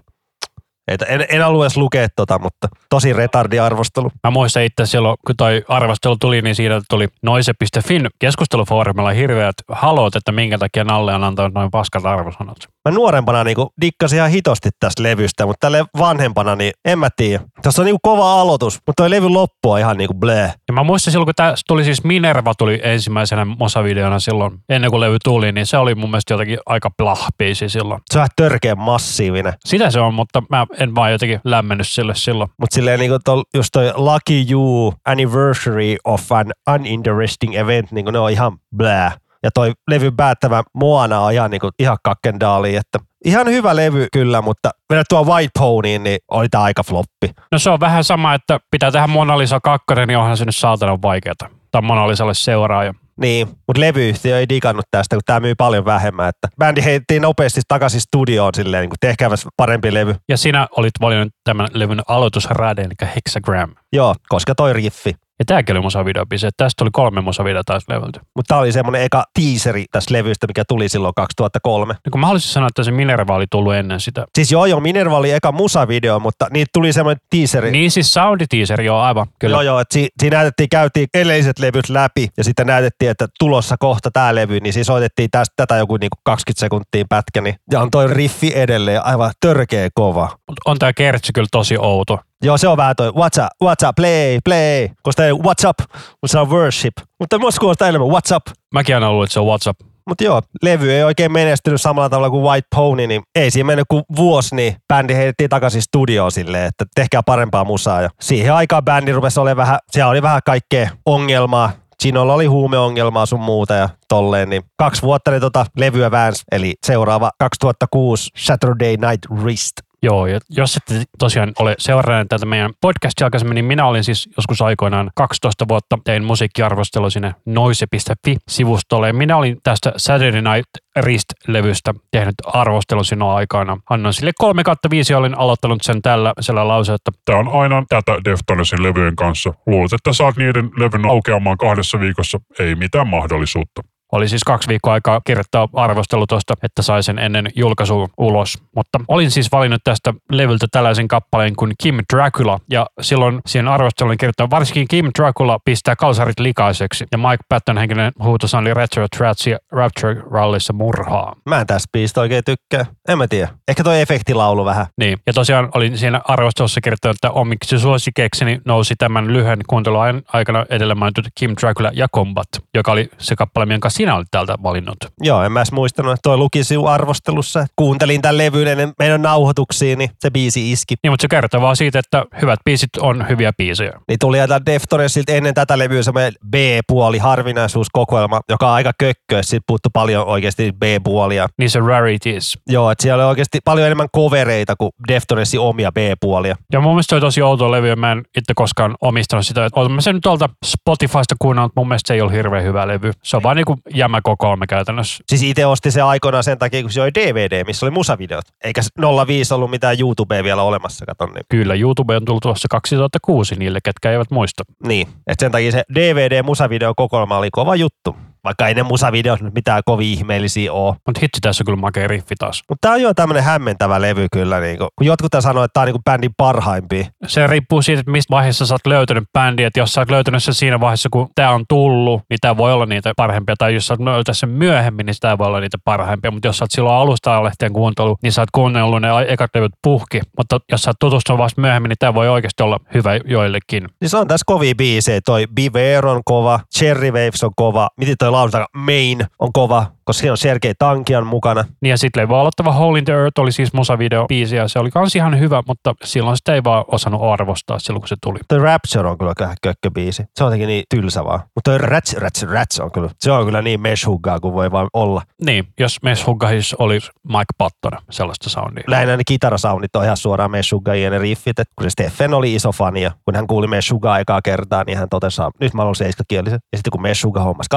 Et 0.87 1.01
en, 1.07 1.25
en 1.29 1.41
halua 1.41 1.65
edes 1.65 1.77
lukea 1.77 2.07
tota, 2.15 2.39
mutta 2.39 2.67
tosi 2.89 3.13
retardi 3.13 3.59
arvostelu. 3.59 4.11
Mä 4.23 4.31
muistan 4.31 4.63
itse 4.63 4.85
silloin, 4.85 5.17
kun 5.27 5.35
toi 5.37 5.63
arvostelu 5.67 6.17
tuli, 6.19 6.41
niin 6.41 6.55
siitä 6.55 6.81
tuli 6.89 7.07
noise.fin 7.23 8.07
keskustelufoorumilla 8.19 9.09
hirveät 9.09 9.55
halot, 9.71 10.15
että 10.15 10.31
minkä 10.31 10.57
takia 10.57 10.83
Nalle 10.83 11.13
on 11.13 11.23
antanut 11.23 11.53
noin 11.53 11.71
paskat 11.71 12.05
arvosanat. 12.05 12.57
Mä 12.89 12.91
nuorempana 12.91 13.43
niinku 13.43 13.69
dikkasin 13.81 14.17
ihan 14.17 14.29
hitosti 14.29 14.69
tästä 14.79 15.03
levystä, 15.03 15.45
mutta 15.45 15.57
tälle 15.59 15.85
vanhempana, 15.99 16.55
niin 16.55 16.71
en 16.85 16.99
mä 16.99 17.09
tiedä. 17.15 17.43
Tässä 17.61 17.81
on 17.81 17.85
niinku 17.85 17.99
kova 18.01 18.41
aloitus, 18.41 18.79
mutta 18.87 19.03
toi 19.03 19.09
levy 19.09 19.29
loppu 19.29 19.71
on 19.71 19.79
ihan 19.79 19.97
niinku 19.97 20.13
bleh. 20.13 20.53
Ja 20.67 20.73
mä 20.73 20.83
muistan 20.83 21.11
silloin, 21.11 21.25
kun 21.25 21.33
tämä 21.35 21.53
tuli 21.67 21.83
siis 21.83 22.03
Minerva 22.03 22.53
tuli 22.57 22.79
ensimmäisenä 22.83 23.45
mosavideona 23.45 24.19
silloin, 24.19 24.59
ennen 24.69 24.91
kuin 24.91 25.01
levy 25.01 25.17
tuli, 25.23 25.51
niin 25.51 25.65
se 25.65 25.77
oli 25.77 25.95
mun 25.95 26.09
mielestä 26.09 26.33
jotenkin 26.33 26.59
aika 26.65 26.89
plahpiisi 26.97 27.69
silloin. 27.69 28.01
Se 28.11 28.17
on 28.17 28.19
vähän 28.19 28.29
törkeän 28.35 28.79
massiivinen. 28.79 29.53
Sitä 29.65 29.91
se 29.91 29.99
on, 29.99 30.13
mutta 30.13 30.43
mä 30.49 30.65
en 30.79 30.95
vaan 30.95 31.11
jotenkin 31.11 31.41
lämmennyt 31.43 31.87
sille 31.87 32.15
silloin. 32.15 32.49
Mutta 32.59 32.75
silleen 32.75 32.99
niinku 32.99 33.19
tol, 33.25 33.43
just 33.53 33.69
toi 33.71 33.93
Lucky 33.95 34.51
You 34.51 34.93
Anniversary 35.05 35.95
of 36.03 36.31
an 36.31 36.53
Uninteresting 36.75 37.55
Event, 37.55 37.91
niinku 37.91 38.11
ne 38.11 38.19
on 38.19 38.31
ihan 38.31 38.57
blää. 38.75 39.11
Ja 39.43 39.51
toi 39.51 39.73
levyn 39.87 40.15
päättävä 40.15 40.63
Moana 40.73 41.19
on 41.19 41.33
ihan, 41.33 41.51
niinku, 41.51 41.69
ihan 41.79 41.97
kakkendaali, 42.03 42.75
että 42.75 42.99
ihan 43.25 43.47
hyvä 43.47 43.75
levy 43.75 44.07
kyllä, 44.13 44.41
mutta 44.41 44.69
verrattuna 44.89 45.23
White 45.23 45.51
Ponyin, 45.59 46.03
niin 46.03 46.17
oli 46.31 46.49
tää 46.49 46.61
aika 46.61 46.83
floppi. 46.83 47.29
No 47.51 47.59
se 47.59 47.69
on 47.69 47.79
vähän 47.79 48.03
sama, 48.03 48.33
että 48.33 48.59
pitää 48.71 48.91
tehdä 48.91 49.07
Mona 49.07 49.37
Lisa 49.37 49.59
2, 49.59 49.85
niin 50.07 50.17
onhan 50.17 50.37
se 50.37 50.45
nyt 50.45 50.55
saatana 50.55 51.01
vaikeata. 51.01 51.49
Tai 51.71 51.81
Mona 51.81 52.07
Lisalle 52.07 52.33
seuraaja. 52.33 52.93
Niin, 53.17 53.47
mutta 53.47 53.79
levyyhtiö 53.79 54.39
ei 54.39 54.49
digannut 54.49 54.85
tästä, 54.91 55.15
kun 55.15 55.21
tämä 55.25 55.39
myy 55.39 55.55
paljon 55.55 55.85
vähemmän. 55.85 56.29
Että 56.29 56.47
bändi 56.59 56.83
heitettiin 56.83 57.21
nopeasti 57.21 57.61
takaisin 57.67 58.01
studioon 58.01 58.51
silleen, 58.55 58.81
niin 58.81 58.89
kuin 58.89 58.99
tehkääväs 58.99 59.47
parempi 59.57 59.93
levy. 59.93 60.15
Ja 60.29 60.37
sinä 60.37 60.67
olit 60.77 60.93
valinnut 61.01 61.33
tämän 61.43 61.67
levyn 61.73 62.01
aloitusraden, 62.07 62.85
eli 62.85 63.09
Hexagram. 63.15 63.75
Joo, 63.93 64.15
koska 64.29 64.55
toi 64.55 64.73
riffi. 64.73 65.15
Ja 65.39 65.45
tämäkin 65.45 65.75
oli 65.75 65.83
musavideobiisi. 65.83 66.47
Tästä 66.57 66.83
oli 66.83 66.89
kolme 66.93 67.21
musavideota 67.21 67.71
taas 67.73 67.83
levyltä. 67.89 68.19
Mutta 68.35 68.47
tämä 68.47 68.61
oli 68.61 68.71
semmoinen 68.71 69.01
eka 69.01 69.23
teaseri 69.39 69.85
tästä 69.91 70.13
levystä, 70.13 70.47
mikä 70.47 70.63
tuli 70.67 70.89
silloin 70.89 71.13
2003. 71.15 71.93
Niin 71.93 72.11
kun 72.11 72.19
mä 72.19 72.27
haluaisin 72.27 72.51
sanoa, 72.51 72.67
että 72.67 72.83
se 72.83 72.91
Minerva 72.91 73.35
oli 73.35 73.45
tullut 73.51 73.73
ennen 73.73 73.99
sitä. 73.99 74.25
Siis 74.35 74.51
joo, 74.51 74.65
joo, 74.65 74.79
Minerva 74.79 75.17
oli 75.17 75.31
eka 75.31 75.51
musavideo, 75.51 76.19
mutta 76.19 76.47
niitä 76.51 76.69
tuli 76.73 76.93
semmoinen 76.93 77.21
teaseri. 77.29 77.71
Niin 77.71 77.91
siis 77.91 78.13
sounditeaser, 78.13 78.81
joo 78.81 78.99
aivan, 78.99 79.27
kyllä. 79.39 79.55
Joo, 79.55 79.61
joo, 79.61 79.79
että 79.79 79.93
si- 79.93 80.09
siinä 80.19 80.37
näytettiin, 80.37 80.69
käytiin 80.69 81.07
edelliset 81.13 81.59
levyt 81.59 81.89
läpi 81.89 82.27
ja 82.37 82.43
sitten 82.43 82.67
näytettiin, 82.67 83.11
että 83.11 83.27
tulossa 83.39 83.75
kohta 83.79 84.11
tämä 84.11 84.35
levy, 84.35 84.59
niin 84.59 84.73
siis 84.73 84.87
soitettiin 84.87 85.29
tästä, 85.31 85.53
tätä 85.55 85.75
joku 85.75 85.97
niinku 85.97 86.17
20 86.23 86.59
sekuntia 86.59 87.05
pätkä, 87.09 87.41
niin, 87.41 87.55
ja 87.71 87.81
on 87.81 87.91
toi 87.91 88.07
riffi 88.07 88.51
edelleen 88.55 89.05
aivan 89.05 89.31
törkeä 89.39 89.89
kova. 89.93 90.29
Mut 90.47 90.57
on 90.65 90.79
tää 90.79 90.93
kertsi 90.93 91.33
kyllä 91.33 91.47
tosi 91.51 91.77
outo. 91.77 92.19
Joo, 92.43 92.57
se 92.57 92.67
on 92.67 92.77
vähän 92.77 92.95
toi 92.95 93.09
what's 93.09 93.43
up, 93.45 93.49
what's 93.63 93.89
up, 93.89 93.95
play, 93.95 94.39
play, 94.45 94.89
koska 95.03 95.25
ei 95.25 95.31
what's 95.31 95.69
up, 95.69 95.79
mutta 96.21 96.27
se 96.27 96.39
on 96.39 96.49
worship. 96.49 96.93
Mutta 97.19 97.39
myös 97.39 97.59
kuulostaa 97.59 97.87
enemmän 97.87 98.09
what's 98.09 98.35
up. 98.35 98.43
Mäkin 98.73 98.95
aina 98.95 99.11
luulin, 99.11 99.25
että 99.25 99.33
se 99.33 99.39
on 99.39 99.45
WhatsApp. 99.45 99.81
Mutta 100.07 100.23
joo, 100.23 100.41
levy 100.61 100.91
ei 100.91 101.03
oikein 101.03 101.31
menestynyt 101.31 101.81
samalla 101.81 102.09
tavalla 102.09 102.29
kuin 102.29 102.43
White 102.43 102.67
Pony, 102.75 103.07
niin 103.07 103.21
ei 103.35 103.51
siinä 103.51 103.67
mennyt 103.67 103.85
kuin 103.89 104.03
vuosi, 104.15 104.55
niin 104.55 104.75
bändi 104.87 105.13
heitettiin 105.13 105.49
takaisin 105.49 105.81
studioon 105.81 106.31
silleen, 106.31 106.65
että 106.65 106.85
tehkää 106.95 107.23
parempaa 107.23 107.65
musaa. 107.65 108.01
Ja 108.01 108.09
siihen 108.21 108.53
aikaan 108.53 108.85
bändi 108.85 109.11
rupesi 109.11 109.39
olemaan 109.39 109.67
vähän, 109.67 109.79
siellä 109.91 110.11
oli 110.11 110.21
vähän 110.21 110.41
kaikkea 110.45 110.89
ongelmaa. 111.05 111.71
Ginolla 112.03 112.33
oli 112.33 112.45
huumeongelmaa 112.45 113.25
sun 113.25 113.39
muuta 113.39 113.73
ja 113.73 113.89
tolleen, 114.07 114.49
niin 114.49 114.63
kaksi 114.77 115.01
vuotta 115.01 115.31
ne 115.31 115.39
tota 115.39 115.65
levyä 115.77 116.11
väänsi, 116.11 116.43
eli 116.51 116.73
seuraava 116.85 117.31
2006 117.39 118.29
Saturday 118.37 118.89
Night 118.97 119.31
Wrist. 119.31 119.71
Joo, 120.03 120.27
ja 120.27 120.39
jos 120.49 120.77
ette 120.77 121.03
tosiaan 121.19 121.51
ole 121.59 121.75
seuranneet 121.79 122.27
tätä 122.27 122.45
meidän 122.45 122.71
podcastia 122.81 123.27
aikaisemmin, 123.27 123.55
niin 123.55 123.65
minä 123.65 123.85
olin 123.85 124.03
siis 124.03 124.29
joskus 124.37 124.61
aikoinaan 124.61 125.11
12 125.15 125.67
vuotta 125.67 125.97
tein 126.03 126.23
musiikkiarvostelu 126.23 127.09
sinne 127.09 127.35
noise.fi-sivustolle. 127.45 129.13
Minä 129.13 129.37
olin 129.37 129.57
tästä 129.63 129.93
Saturday 129.97 130.41
Night 130.41 130.69
Wrist-levystä 131.01 131.93
tehnyt 132.11 132.35
arvostelun 132.45 133.05
sinua 133.05 133.35
aikana. 133.35 133.77
Annoin 133.89 134.13
sille 134.13 134.31
3 134.37 134.63
5 134.89 135.13
olin 135.13 135.37
aloittanut 135.37 135.81
sen 135.81 136.01
tällä, 136.01 136.33
sillä 136.39 136.67
lause, 136.67 136.93
että 136.93 137.11
Tämä 137.25 137.39
on 137.39 137.61
aina 137.61 137.83
tätä 137.89 138.17
Deftonesin 138.25 138.83
levyjen 138.83 139.15
kanssa. 139.15 139.53
Luulet, 139.65 139.93
että 139.93 140.13
saat 140.13 140.37
niiden 140.37 140.69
levyn 140.77 141.05
aukeamaan 141.05 141.57
kahdessa 141.57 141.99
viikossa. 141.99 142.39
Ei 142.59 142.75
mitään 142.75 143.07
mahdollisuutta. 143.07 143.81
Oli 144.11 144.27
siis 144.27 144.43
kaksi 144.43 144.67
viikkoa 144.69 144.93
aikaa 144.93 145.21
kirjoittaa 145.25 145.67
arvostelu 145.73 146.27
tuosta, 146.27 146.53
että 146.63 146.81
sai 146.81 147.03
sen 147.03 147.19
ennen 147.19 147.47
julkaisua 147.55 148.07
ulos. 148.17 148.57
Mutta 148.75 148.99
olin 149.07 149.31
siis 149.31 149.51
valinnut 149.51 149.81
tästä 149.83 150.13
levyltä 150.31 150.67
tällaisen 150.71 151.07
kappaleen 151.07 151.55
kuin 151.55 151.73
Kim 151.83 151.97
Dracula. 152.13 152.59
Ja 152.69 152.87
silloin 153.01 153.41
siihen 153.45 153.67
arvosteluun 153.67 154.17
kirjoittaa, 154.17 154.49
varsinkin 154.49 154.87
Kim 154.87 155.11
Dracula 155.19 155.59
pistää 155.65 155.95
kalsarit 155.95 156.39
likaiseksi. 156.39 157.05
Ja 157.11 157.17
Mike 157.17 157.43
Patton 157.49 157.77
henkinen 157.77 158.11
huutosan 158.23 158.61
oli 158.61 158.73
Retro 158.73 159.07
Trats 159.17 159.47
ja 159.47 159.57
Rapture 159.71 160.21
Rallissa 160.31 160.73
murhaa. 160.73 161.35
Mä 161.45 161.59
en 161.61 161.67
tästä 161.67 161.89
biisistä 161.91 162.21
oikein 162.21 162.43
tykkää. 162.43 162.85
En 163.07 163.17
mä 163.17 163.27
tiedä. 163.27 163.49
Ehkä 163.67 163.83
toi 163.83 164.01
efektilaulu 164.01 164.65
vähän. 164.65 164.85
Niin, 164.97 165.17
ja 165.27 165.33
tosiaan 165.33 165.69
olin 165.75 165.97
siinä 165.97 166.21
arvostelussa 166.23 166.81
kirjoittanut, 166.81 167.15
että 167.15 167.31
omiksi 167.31 167.79
suosikekseni 167.79 168.61
nousi 168.65 168.95
tämän 168.97 169.33
lyhyen 169.33 169.59
kuunteluajan 169.67 170.21
aikana 170.33 170.65
edellä 170.69 170.95
mainitut 170.95 171.25
Kim 171.35 171.51
Dracula 171.61 171.91
ja 171.93 172.07
Combat, 172.15 172.47
joka 172.73 172.91
oli 172.91 173.09
se 173.17 173.35
kappale, 173.35 173.73
jonka 173.73 173.89
sinä 173.97 174.15
olit 174.15 174.27
täältä 174.31 174.55
valinnut. 174.63 174.97
Joo, 175.21 175.43
en 175.43 175.51
mä 175.51 175.59
edes 175.59 175.71
muistanut, 175.71 176.13
että 176.13 176.21
toi 176.23 176.37
luki 176.37 176.61
arvostelussa. 176.89 177.65
Kuuntelin 177.75 178.21
tämän 178.21 178.37
levyn 178.37 178.67
ennen 178.67 178.93
meidän 178.99 179.21
nauhoituksiin, 179.21 179.97
niin 179.97 180.09
se 180.19 180.31
biisi 180.31 180.71
iski. 180.71 180.95
Niin, 181.03 181.11
mutta 181.11 181.21
se 181.21 181.27
kertoo 181.27 181.61
vaan 181.61 181.75
siitä, 181.75 181.99
että 181.99 182.25
hyvät 182.41 182.59
biisit 182.65 182.89
on 182.99 183.25
hyviä 183.29 183.51
biisejä. 183.57 183.91
Niin 184.07 184.19
tuli 184.19 184.37
jätä 184.37 184.65
Deftonesilta 184.65 185.31
ennen 185.31 185.53
tätä 185.53 185.77
levyä 185.77 186.03
semmoinen 186.03 186.33
B-puoli 186.49 187.17
harvinaisuuskokoelma, 187.17 188.41
joka 188.49 188.67
on 188.67 188.73
aika 188.73 188.91
kökkö. 188.99 189.43
Siitä 189.43 189.63
puuttu 189.67 189.89
paljon 189.93 190.27
oikeasti 190.27 190.71
B-puolia. 190.71 191.47
Niin 191.57 191.69
se 191.69 191.79
Rarities. 191.79 192.57
Joo, 192.67 192.91
että 192.91 193.01
siellä 193.01 193.23
oli 193.23 193.29
oikeasti 193.29 193.59
paljon 193.65 193.85
enemmän 193.85 194.07
kovereita 194.11 194.75
kuin 194.75 194.91
Deftonesin 195.07 195.59
omia 195.59 195.91
B-puolia. 195.91 196.55
Ja 196.73 196.81
mun 196.81 196.91
mielestä 196.91 197.09
se 197.09 197.15
oli 197.15 197.21
tosi 197.21 197.41
outo 197.41 197.71
levy, 197.71 197.95
mä 197.95 198.11
en 198.11 198.23
itse 198.37 198.53
koskaan 198.55 198.95
omistanut 199.01 199.47
sitä. 199.47 199.69
Olen 199.75 199.91
mä 199.91 200.01
sen 200.01 200.15
nyt 200.15 200.23
tuolta 200.23 200.49
Spotifysta 200.65 201.35
kuunnellut, 201.39 201.75
mun 201.75 201.87
mielestä 201.87 202.07
se 202.07 202.13
ei 202.13 202.21
ole 202.21 202.31
hirveän 202.31 202.63
hyvä 202.63 202.87
levy. 202.87 203.11
Se 203.23 203.37
on 203.37 203.43
vaan 203.43 203.55
niinku 203.55 203.75
jämäkokoelma 203.93 204.67
käytännössä. 204.67 205.23
Siis 205.29 205.43
itse 205.43 205.65
osti 205.65 205.91
se 205.91 206.01
aikoinaan 206.01 206.43
sen 206.43 206.57
takia, 206.57 206.81
kun 206.81 206.91
se 206.91 207.01
oli 207.01 207.13
DVD, 207.13 207.63
missä 207.65 207.85
oli 207.85 207.91
musavideot. 207.91 208.45
Eikä 208.63 208.81
05 209.27 209.53
ollut 209.53 209.71
mitään 209.71 209.95
YouTubea 209.99 210.43
vielä 210.43 210.61
olemassa, 210.63 211.05
katon. 211.05 211.33
Niin, 211.33 211.45
Kyllä, 211.49 211.75
YouTube 211.75 212.15
on 212.15 212.25
tullut 212.25 212.43
tuossa 212.43 212.67
2006 212.71 213.55
niille, 213.55 213.79
ketkä 213.83 214.11
eivät 214.11 214.31
muista. 214.31 214.63
niin. 214.87 215.07
että 215.27 215.45
sen 215.45 215.51
takia 215.51 215.71
se 215.71 215.83
DVD-musavideo 215.93 216.93
kokoelma 216.95 217.37
oli 217.37 217.49
kova 217.51 217.75
juttu. 217.75 218.15
Vaikka 218.47 218.67
ei 218.67 218.73
ne 218.73 218.83
musavideot 218.83 219.41
nyt 219.41 219.53
mitään 219.53 219.81
kovin 219.85 220.07
ihmeellisiä 220.07 220.73
ole. 220.73 220.95
Mutta 221.05 221.19
hitsi 221.21 221.41
tässä 221.41 221.61
on 221.61 221.65
kyllä 221.65 221.79
makea 221.79 222.07
riffi 222.07 222.35
taas. 222.39 222.63
Mutta 222.69 222.87
tää 222.87 222.95
on 222.95 223.01
jo 223.01 223.13
tämmönen 223.13 223.43
hämmentävä 223.43 224.01
levy 224.01 224.27
kyllä. 224.31 224.59
Niinku. 224.59 224.87
Kun 224.95 225.07
jotkut 225.07 225.31
tää 225.31 225.41
sanoo, 225.41 225.63
että 225.63 225.73
tää 225.73 225.81
on 225.81 225.87
niinku 225.87 226.01
bändin 226.05 226.31
parhaimpia. 226.37 227.05
Se 227.27 227.47
riippuu 227.47 227.81
siitä, 227.81 227.99
että 227.99 228.11
mistä 228.11 228.31
vaiheessa 228.31 228.65
sä 228.65 228.73
oot 228.73 228.87
löytänyt 228.87 229.23
bändiä. 229.33 229.67
Että 229.67 229.79
jos 229.79 229.93
sä 229.93 230.01
oot 230.01 230.11
löytänyt 230.11 230.43
sen 230.43 230.53
siinä 230.53 230.79
vaiheessa, 230.79 231.09
kun 231.11 231.29
tää 231.35 231.51
on 231.51 231.65
tullut, 231.69 232.21
niin 232.29 232.37
tää 232.41 232.57
voi 232.57 232.73
olla 232.73 232.85
niitä 232.85 233.13
parhaimpia. 233.17 233.55
Tai 233.57 233.73
jos 233.73 233.87
sä 233.87 233.93
oot 233.93 233.99
löytänyt 233.99 234.37
sen 234.37 234.49
myöhemmin, 234.49 235.05
niin 235.05 235.15
tää 235.19 235.37
voi 235.37 235.47
olla 235.47 235.59
niitä 235.59 235.77
parhaimpia. 235.85 236.31
Mutta 236.31 236.47
jos 236.47 236.57
sä 236.57 236.63
oot 236.63 236.71
silloin 236.71 236.95
alusta 236.95 237.43
lehtien 237.43 237.73
kuuntelu, 237.73 238.17
niin 238.23 238.31
sä 238.31 238.41
oot 238.41 238.51
kuunnellut 238.51 239.01
ne 239.01 239.07
ekat 239.27 239.51
levyt 239.55 239.71
puhki. 239.83 240.21
Mutta 240.37 240.59
jos 240.71 240.81
sä 240.81 240.89
oot 240.89 240.99
tutustunut 240.99 241.39
vasta 241.39 241.61
myöhemmin, 241.61 241.89
niin 241.89 241.97
tää 241.99 242.13
voi 242.13 242.29
oikeasti 242.29 242.63
olla 242.63 242.79
hyvä 242.93 243.15
joillekin. 243.25 243.87
Siis 243.99 244.13
on 244.13 244.27
tässä 244.27 244.43
kovia 244.45 244.75
biisejä. 244.75 245.21
Toi 245.25 245.47
Beware 245.55 246.09
on 246.09 246.21
kova, 246.25 246.59
Cherry 246.77 247.11
Waves 247.11 247.43
on 247.43 247.51
kova, 247.55 247.87
miten 247.97 248.15
toi 248.19 248.31
lausutaan, 248.37 248.65
Main 248.75 249.25
on 249.39 249.53
kova, 249.53 249.85
koska 250.03 250.19
siinä 250.19 250.31
on 250.33 250.37
Sergei 250.37 250.73
Tankian 250.79 251.27
mukana. 251.27 251.65
Niin 251.81 251.89
ja 251.89 251.97
sitten 251.97 252.23
levy 252.23 252.35
aloittava 252.35 252.71
Hole 252.71 252.99
in 252.99 253.05
the 253.05 253.13
Earth 253.13 253.39
oli 253.39 253.51
siis 253.51 253.73
musavideo 253.73 254.25
biisi 254.27 254.55
ja 254.55 254.67
se 254.67 254.79
oli 254.79 254.91
kans 254.91 255.15
ihan 255.15 255.39
hyvä, 255.39 255.63
mutta 255.67 255.95
silloin 256.03 256.37
sitä 256.37 256.53
ei 256.53 256.63
vaan 256.63 256.85
osannut 256.87 257.21
arvostaa 257.23 257.79
silloin, 257.79 258.01
kun 258.01 258.07
se 258.07 258.15
tuli. 258.23 258.39
Toi 258.47 258.59
Rapture 258.59 259.09
on 259.09 259.17
kyllä 259.17 259.33
kökköbiisi. 259.61 260.23
Se 260.35 260.43
on 260.43 260.47
jotenkin 260.47 260.67
niin 260.67 260.83
tylsä 260.89 261.25
vaan. 261.25 261.39
Mutta 261.55 261.77
Rats, 261.77 262.13
Rats, 262.13 262.43
Rats 262.43 262.79
on 262.79 262.91
kyllä, 262.91 263.09
se 263.19 263.31
on 263.31 263.45
kyllä 263.45 263.61
niin 263.61 263.81
meshuggaa 263.81 264.39
kuin 264.39 264.53
voi 264.53 264.71
vaan 264.71 264.87
olla. 264.93 265.21
Niin, 265.45 265.67
jos 265.79 265.97
Meshuggahis 266.03 266.73
oli 266.73 266.99
Mike 267.23 267.53
Patton, 267.57 267.91
sellaista 268.09 268.49
soundia. 268.49 268.83
Lähinnä 268.87 269.17
ne 269.17 269.23
kitarasoundit 269.27 269.95
on 269.95 270.03
ihan 270.03 270.17
suoraan 270.17 270.51
Meshuggaa 270.51 270.95
ja 270.95 271.09
ne 271.09 271.17
riffit. 271.17 271.59
Et 271.59 271.67
kun 271.75 271.85
se 271.85 271.89
Steffen 271.89 272.33
oli 272.33 272.55
iso 272.55 272.71
fani 272.71 273.01
ja 273.01 273.11
kun 273.25 273.35
hän 273.35 273.47
kuuli 273.47 273.67
Meshuggaa 273.67 274.19
ekaa 274.19 274.41
kertaa, 274.41 274.83
niin 274.83 274.97
hän 274.97 275.09
totesi, 275.09 275.41
nyt 275.59 275.73
mä 275.73 275.81
haluan 275.81 275.95
seiskakieliset. 275.95 276.61
Ja 276.71 276.77
sitten 276.77 276.91
kun 276.91 277.01
Meshugga 277.01 277.41
hommas 277.41 277.69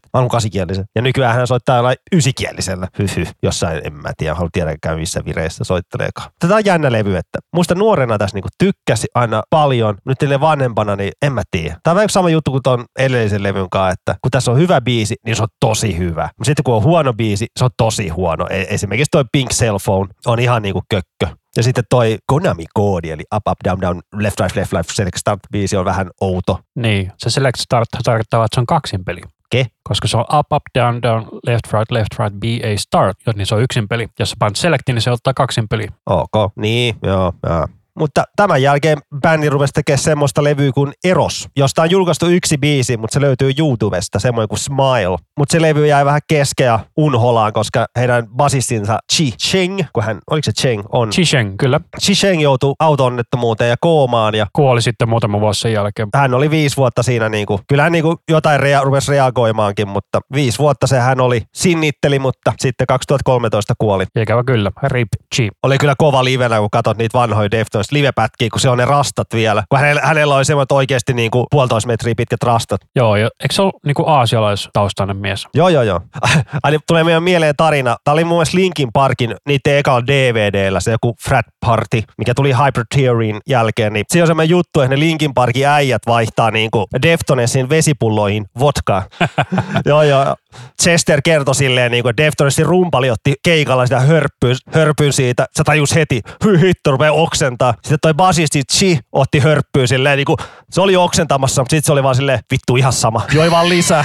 kasikieliset, 0.00 0.12
mä 0.12 0.18
haluan 0.18 0.30
kasikieliset. 0.30 0.86
Ja 0.94 1.02
nykyään 1.02 1.34
hän 1.34 1.46
soittaa 1.46 1.76
jollain 1.76 1.96
ysikielisellä. 2.12 2.88
Hyhy. 2.98 3.26
Jossain, 3.42 3.80
en 3.84 3.92
mä 3.92 4.12
tiedä, 4.16 4.34
haluan 4.34 4.50
tiedäkään 4.52 4.98
missä 4.98 5.24
vireissä 5.24 5.64
soitteleekaan. 5.64 6.30
Tätä 6.38 6.54
on 6.54 6.64
jännä 6.64 6.92
levy, 6.92 7.16
että 7.16 7.38
muista 7.54 7.74
nuorena 7.74 8.18
tässä 8.18 8.36
niinku 8.36 8.48
tykkäsi 8.58 9.06
aina 9.14 9.42
paljon. 9.50 9.96
Nyt 10.04 10.18
tälle 10.18 10.40
vanhempana, 10.40 10.96
niin 10.96 11.12
en 11.22 11.32
mä 11.32 11.42
tiedä. 11.50 11.76
Tämä 11.82 11.92
on 11.92 11.96
vähän 11.96 12.08
sama 12.08 12.30
juttu 12.30 12.50
kuin 12.50 12.62
ton 12.62 12.84
edellisen 12.98 13.42
levyn 13.42 13.70
kanssa, 13.70 13.92
että 13.92 14.16
kun 14.22 14.30
tässä 14.30 14.50
on 14.50 14.58
hyvä 14.58 14.80
biisi, 14.80 15.16
niin 15.26 15.36
se 15.36 15.42
on 15.42 15.48
tosi 15.60 15.98
hyvä. 15.98 16.22
Mutta 16.38 16.48
sitten 16.48 16.62
kun 16.64 16.74
on 16.74 16.82
huono 16.82 17.12
biisi, 17.12 17.46
se 17.58 17.64
on 17.64 17.70
tosi 17.76 18.08
huono. 18.08 18.46
E- 18.50 18.66
Esimerkiksi 18.68 19.08
toi 19.10 19.24
Pink 19.32 19.50
Cell 19.50 19.78
Phone 19.84 20.10
on 20.26 20.38
ihan 20.38 20.62
niinku 20.62 20.82
kökkö. 20.90 21.36
Ja 21.56 21.62
sitten 21.62 21.84
toi 21.90 22.18
Konami-koodi, 22.32 23.10
eli 23.10 23.22
Up, 23.36 23.48
Up, 23.50 23.58
Down, 23.64 23.80
Down, 23.80 24.00
Left, 24.16 24.40
Right, 24.40 24.56
Left, 24.56 24.72
Left, 24.72 24.90
Select 24.92 25.16
Start 25.16 25.40
biisi 25.52 25.76
on 25.76 25.84
vähän 25.84 26.10
outo. 26.20 26.60
Niin, 26.76 27.12
se 27.18 27.30
Select 27.30 27.58
Start 27.58 27.88
tarkoittaa, 28.04 28.44
että 28.44 28.54
se 28.56 28.60
on 28.60 28.66
kaksin 28.66 29.04
peli. 29.04 29.20
Ke? 29.50 29.66
Koska 29.82 30.08
se 30.08 30.16
on 30.16 30.24
up, 30.38 30.52
up, 30.52 30.62
down, 30.78 31.02
down, 31.02 31.28
left, 31.46 31.72
right, 31.72 31.90
left, 31.90 32.18
right, 32.18 32.40
B, 32.40 32.44
A, 32.44 32.76
start, 32.78 33.18
niin 33.34 33.46
se 33.46 33.54
on 33.54 33.62
yksin 33.62 33.88
peli. 33.88 34.08
Jos 34.18 34.30
sä 34.30 34.36
painat 34.38 34.56
selectin, 34.56 34.94
niin 34.94 35.02
se 35.02 35.10
ottaa 35.10 35.34
kaksin 35.34 35.68
peli. 35.68 35.86
Ok, 36.06 36.52
niin, 36.56 36.94
joo, 37.02 37.32
joo. 37.48 37.66
Mutta 38.00 38.24
tämän 38.36 38.62
jälkeen 38.62 38.98
bändi 39.22 39.48
rupesi 39.48 39.72
tekemään 39.72 39.98
semmoista 39.98 40.44
levyä 40.44 40.72
kuin 40.72 40.92
Eros, 41.04 41.48
josta 41.56 41.82
on 41.82 41.90
julkaistu 41.90 42.26
yksi 42.26 42.58
biisi, 42.58 42.96
mutta 42.96 43.14
se 43.14 43.20
löytyy 43.20 43.52
YouTubesta, 43.58 44.18
semmoinen 44.18 44.48
kuin 44.48 44.58
Smile. 44.58 45.18
Mutta 45.38 45.52
se 45.52 45.62
levy 45.62 45.86
jäi 45.86 46.04
vähän 46.04 46.20
kesken 46.28 46.64
ja 46.64 46.80
unholaan, 46.96 47.52
koska 47.52 47.86
heidän 47.96 48.28
basistinsa 48.36 48.98
Chi 49.14 49.32
Cheng, 49.42 49.80
kun 49.92 50.02
hän, 50.02 50.18
oliko 50.30 50.44
se 50.44 50.52
Cheng, 50.52 50.82
on. 50.92 51.10
Chisheng, 51.10 51.54
kyllä. 51.58 51.80
Chi 52.00 52.12
Cheng 52.12 52.42
joutui 52.42 52.74
auto-onnettomuuteen 52.78 53.70
ja 53.70 53.76
koomaan 53.80 54.34
ja 54.34 54.46
Kuoli 54.52 54.82
sitten 54.82 55.08
muutama 55.08 55.40
vuosi 55.40 55.60
sen 55.60 55.72
jälkeen. 55.72 56.08
hän 56.14 56.34
oli 56.34 56.50
viisi 56.50 56.76
vuotta 56.76 57.02
siinä, 57.02 57.28
niin 57.28 57.46
kuin, 57.46 57.60
kyllä 57.68 57.82
hän 57.82 57.92
niin 57.92 58.04
kuin 58.04 58.16
jotain 58.30 58.60
rea- 58.60 58.84
rupesi 58.84 59.10
reagoimaankin, 59.12 59.88
mutta 59.88 60.20
viisi 60.34 60.58
vuotta 60.58 60.86
se 60.86 60.98
hän 61.00 61.20
oli, 61.20 61.42
sinnitteli, 61.54 62.18
mutta 62.18 62.52
sitten 62.60 62.86
2013 62.86 63.74
kuoli. 63.78 64.04
Ikävä 64.16 64.44
kyllä. 64.44 64.70
Rip 64.82 65.08
Chi. 65.34 65.48
Oli 65.62 65.78
kyllä 65.78 65.94
kova 65.98 66.24
livenä, 66.24 66.58
kun 66.58 66.70
katsot 66.72 66.96
niitä 66.98 67.18
vanhoja 67.18 67.50
Deftones 67.50 67.89
livepätkiä, 67.94 68.48
kun 68.52 68.60
se 68.60 68.68
on 68.68 68.78
ne 68.78 68.84
rastat 68.84 69.26
vielä. 69.34 69.62
Kun 69.68 69.78
hänellä, 69.78 70.00
hänellä 70.04 70.34
oli 70.34 70.44
semmoinen 70.44 70.66
oikeasti 70.70 71.14
niin 71.14 71.30
kuin 71.30 71.46
puolitoista 71.50 71.86
metriä 71.86 72.14
pitkät 72.16 72.42
rastat. 72.42 72.80
Joo, 72.96 73.16
ja 73.16 73.28
eikö 73.42 73.54
se 73.54 73.62
ole 73.62 73.72
niinku 73.86 74.04
aasialaistaustainen 74.06 75.16
mies? 75.16 75.46
Joo, 75.54 75.68
joo, 75.68 75.82
joo. 75.82 76.00
Ai, 76.62 76.78
tulee 76.86 77.04
meidän 77.04 77.22
mieleen 77.22 77.54
tarina. 77.56 77.96
Tämä 78.04 78.12
oli 78.12 78.24
mun 78.24 78.36
mielestä 78.36 78.58
Linkin 78.58 78.88
Parkin 78.92 79.36
niiden 79.48 79.78
ekalla 79.78 80.06
DVDllä, 80.06 80.80
se 80.80 80.90
joku 80.90 81.14
Frat 81.24 81.46
Party, 81.66 82.02
mikä 82.18 82.34
tuli 82.34 82.52
Hyper 82.52 82.84
Theoryin 82.94 83.40
jälkeen. 83.48 83.92
Niin 83.92 84.04
se 84.08 84.22
on 84.22 84.26
semmoinen 84.26 84.50
juttu, 84.50 84.80
että 84.80 84.96
ne 84.96 85.00
Linkin 85.00 85.34
Parkin 85.34 85.66
äijät 85.66 86.02
vaihtaa 86.06 86.50
niin 86.50 86.70
kuin 86.70 86.86
Deftonesin 87.02 87.68
vesipulloihin 87.68 88.46
vodkaa. 88.58 89.02
joo, 89.86 90.02
joo. 90.02 90.36
Chester 90.82 91.20
kertoi 91.24 91.54
silleen, 91.54 91.92
niin 91.92 92.02
kuin 92.02 92.16
Deftonesin 92.16 92.66
rumpali 92.66 93.10
otti 93.10 93.34
keikalla 93.44 93.86
sitä 93.86 94.00
hörppyyn, 94.00 94.56
hörpyyn 94.74 95.12
siitä. 95.12 95.46
Se 95.52 95.64
tajus 95.64 95.94
heti, 95.94 96.20
hy 96.44 96.60
hitto, 96.60 96.90
rupeaa 96.90 97.12
oksentaa. 97.12 97.72
Sitten 97.72 97.98
toi 98.02 98.14
basisti 98.14 98.62
Chi 98.72 98.98
otti 99.12 99.38
hörppyyn 99.38 99.88
silleen, 99.88 100.16
niin 100.16 100.26
kuin, 100.26 100.36
se 100.70 100.80
oli 100.80 100.96
oksentamassa, 100.96 101.62
mutta 101.62 101.70
sitten 101.70 101.86
se 101.86 101.92
oli 101.92 102.02
vaan 102.02 102.14
silleen, 102.14 102.38
vittu 102.50 102.76
ihan 102.76 102.92
sama. 102.92 103.26
Joi 103.32 103.50
vaan 103.50 103.68
lisää. 103.68 104.04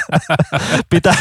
pitää, 0.90 1.16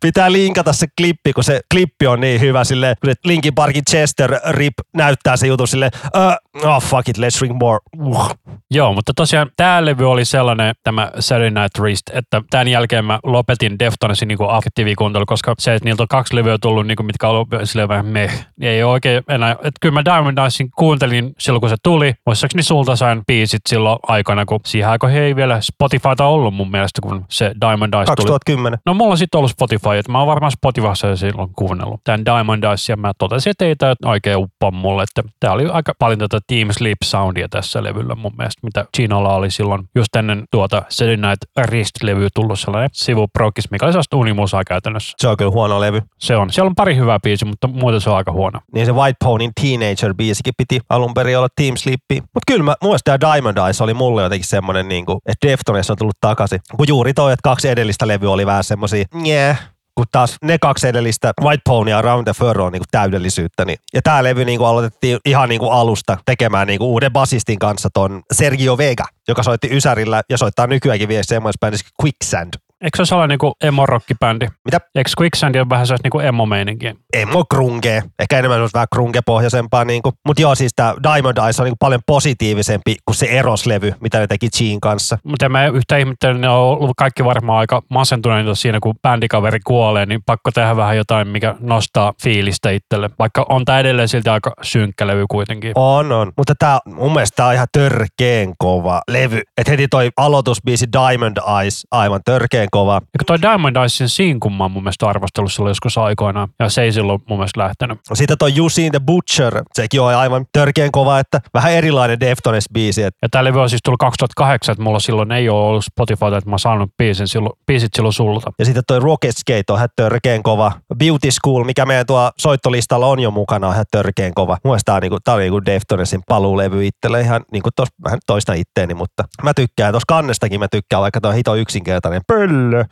pitää 0.00 0.32
linkata 0.32 0.72
se 0.72 0.86
klippi, 0.98 1.32
kun 1.32 1.44
se 1.44 1.60
klippi 1.74 2.06
on 2.06 2.20
niin 2.20 2.40
hyvä 2.40 2.64
silleen, 2.64 2.96
kun 3.00 3.10
se 3.10 3.14
Linkin 3.24 3.54
Parkin 3.54 3.84
Chester 3.90 4.40
Rip 4.50 4.74
näyttää 4.92 5.36
se 5.36 5.46
jutun 5.46 5.68
silleen, 5.68 5.92
uh, 5.94 6.49
oh 6.64 6.82
fuck 6.82 7.08
it, 7.08 7.18
let's 7.18 7.38
drink 7.38 7.56
more. 7.60 7.78
Uh. 7.98 8.30
Joo, 8.70 8.92
mutta 8.92 9.12
tosiaan 9.16 9.50
tämä 9.56 9.84
levy 9.84 10.10
oli 10.10 10.24
sellainen, 10.24 10.74
tämä 10.82 11.10
Saturday 11.18 11.50
Night 11.50 11.78
Wrist, 11.78 12.02
että 12.12 12.42
tämän 12.50 12.68
jälkeen 12.68 13.04
mä 13.04 13.18
lopetin 13.24 13.78
Deftonesin 13.78 14.28
niin 14.28 14.38
aktiivikuuntelu, 14.48 15.26
koska 15.26 15.54
se, 15.58 15.74
että 15.74 15.84
niiltä 15.84 16.02
on 16.02 16.08
kaksi 16.08 16.36
levyä 16.36 16.58
tullut, 16.62 16.86
niin 16.86 16.96
kuin, 16.96 17.06
mitkä 17.06 17.28
on 17.28 17.34
ollut 17.34 17.48
silleen 17.64 17.88
vähän 17.88 18.06
meh, 18.06 18.46
niin 18.60 18.70
ei 18.70 18.82
ole 18.82 18.92
oikein 18.92 19.22
enää. 19.28 19.52
Että 19.52 19.70
kyllä 19.80 19.92
mä 19.92 20.04
Diamond 20.04 20.38
Dicein 20.44 20.70
kuuntelin 20.76 21.32
silloin, 21.38 21.60
kun 21.60 21.70
se 21.70 21.76
tuli. 21.82 22.14
Muistaakseni 22.26 22.62
sulta 22.62 22.96
sain 22.96 23.22
biisit 23.26 23.60
silloin 23.68 23.98
aikana, 24.08 24.44
kun 24.46 24.60
siihen 24.66 24.90
aikoihin 24.90 25.22
ei 25.22 25.36
vielä 25.36 25.60
Spotifyta 25.60 26.24
ollut 26.24 26.54
mun 26.54 26.70
mielestä, 26.70 27.00
kun 27.02 27.24
se 27.30 27.52
Diamond 27.60 27.92
Dice 27.92 28.04
tuli. 28.04 28.16
2010. 28.16 28.78
No 28.86 28.94
mulla 28.94 29.10
on 29.10 29.18
sitten 29.18 29.38
ollut 29.38 29.50
Spotify, 29.50 29.96
että 29.98 30.12
mä 30.12 30.18
oon 30.18 30.26
varmaan 30.26 30.52
Spotifyssa 30.52 31.16
silloin 31.16 31.50
kuunnellut 31.56 32.00
tämän 32.04 32.24
Diamond 32.24 32.62
Dice, 32.62 32.92
ja 32.92 32.96
mä 32.96 33.12
totesin, 33.18 33.50
että 33.50 33.64
ei 33.64 33.76
tämä 33.76 33.94
oikein 34.04 34.36
uppoa 34.36 34.70
mulle, 34.70 35.02
että 35.02 35.22
tää 35.40 35.52
oli 35.52 35.66
aika 35.66 35.92
paljon 35.98 36.18
tätä 36.18 36.38
Team 36.50 36.68
Sleep 36.70 36.98
soundia 37.04 37.48
tässä 37.48 37.82
levyllä 37.82 38.14
mun 38.14 38.32
mielestä, 38.38 38.60
mitä 38.62 38.84
Ginolla 38.96 39.34
oli 39.34 39.50
silloin 39.50 39.88
just 39.94 40.16
ennen 40.16 40.44
tuota 40.50 40.82
Saturday 40.88 41.30
Night 41.30 41.70
Rist-levyä 41.70 42.28
tullut 42.34 42.60
sellainen 42.60 42.90
sivuprokis, 42.92 43.70
mikä 43.70 43.86
oli 43.86 43.92
sellaista 43.92 44.16
unimusaa 44.16 44.64
käytännössä. 44.64 45.14
Se 45.18 45.28
on 45.28 45.36
kyllä 45.36 45.50
huono 45.50 45.80
levy. 45.80 46.02
Se 46.18 46.36
on. 46.36 46.52
Siellä 46.52 46.68
on 46.68 46.74
pari 46.74 46.96
hyvää 46.96 47.18
biisiä, 47.22 47.48
mutta 47.48 47.68
muuten 47.68 48.00
se 48.00 48.10
on 48.10 48.16
aika 48.16 48.32
huono. 48.32 48.60
Niin 48.74 48.86
se 48.86 48.92
White 48.92 49.16
Ponyn 49.24 49.50
Teenager-biisikin 49.60 50.52
piti 50.56 50.80
alun 50.88 51.14
perin 51.14 51.38
olla 51.38 51.48
Team 51.56 51.76
Sleepi. 51.76 52.20
Mutta 52.20 52.40
kyllä 52.46 52.64
mä, 52.64 52.74
muista 52.82 53.18
tämä 53.18 53.34
Diamond 53.34 53.56
Eyes 53.56 53.80
oli 53.80 53.94
mulle 53.94 54.22
jotenkin 54.22 54.48
semmonen, 54.48 54.88
niin 54.88 55.06
kuin, 55.06 55.18
että 55.26 55.48
Deftones 55.48 55.90
on 55.90 55.96
tullut 55.96 56.20
takaisin. 56.20 56.60
Kun 56.76 56.88
juuri 56.88 57.14
toi, 57.14 57.32
että 57.32 57.42
kaksi 57.42 57.68
edellistä 57.68 58.08
levyä 58.08 58.30
oli 58.30 58.46
vähän 58.46 58.64
semmosia, 58.64 59.04
yeah, 59.26 59.70
kun 60.00 60.06
taas 60.12 60.36
ne 60.42 60.58
kaksi 60.58 60.88
edellistä, 60.88 61.32
White 61.42 61.62
Pony 61.64 61.90
ja 61.90 62.02
Round 62.02 62.24
the 62.24 62.32
Furrow 62.32 62.66
on 62.66 62.72
niin 62.72 62.80
kuin 62.80 62.88
täydellisyyttä. 62.90 63.64
Niin. 63.64 63.78
Ja 63.94 64.02
tämä 64.02 64.24
levy 64.24 64.44
niin 64.44 64.58
kuin 64.58 64.68
aloitettiin 64.68 65.18
ihan 65.24 65.48
niin 65.48 65.58
kuin 65.58 65.72
alusta 65.72 66.16
tekemään 66.24 66.66
niin 66.66 66.78
kuin 66.78 66.88
uuden 66.88 67.12
basistin 67.12 67.58
kanssa 67.58 67.88
ton 67.94 68.22
Sergio 68.32 68.78
Vega, 68.78 69.04
joka 69.28 69.42
soitti 69.42 69.68
Ysärillä 69.72 70.22
ja 70.28 70.38
soittaa 70.38 70.66
nykyäänkin 70.66 71.08
vielä 71.08 71.22
semmoisessa 71.22 71.60
bändissä 71.60 71.86
Quicksand. 72.02 72.54
Eikö 72.84 72.96
se 72.96 73.00
ole 73.00 73.06
sellainen 73.06 73.28
niinku 73.28 73.52
emo-rockibändi? 73.64 74.46
Mitä? 74.64 74.78
Eikö 74.94 75.10
Quicksand 75.20 75.54
ole 75.54 75.68
vähän 75.68 75.86
sellaista 75.86 76.06
niinku 76.06 76.20
emo-meininkiä? 76.20 76.94
Emo 77.12 77.44
grunge, 77.44 78.02
ehkä 78.18 78.38
enemmän 78.38 78.56
semmoista 78.56 78.76
vähän 78.76 78.88
grunge-pohjaisempaa. 78.94 79.84
Niin. 79.84 80.02
Mutta 80.26 80.42
joo, 80.42 80.54
siis 80.54 80.72
tämä 80.76 80.94
Diamond 81.02 81.36
Eyes 81.36 81.60
on 81.60 81.64
niin 81.64 81.74
paljon 81.80 82.00
positiivisempi 82.06 82.96
kuin 83.04 83.16
se 83.16 83.26
Eros-levy, 83.26 83.94
mitä 84.00 84.18
ne 84.18 84.26
teki 84.26 84.48
Jean 84.60 84.80
kanssa. 84.80 85.18
Mutta 85.24 85.48
mä 85.48 85.66
yhtä 85.66 85.96
ihmettele, 85.96 86.38
ne 86.38 86.48
on 86.48 86.56
ollut 86.56 86.94
kaikki 86.96 87.24
varmaan 87.24 87.58
aika 87.58 87.82
masentuneita 87.90 88.54
siinä, 88.54 88.78
kun 88.82 88.94
bändikaveri 89.02 89.58
kuolee, 89.66 90.06
niin 90.06 90.20
pakko 90.26 90.50
tehdä 90.50 90.76
vähän 90.76 90.96
jotain, 90.96 91.28
mikä 91.28 91.54
nostaa 91.60 92.12
fiilistä 92.22 92.70
itselle. 92.70 93.10
Vaikka 93.18 93.46
on 93.48 93.64
tämä 93.64 93.80
edelleen 93.80 94.08
silti 94.08 94.30
aika 94.30 94.52
synkkä 94.62 95.06
levy 95.06 95.24
kuitenkin. 95.30 95.72
On, 95.74 96.12
on. 96.12 96.32
Mutta 96.36 96.54
tää, 96.58 96.78
mun 96.86 97.12
mielestä 97.12 97.36
tää 97.36 97.46
on 97.46 97.54
ihan 97.54 97.68
törkeen 97.72 98.52
kova 98.58 99.02
levy. 99.10 99.40
Et 99.58 99.68
heti 99.68 99.88
toi 99.88 100.10
aloitusbiisi 100.16 100.86
Diamond 100.92 101.36
Eyes, 101.60 101.86
aivan 101.90 102.20
törkeen 102.24 102.69
kova. 102.70 102.94
Eikö 102.94 103.24
toi 103.26 103.42
Diamond 103.42 103.76
Eyesin 103.76 104.08
sinkun 104.08 104.52
mä 104.52 104.64
oon 104.64 104.70
mun 104.70 104.82
mielestä 104.82 105.08
arvostellut 105.08 105.52
silloin 105.52 105.70
joskus 105.70 105.98
aikoinaan, 105.98 106.48
ja 106.58 106.68
se 106.68 106.82
ei 106.82 106.92
silloin 106.92 107.22
mun 107.28 107.38
mielestä 107.38 107.60
lähtenyt. 107.60 107.98
Sitten 108.14 108.38
toi 108.38 108.54
Jusin 108.54 108.92
the 108.92 109.00
Butcher, 109.00 109.62
sekin 109.74 110.00
on 110.00 110.14
aivan 110.14 110.46
törkeen 110.52 110.92
kova, 110.92 111.18
että 111.18 111.40
vähän 111.54 111.72
erilainen 111.72 112.18
Deftones-biisi. 112.20 113.02
Et 113.02 113.14
Ja 113.22 113.28
tää 113.30 113.44
levy 113.44 113.60
on 113.60 113.70
siis 113.70 113.82
tullut 113.84 113.98
2008, 113.98 114.72
että 114.72 114.82
mulla 114.82 115.00
silloin 115.00 115.32
ei 115.32 115.48
ole 115.48 115.64
ollut 115.66 115.84
Spotifyta, 115.84 116.36
että 116.36 116.50
mä 116.50 116.54
oon 116.54 116.58
saanut 116.58 116.90
biisin 116.98 117.28
silloin, 117.28 117.52
biisit 117.66 117.90
silloin 117.94 118.12
sulta. 118.12 118.52
ja 118.58 118.64
sitten 118.64 118.82
toi 118.86 119.00
Rocket 119.00 119.36
Skate 119.36 119.64
on 119.70 119.76
ihan 119.76 119.88
törkeen 119.96 120.42
kova. 120.42 120.72
Beauty 120.98 121.30
School, 121.30 121.64
mikä 121.64 121.86
meidän 121.86 122.06
tuo 122.06 122.30
soittolistalla 122.38 123.06
on 123.06 123.20
jo 123.20 123.30
mukana, 123.30 123.66
on 123.66 123.72
ihan 123.72 123.84
törkeen 123.90 124.34
kova. 124.34 124.58
Mun 124.64 124.70
mielestä 124.70 124.84
tää 124.86 124.94
on, 124.94 125.02
niinku, 125.02 125.18
tää 125.24 125.34
on 125.34 125.40
niinku 125.40 125.64
Deftonesin 125.66 126.20
paluulevy 126.28 126.86
itselle 126.86 127.20
ihan 127.20 127.44
niinku 127.52 127.68
tos, 127.76 127.88
vähän 128.04 128.18
toista 128.26 128.52
itteeni, 128.52 128.94
mutta 128.94 129.24
mä 129.42 129.54
tykkään. 129.54 129.92
Tuossa 129.92 130.04
kannestakin 130.08 130.60
mä 130.60 130.68
tykkään, 130.68 131.02
vaikka 131.02 131.20
toi 131.20 131.28
on 131.28 131.34
hito 131.34 131.54
yksinkertainen 131.54 132.22
pöllö. 132.60 132.84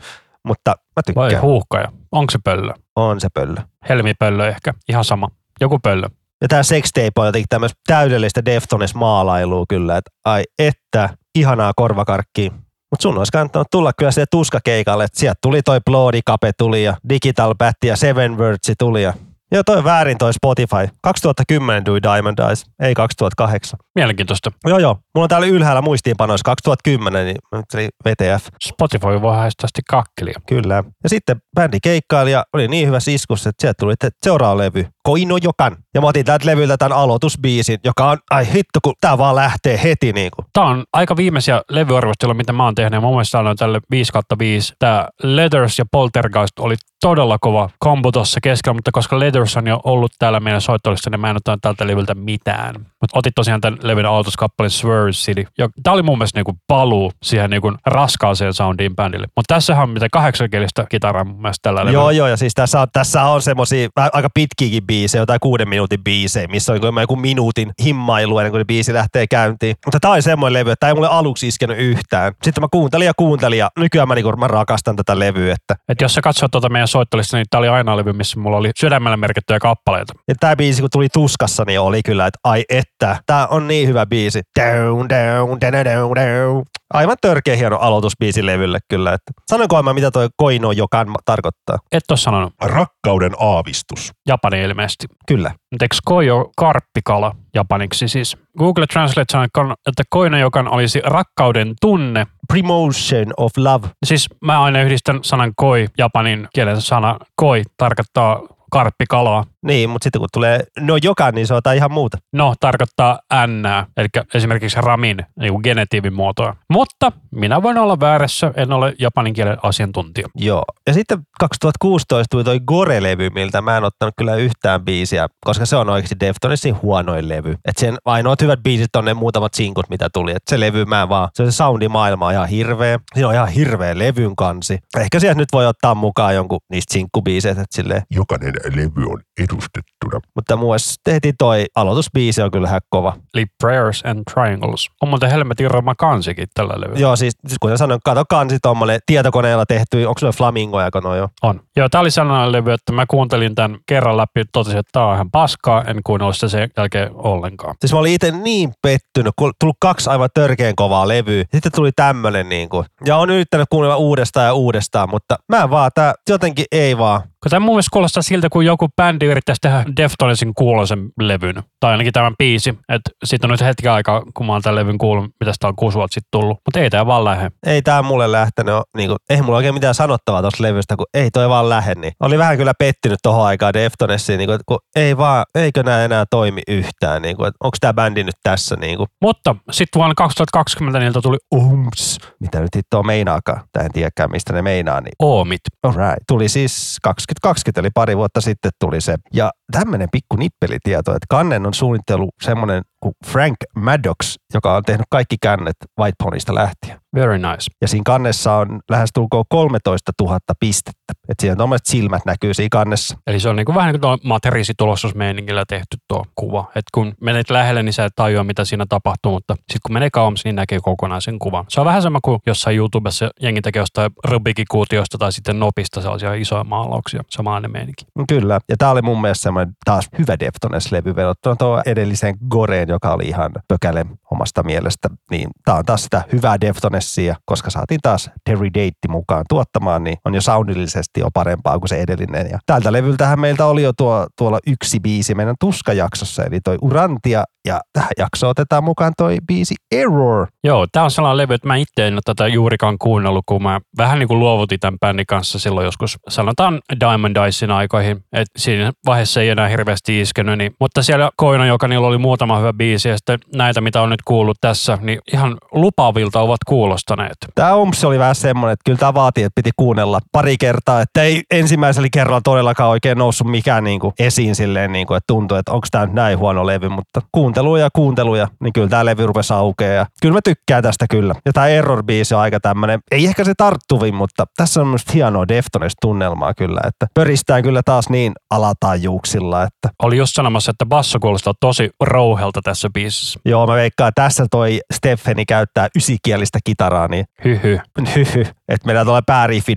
Mutta 0.44 0.70
mä 0.70 1.02
Vai 1.14 1.28
tykkään. 1.28 1.42
huuhkaja? 1.42 1.88
Onko 2.12 2.30
se 2.30 2.38
pöllö? 2.44 2.72
On 2.96 3.20
se 3.20 3.28
pöllö. 3.34 3.56
Helmipöllö 3.88 4.48
ehkä. 4.48 4.74
Ihan 4.88 5.04
sama. 5.04 5.28
Joku 5.60 5.78
pöllö. 5.78 6.08
Ja 6.42 6.48
tää 6.48 6.62
sextape 6.62 7.10
on 7.16 7.26
jotenkin 7.26 7.48
tämmöistä 7.48 7.80
täydellistä 7.86 8.44
Deftones-maalailua 8.44 9.64
kyllä, 9.68 9.96
että 9.96 10.10
ai 10.24 10.44
että, 10.58 11.08
ihanaa 11.34 11.72
korvakarkkia. 11.76 12.50
Mutta 12.90 13.02
sun 13.02 13.18
olisi 13.18 13.32
kannattanut 13.32 13.68
tulla 13.70 13.92
kyllä 13.98 14.10
se 14.10 14.24
tuskakeikalle, 14.30 15.04
että 15.04 15.20
sieltä 15.20 15.38
tuli 15.42 15.62
toi 15.62 15.80
Bloody 15.84 16.20
Cape 16.28 16.50
tuli 16.58 16.84
ja 16.84 16.96
Digital 17.08 17.54
Bat 17.54 17.76
ja 17.84 17.96
Seven 17.96 18.38
Words 18.38 18.72
tuli 18.78 19.02
ja 19.02 19.14
Joo, 19.53 19.62
toi 19.64 19.84
väärin 19.84 20.18
toi 20.18 20.32
Spotify. 20.32 20.88
2010 21.03 21.84
tuli 21.84 22.03
Diamond 22.03 22.38
Eyes, 22.38 22.64
ei 22.82 22.94
2008. 22.94 23.78
Mielenkiintoista. 23.94 24.53
Joo, 24.66 24.78
joo. 24.78 24.94
Mulla 25.14 25.24
on 25.24 25.28
täällä 25.28 25.46
ylhäällä 25.46 25.82
muistiinpanoissa 25.82 26.44
2010, 26.44 27.26
niin 27.26 27.36
ajattelin 27.53 27.88
VTF. 28.05 28.46
Spotify 28.64 29.22
voi 29.22 29.36
haistaa 29.36 29.68
kakkelia. 29.90 30.40
Kyllä. 30.49 30.84
Ja 31.03 31.09
sitten 31.09 31.36
bändi 31.57 31.78
keikkaili 31.82 32.32
ja 32.32 32.44
oli 32.53 32.68
niin 32.68 32.86
hyvä 32.86 33.01
siskus, 33.01 33.46
että 33.46 33.61
sieltä 33.61 33.76
tuli 33.80 33.94
seuraava 34.22 34.57
levy. 34.57 34.86
Koino 35.09 35.36
Jokan. 35.42 35.76
Ja 35.94 36.00
mä 36.00 36.06
otin 36.06 36.24
tältä 36.24 36.46
levyltä 36.46 36.76
tämän 36.76 36.98
aloitusbiisin, 36.98 37.78
joka 37.84 38.11
on, 38.11 38.18
ai 38.30 38.52
hitto, 38.52 38.78
kun 38.82 38.94
tää 39.00 39.18
vaan 39.18 39.36
lähtee 39.36 39.80
heti 39.82 40.12
niin 40.12 40.30
kuin. 40.36 40.46
Tämä 40.52 40.66
on 40.66 40.84
aika 40.92 41.16
viimeisiä 41.16 41.62
levyarvosteluja, 41.70 42.34
mitä 42.34 42.52
mä 42.52 42.64
oon 42.64 42.74
tehnyt. 42.74 43.00
Mun 43.00 43.12
mielestä 43.12 43.38
on 43.38 43.56
tälle 43.56 43.80
5 43.90 44.12
5. 44.38 44.74
Tämä 44.78 45.09
Leathers 45.22 45.78
ja 45.78 45.84
Poltergeist 45.90 46.59
oli 46.59 46.74
todella 47.00 47.38
kova 47.40 47.70
kombo 47.78 48.12
tuossa 48.12 48.40
keskellä, 48.42 48.74
mutta 48.74 48.90
koska 48.92 49.20
Leathers 49.20 49.56
on 49.56 49.66
jo 49.66 49.80
ollut 49.84 50.12
täällä 50.18 50.40
meidän 50.40 50.61
soittolissa, 50.61 51.11
niin 51.11 51.20
mä 51.20 51.30
en 51.30 51.36
ottanut 51.36 51.61
tältä 51.61 51.86
levyltä 51.86 52.14
mitään. 52.14 52.74
Mutta 52.74 53.18
otit 53.18 53.34
tosiaan 53.34 53.61
tämän 53.61 53.78
levyn 53.82 54.06
aloituskappalin 54.06 54.70
Swerve 54.70 55.11
City. 55.11 55.44
Ja 55.59 55.68
tää 55.82 55.92
oli 55.92 56.02
mun 56.02 56.18
mielestä 56.18 56.38
niinku 56.38 56.59
paluu 56.66 57.12
siihen 57.22 57.50
niinku 57.50 57.72
raskaaseen 57.86 58.54
soundiin 58.54 58.96
bändille. 58.96 59.26
Mutta 59.36 59.54
tässähän 59.54 59.82
on 59.82 59.90
mitä 59.90 60.06
kahdeksankielistä 60.12 60.86
kitaraa 60.88 61.24
mun 61.24 61.42
mielestä 61.42 61.62
tällä 61.62 61.80
levyllä. 61.80 61.92
Joo, 61.92 62.11
joo, 62.11 62.26
ja 62.26 62.36
siis 62.36 62.54
tässä 62.54 62.80
on, 62.80 62.86
tässä 62.92 63.24
on 63.24 63.42
semmosia 63.42 63.88
aika 64.12 64.28
pitkiäkin 64.34 64.86
biisejä, 64.86 64.97
jotain 65.18 65.40
kuuden 65.40 65.68
minuutin 65.68 66.05
biisejä, 66.05 66.49
missä 66.49 66.72
on 66.72 66.80
joku 67.01 67.16
minuutin 67.16 67.72
himmailu 67.84 68.38
ennen 68.38 68.53
kuin 68.53 68.66
biisi 68.66 68.94
lähtee 68.94 69.26
käyntiin. 69.26 69.76
Mutta 69.86 70.01
tää 70.01 70.11
on 70.11 70.22
semmoinen 70.22 70.53
levy, 70.53 70.70
että 70.70 70.80
tää 70.80 70.88
ei 70.88 70.94
mulle 70.94 71.09
aluksi 71.09 71.49
iskenyt 71.49 71.78
yhtään. 71.78 72.32
Sitten 72.42 72.62
mä 72.62 72.68
kuuntelin 72.70 73.07
ja 73.07 73.12
kuuntelin 73.16 73.59
ja 73.59 73.70
nykyään 73.78 74.09
mä, 74.09 74.14
niinku, 74.14 74.32
mä 74.36 74.49
rakastan 74.49 74.96
tätä 74.96 75.18
levyä, 75.18 75.53
että 75.53 75.76
Et 75.88 76.01
jos 76.01 76.14
sä 76.14 76.20
katsot 76.20 76.51
tuota 76.51 76.68
meidän 76.68 76.88
soittolista, 76.88 77.36
niin 77.36 77.46
tää 77.51 77.59
oli 77.59 77.68
aina 77.68 77.96
levy, 77.96 78.12
missä 78.12 78.40
mulla 78.40 78.57
oli 78.57 78.70
sydämellä 78.76 79.16
merkittyjä 79.16 79.59
kappaleita. 79.59 80.14
Ja 80.28 80.34
tämä 80.40 80.57
biisi, 80.57 80.80
kun 80.80 80.90
tuli 80.92 81.09
tuskassa, 81.12 81.64
niin 81.66 81.80
oli 81.80 82.03
kyllä, 82.03 82.26
että 82.26 82.38
ai 82.44 82.64
että, 82.68 83.16
tämä 83.26 83.46
on 83.46 83.68
niin 83.68 83.88
hyvä 83.88 84.07
biisi. 84.07 84.42
Down, 84.61 85.09
down, 85.09 85.61
down, 85.61 85.84
down, 85.84 86.14
down. 86.14 86.64
Aivan 86.94 87.16
törkeä 87.20 87.57
hieno 87.57 87.76
aloitusbiisi 87.76 88.46
levylle 88.46 88.78
kyllä. 88.88 89.12
Että. 89.12 89.32
Sanoinko 89.51 89.82
mä, 89.82 89.92
mitä 89.92 90.11
toi 90.11 90.28
koino 90.36 90.72
jokan 90.72 91.09
tarkoittaa? 91.24 91.78
Et 91.92 92.05
ole 92.11 92.18
sanonut. 92.18 92.53
Rakkauden 92.62 93.32
aavistus. 93.40 94.12
Japani 94.28 94.61
ilmeisesti. 94.79 95.07
Kyllä. 95.26 95.51
Mutta 95.70 95.85
eikö 95.85 95.97
koi 96.05 96.31
ole 96.31 96.47
karppikala 96.57 97.37
japaniksi 97.55 98.09
siis? 98.09 98.37
Google 98.59 98.87
Translate 98.87 99.33
sanoo, 99.33 99.74
että 99.87 100.03
koinojokan 100.11 100.68
olisi 100.68 101.01
rakkauden 101.05 101.74
tunne. 101.81 102.26
Promotion 102.49 103.26
of 103.37 103.53
love. 103.57 103.89
Siis 104.07 104.29
mä 104.45 104.62
aina 104.62 104.83
yhdistän 104.83 105.18
sanan 105.22 105.53
koi, 105.57 105.87
japanin 105.99 106.49
kielen 106.55 106.81
sana 106.81 107.16
koi 107.37 107.62
tarkoittaa 107.76 108.41
karppikalaa. 108.72 109.45
Niin, 109.68 109.90
mutta 109.90 110.04
sitten 110.04 110.20
kun 110.20 110.28
tulee 110.32 110.64
no 110.80 110.96
jokan, 111.02 111.34
niin 111.34 111.46
se 111.46 111.54
on 111.54 111.60
ihan 111.76 111.92
muuta. 111.92 112.18
No, 112.32 112.54
tarkoittaa 112.60 113.18
n, 113.46 113.66
eli 113.96 114.08
esimerkiksi 114.34 114.80
ramin 114.80 115.26
niin 115.40 115.52
kuin 115.52 115.62
genetiivin 115.64 116.12
muotoa. 116.12 116.56
Mutta 116.70 117.12
minä 117.30 117.62
voin 117.62 117.78
olla 117.78 118.00
väärässä, 118.00 118.52
en 118.56 118.72
ole 118.72 118.94
japanin 118.98 119.34
kielen 119.34 119.56
asiantuntija. 119.62 120.28
Joo. 120.34 120.64
Ja 120.86 120.94
sitten 120.94 121.18
2016 121.40 122.26
tuli 122.30 122.44
toi 122.44 122.60
Gore-levy, 122.60 123.30
miltä 123.34 123.60
mä 123.60 123.76
en 123.76 123.84
ottanut 123.84 124.14
kyllä 124.18 124.34
yhtään 124.34 124.84
biisiä, 124.84 125.28
koska 125.44 125.66
se 125.66 125.76
on 125.76 125.90
oikeasti 125.90 126.16
Deftonesin 126.20 126.82
huonoin 126.82 127.28
levy. 127.28 127.50
Että 127.52 127.80
sen 127.80 127.96
ainoat 128.04 128.42
hyvät 128.42 128.62
biisit 128.62 128.96
on 128.96 129.04
ne 129.04 129.14
muutamat 129.14 129.54
sinkut, 129.54 129.90
mitä 129.90 130.08
tuli. 130.12 130.30
Että 130.30 130.50
se 130.50 130.60
levy 130.60 130.84
mä 130.84 131.02
en 131.02 131.08
vaan, 131.08 131.28
se, 131.34 131.44
se 131.44 131.52
soundimaailma 131.52 132.26
on 132.26 132.32
ihan 132.32 132.48
hirveä. 132.48 132.98
Siinä 133.14 133.28
on 133.28 133.34
ihan 133.34 133.48
hirveä 133.48 133.98
levyn 133.98 134.36
kansi. 134.36 134.78
Ehkä 134.98 135.20
sieltä 135.20 135.38
nyt 135.38 135.48
voi 135.52 135.66
ottaa 135.66 135.94
mukaan 135.94 136.34
jonkun 136.34 136.60
niistä 136.72 136.92
sinkkubiiseistä, 136.92 137.62
että 137.62 137.76
silleen. 137.76 138.02
Jokainen 138.10 138.52
levy 138.74 139.04
on 139.04 139.22
edustettuna. 139.59 140.20
Mutta 140.34 140.56
mielestä 140.56 141.11
heti 141.12 141.32
toi 141.38 141.66
aloitusbiisi 141.74 142.42
on 142.42 142.50
kyllä 142.50 142.80
kova. 142.90 143.16
Eli 143.34 143.46
Prayers 143.62 144.02
and 144.06 144.22
Triangles. 144.34 144.88
On 145.02 145.09
muuten 145.09 145.30
helmetin 145.30 145.70
roma 145.70 145.94
kansikin 145.94 146.48
tällä 146.54 146.74
levyllä. 146.76 147.00
Joo, 147.00 147.16
siis 147.16 147.34
siis 147.46 147.59
kuten 147.61 147.78
sanoin, 147.78 148.00
kato 148.04 148.24
kansi 148.28 148.59
tommonen 148.62 149.00
tietokoneella 149.06 149.66
tehty, 149.66 150.04
onko 150.04 150.18
se 150.18 150.26
flamingoja, 150.26 150.90
kun 150.90 151.02
noi 151.02 151.20
on? 151.20 151.28
On. 151.42 151.61
Joo, 151.76 151.88
tää 151.88 152.00
oli 152.00 152.11
sellainen 152.11 152.52
levy, 152.52 152.72
että 152.72 152.92
mä 152.92 153.06
kuuntelin 153.06 153.54
tämän 153.54 153.78
kerran 153.86 154.16
läpi, 154.16 154.44
totesin, 154.52 154.78
että 154.78 154.90
tää 154.92 155.06
on 155.06 155.14
ihan 155.14 155.30
paskaa, 155.30 155.84
en 155.84 156.00
kuunnellut 156.04 156.36
sitä 156.36 156.48
sen 156.48 156.70
jälkeen 156.76 157.11
ollenkaan. 157.14 157.74
Siis 157.80 157.92
mä 157.92 157.98
olin 157.98 158.12
itse 158.12 158.30
niin 158.30 158.72
pettynyt, 158.82 159.32
kun 159.38 159.52
tullut 159.61 159.76
kaksi 159.80 160.11
aivan 160.11 160.28
törkeän 160.34 160.76
kovaa 160.76 161.09
levyä. 161.09 161.44
Sitten 161.52 161.72
tuli 161.72 161.90
tämmönen 161.96 162.48
niin 162.48 162.68
kuin. 162.68 162.86
Ja 163.06 163.16
on 163.16 163.30
yrittänyt 163.30 163.66
kuunnella 163.70 163.96
uudestaan 163.96 164.46
ja 164.46 164.54
uudestaan, 164.54 165.11
mutta 165.11 165.36
mä 165.48 165.70
vaan, 165.70 165.90
tää 165.94 166.14
jotenkin 166.28 166.66
ei 166.72 166.98
vaan. 166.98 167.22
Kun 167.43 167.51
tämä 167.51 167.61
mun 167.61 167.74
mielestä 167.74 167.89
kuulostaa 167.93 168.22
siltä, 168.22 168.49
kun 168.49 168.64
joku 168.64 168.89
bändi 168.97 169.26
yrittäisi 169.26 169.61
tehdä 169.61 169.84
Deftonesin 169.97 170.55
kuuloisen 170.55 171.09
levyn, 171.20 171.62
tai 171.80 171.91
ainakin 171.91 172.12
tämän 172.12 172.34
biisi. 172.39 172.70
Että 172.89 173.11
sitten 173.24 173.51
on 173.51 173.53
nyt 173.53 173.61
hetki 173.61 173.89
aikaa, 173.89 174.22
kun 174.34 174.47
mä 174.47 174.53
oon 174.53 174.62
tämän 174.62 174.74
levyn 174.74 174.99
kuullut, 174.99 175.30
mitä 175.41 175.53
sitä 175.53 175.68
on 175.68 175.76
kuusi 175.76 175.97
vuotta 175.97 176.14
sitten 176.14 176.28
tullut. 176.30 176.59
Mutta 176.66 176.80
ei 176.80 176.91
tää 176.91 177.07
vaan 177.07 177.24
lähde. 177.24 177.51
Ei 177.66 177.82
tää 177.82 178.03
mulle 178.03 178.32
lähtenyt, 178.32 178.74
niin 178.97 179.09
kuin, 179.09 179.18
ei 179.30 179.43
mulla 179.43 179.57
oikein 179.57 179.74
mitään 179.74 179.95
sanottavaa 179.95 180.41
tuosta 180.41 180.62
levystä, 180.62 180.97
kun 180.97 181.07
ei 181.14 181.30
toi 181.30 181.49
vaan 181.49 181.68
lähde. 181.68 181.95
Niin. 181.95 182.12
Oli 182.20 182.39
vähän 182.39 182.57
kyllä 182.57 182.72
pettynyt 182.78 183.18
tohon 183.22 183.47
aikaan 183.47 183.74
Deftonesiin, 183.74 184.39
niin 184.39 184.49
kuin, 184.49 184.61
kun 184.66 184.78
ei 184.97 185.16
vaan, 185.16 185.45
eikö 185.55 185.82
nää 185.82 186.05
enää 186.05 186.24
toimi 186.30 186.62
yhtään, 186.68 187.22
niin 187.22 187.36
kuin, 187.36 187.53
onko 187.61 187.76
tää 187.80 187.95
bändi 187.95 188.24
nyt 188.24 188.36
tässä, 188.43 188.76
niin 188.76 188.97
kuin. 188.97 189.09
Mutta 189.22 189.57
sitten 189.70 189.99
vuonna 189.99 190.14
2020 190.14 190.99
niiltä 190.99 191.20
tuli 191.20 191.36
Ums. 191.55 192.18
Mitä 192.41 192.61
nyt 192.61 192.76
hittoa 192.76 193.03
meinaakaan? 193.03 193.61
Tää 193.72 193.82
en 193.82 193.93
tiedäkään, 193.93 194.30
mistä 194.30 194.53
ne 194.53 194.62
meinaa, 194.62 195.01
niin 195.01 195.12
Oomit. 195.18 195.61
Alright. 195.82 196.18
Tuli 196.28 196.49
siis 196.49 196.99
2020, 197.29 197.81
eli 197.81 197.91
pari 197.95 198.16
vuotta 198.16 198.41
sitten 198.41 198.70
tuli 198.81 199.01
se. 199.01 199.16
Ja 199.33 199.51
tämmöinen 199.72 200.09
pikku 200.12 200.37
nippelitieto, 200.37 201.11
että 201.11 201.26
Kannen 201.29 201.66
on 201.66 201.74
suunnittelu 201.74 202.29
semmoinen 202.43 202.83
kuin 203.01 203.14
Frank 203.26 203.57
Maddox, 203.76 204.34
joka 204.55 204.76
on 204.76 204.82
tehnyt 204.82 205.07
kaikki 205.11 205.36
kännet 205.40 205.76
White 206.01 206.14
Ponysta 206.24 206.55
lähtien. 206.55 207.01
Very 207.14 207.38
nice. 207.38 207.70
Ja 207.80 207.88
siinä 207.88 208.03
kannessa 208.07 208.55
on 208.55 208.80
lähes 208.90 209.11
tulkoon 209.14 209.44
13 209.49 210.12
000 210.20 210.38
pistettä. 210.61 211.12
Että 211.28 211.40
siinä 211.42 211.57
tuommoiset 211.57 211.86
silmät 211.86 212.22
näkyy 212.26 212.55
siinä 212.55 212.68
kannessa. 212.72 213.18
Eli 213.26 213.40
se 213.40 213.49
on 213.49 213.57
niin 213.57 213.66
kuin 213.66 213.76
vähän 213.76 213.92
niin 213.92 214.01
kuin 214.01 214.18
tuo 214.20 214.28
materiaalitulostusmeiningillä 214.28 215.64
tehty 215.68 215.96
tuo 216.09 216.24
kuva. 216.34 216.64
Että 216.68 216.90
kun 216.94 217.14
menet 217.20 217.51
lähelle, 217.51 217.82
niin 217.82 217.92
sä 217.92 218.05
et 218.05 218.12
tajua, 218.16 218.44
mitä 218.44 218.64
siinä 218.64 218.84
tapahtuu, 218.88 219.32
mutta 219.32 219.55
sitten 219.55 219.80
kun 219.86 219.92
menee 219.92 220.11
kauemmas, 220.11 220.44
niin 220.44 220.57
näkee 220.57 220.78
kokonaan 220.82 221.22
sen 221.22 221.38
kuvan. 221.38 221.64
Se 221.68 221.80
on 221.80 221.86
vähän 221.86 222.03
sama 222.03 222.18
kuin 222.22 222.40
jossain 222.46 222.76
YouTubessa 222.76 223.30
jengi 223.40 223.61
tekee 223.61 223.80
jostain 223.80 224.11
Rubikikuutiosta 224.24 225.18
tai 225.18 225.32
sitten 225.32 225.61
Nopista 225.61 226.01
sellaisia 226.01 226.34
isoja 226.34 226.64
maalauksia. 226.64 227.22
Samanlainen 227.30 227.72
meininki. 227.72 228.05
Kyllä. 228.28 228.61
Ja 228.68 228.76
tämä 228.76 228.90
oli 228.90 229.03
mun 229.03 229.20
mielestä 229.20 229.42
semmoinen 229.42 229.74
taas 229.84 230.09
hyvä 230.18 230.36
Deftones-levy 230.40 231.16
verrattuna 231.16 231.57
tuohon 231.57 231.82
edelliseen 231.86 232.34
Goreen, 232.49 232.88
joka 232.89 233.12
oli 233.12 233.24
ihan 233.24 233.51
pökäle 233.68 234.07
omasta 234.30 234.62
mielestä. 234.62 235.09
Niin 235.30 235.49
tämä 235.64 235.78
on 235.78 235.84
taas 235.84 236.03
sitä 236.03 236.22
hyvää 236.32 236.61
Deftonesia, 236.61 237.36
koska 237.45 237.70
saatiin 237.70 238.01
taas 238.03 238.30
Terry 238.45 238.66
Date 238.66 239.09
mukaan 239.09 239.45
tuottamaan, 239.49 240.05
niin 240.05 240.16
on 240.24 240.34
jo 240.34 240.41
soundillisesti 240.41 241.20
jo 241.20 241.28
parempaa 241.34 241.78
kuin 241.78 241.89
se 241.89 241.97
edellinen. 241.97 242.47
Ja 242.51 242.59
tältä 242.66 242.93
levyltähän 242.93 243.41
meiltä 243.41 243.66
oli 243.66 243.82
jo 243.82 243.93
tuo, 243.93 244.26
tuolla 244.39 244.59
yksi 244.66 245.01
biisi 245.01 245.34
meidän 245.34 245.55
tuskajaksossa, 245.61 246.45
eli 246.45 246.61
toi 246.61 246.78
Urantia, 246.80 247.45
ja 247.66 247.80
tähän 247.93 248.11
jaksoon 248.18 248.51
otetaan 248.51 248.84
mukaan 248.84 249.12
toi 249.16 249.36
biisi 249.47 249.74
Error. 249.93 250.47
Joo, 250.64 250.86
tämä 250.93 251.05
on 251.05 251.11
sellainen 251.11 251.36
levy, 251.36 251.55
että 251.55 251.68
mä 251.68 251.76
itse 251.76 252.07
en 252.07 252.14
ole 252.14 252.20
tätä 252.24 252.47
juurikaan 252.47 252.97
kuunnellut, 252.99 253.45
kun 253.47 253.62
mä 253.62 253.80
vähän 253.99 254.18
niin 254.18 254.28
kuin 254.28 254.41
luovutin 254.41 254.80
tämän 254.80 254.99
bändin 255.01 255.26
kanssa 255.26 255.59
silloin 255.59 255.84
joskus, 255.84 256.18
sanotaan 256.28 256.80
Diamond 257.01 257.36
Dicein 257.36 257.70
aikoihin, 257.70 258.16
että 258.32 258.53
siinä 258.59 258.93
vaiheessa 259.07 259.41
ei 259.41 259.49
enää 259.49 259.68
hirveästi 259.68 260.20
iskenyt, 260.20 260.59
niin, 260.59 260.72
mutta 260.80 261.03
siellä 261.03 261.30
Koina, 261.36 261.66
joka 261.66 261.89
niillä 261.89 262.07
oli 262.07 262.18
muutama 262.18 262.59
hyvä 262.59 262.72
biisi, 262.79 263.09
ja 263.09 263.16
sitten 263.16 263.39
näitä, 263.55 263.81
mitä 263.81 264.03
on 264.03 264.11
nyt 264.11 264.22
kuullut 264.24 264.57
tässä, 264.61 264.99
niin 265.01 265.18
ihan 265.33 265.57
lupaavilta 265.72 266.41
ovat 266.41 266.59
kuulostaneet. 266.66 267.37
Tämä 267.55 267.74
Omps 267.74 268.05
oli 268.05 268.18
vähän 268.18 268.35
semmoinen, 268.35 268.72
että 268.72 268.83
kyllä 268.85 268.99
tämä 268.99 269.14
vaatii, 269.14 269.45
että 269.45 269.55
piti 269.55 269.70
kuunnella 269.76 270.20
pari 270.33 270.57
kertaa, 270.59 271.01
että 271.01 271.22
ei 271.22 271.43
ensimmäisellä 271.51 272.09
kerralla 272.12 272.41
todellakaan 272.45 272.91
oikein 272.91 273.18
noussut 273.18 273.47
mikään 273.47 273.85
niin 273.85 274.01
kuin 274.01 274.12
esiin 274.18 274.55
silleen, 274.55 274.93
niin 274.93 275.07
kuin, 275.07 275.16
että 275.16 275.26
tuntui, 275.26 275.59
että 275.59 275.72
onko 275.72 275.87
tämä 275.91 276.07
nyt 276.07 276.14
näin 276.14 276.39
huono 276.39 276.66
levy, 276.66 276.89
mutta 276.89 277.20
kuunteluja 277.33 277.85
ja 277.85 277.91
kuunteluja, 277.93 278.49
niin 278.61 278.72
kyllä 278.72 278.89
tämä 278.89 279.05
levy 279.05 279.26
rupesi 279.26 279.53
aukeaa 279.53 279.95
ja 279.95 280.07
kyllä 280.22 280.35
mä 280.35 280.41
tykkään 280.45 280.83
tästä 280.83 281.07
kyllä. 281.11 281.35
Ja 281.45 281.53
tämä 281.53 281.66
Error-biisi 281.66 282.35
on 282.35 282.41
aika 282.41 282.61
tämmöinen, 282.61 283.01
ei 283.11 283.26
ehkä 283.26 283.45
se 283.45 283.53
tarttuvin, 283.57 284.14
mutta 284.14 284.45
tässä 284.57 284.81
on 284.81 284.87
myös 284.87 285.05
hienoa 285.14 285.49
Deftones-tunnelmaa 285.49 286.55
kyllä, 286.55 286.81
että 286.87 287.07
pöristään 287.14 287.62
kyllä 287.62 287.83
taas 287.85 288.09
niin 288.09 288.33
alatajuuksilla, 288.51 289.62
että 289.62 289.89
Oli 290.03 290.16
just 290.16 290.33
sanomassa, 290.35 290.70
että 290.70 290.87
basso 290.87 291.18
kuulostaa 291.20 291.53
tosi 291.61 291.91
rouhelta 292.01 292.61
tässä 292.68 292.90
biisissä. 292.94 293.40
Joo, 293.44 293.66
mä 293.66 293.74
veikkaan, 293.74 294.12
tässä 294.14 294.46
toi 294.50 294.80
Steffeni 294.94 295.44
käyttää 295.46 295.88
ysikielistä 295.96 296.58
kitaraa, 296.64 297.08
niin 297.08 297.24
hyhy, 297.44 297.78
hyhy. 298.16 298.40
Että 298.40 298.86
meillä 298.86 299.04
tulee 299.04 299.22
pääriifi, 299.26 299.74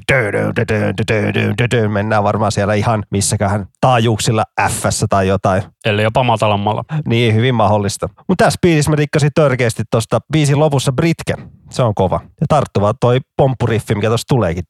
mennään 1.88 2.24
varmaan 2.24 2.52
siellä 2.52 2.74
ihan 2.74 3.04
missäköhän 3.12 3.66
taajuuksilla 3.82 4.44
f 4.70 4.86
tai 5.10 5.28
jotain. 5.28 5.64
Eli 5.86 6.04
jopa 6.04 6.24
matalammalla. 6.24 6.84
Niin, 7.08 7.36
hyvin 7.36 7.56
mahdollista. 7.56 8.10
Mutta 8.28 8.46
tässä 8.46 8.60
biisissä 8.62 8.92
mä 8.92 8.96
rikkasin 8.96 9.32
törkeästi 9.36 9.84
tuosta 9.92 10.20
biisin 10.34 10.60
lopussa 10.60 10.92
Britken. 10.92 11.52
Se 11.70 11.84
on 11.84 11.96
kova. 11.96 12.20
Ja 12.42 12.48
tarttuva 12.50 12.94
toi 13.02 13.20
pomppuriffi, 13.38 13.96
mikä 13.96 14.08
tuossa 14.08 14.28
tuleekin. 14.28 14.64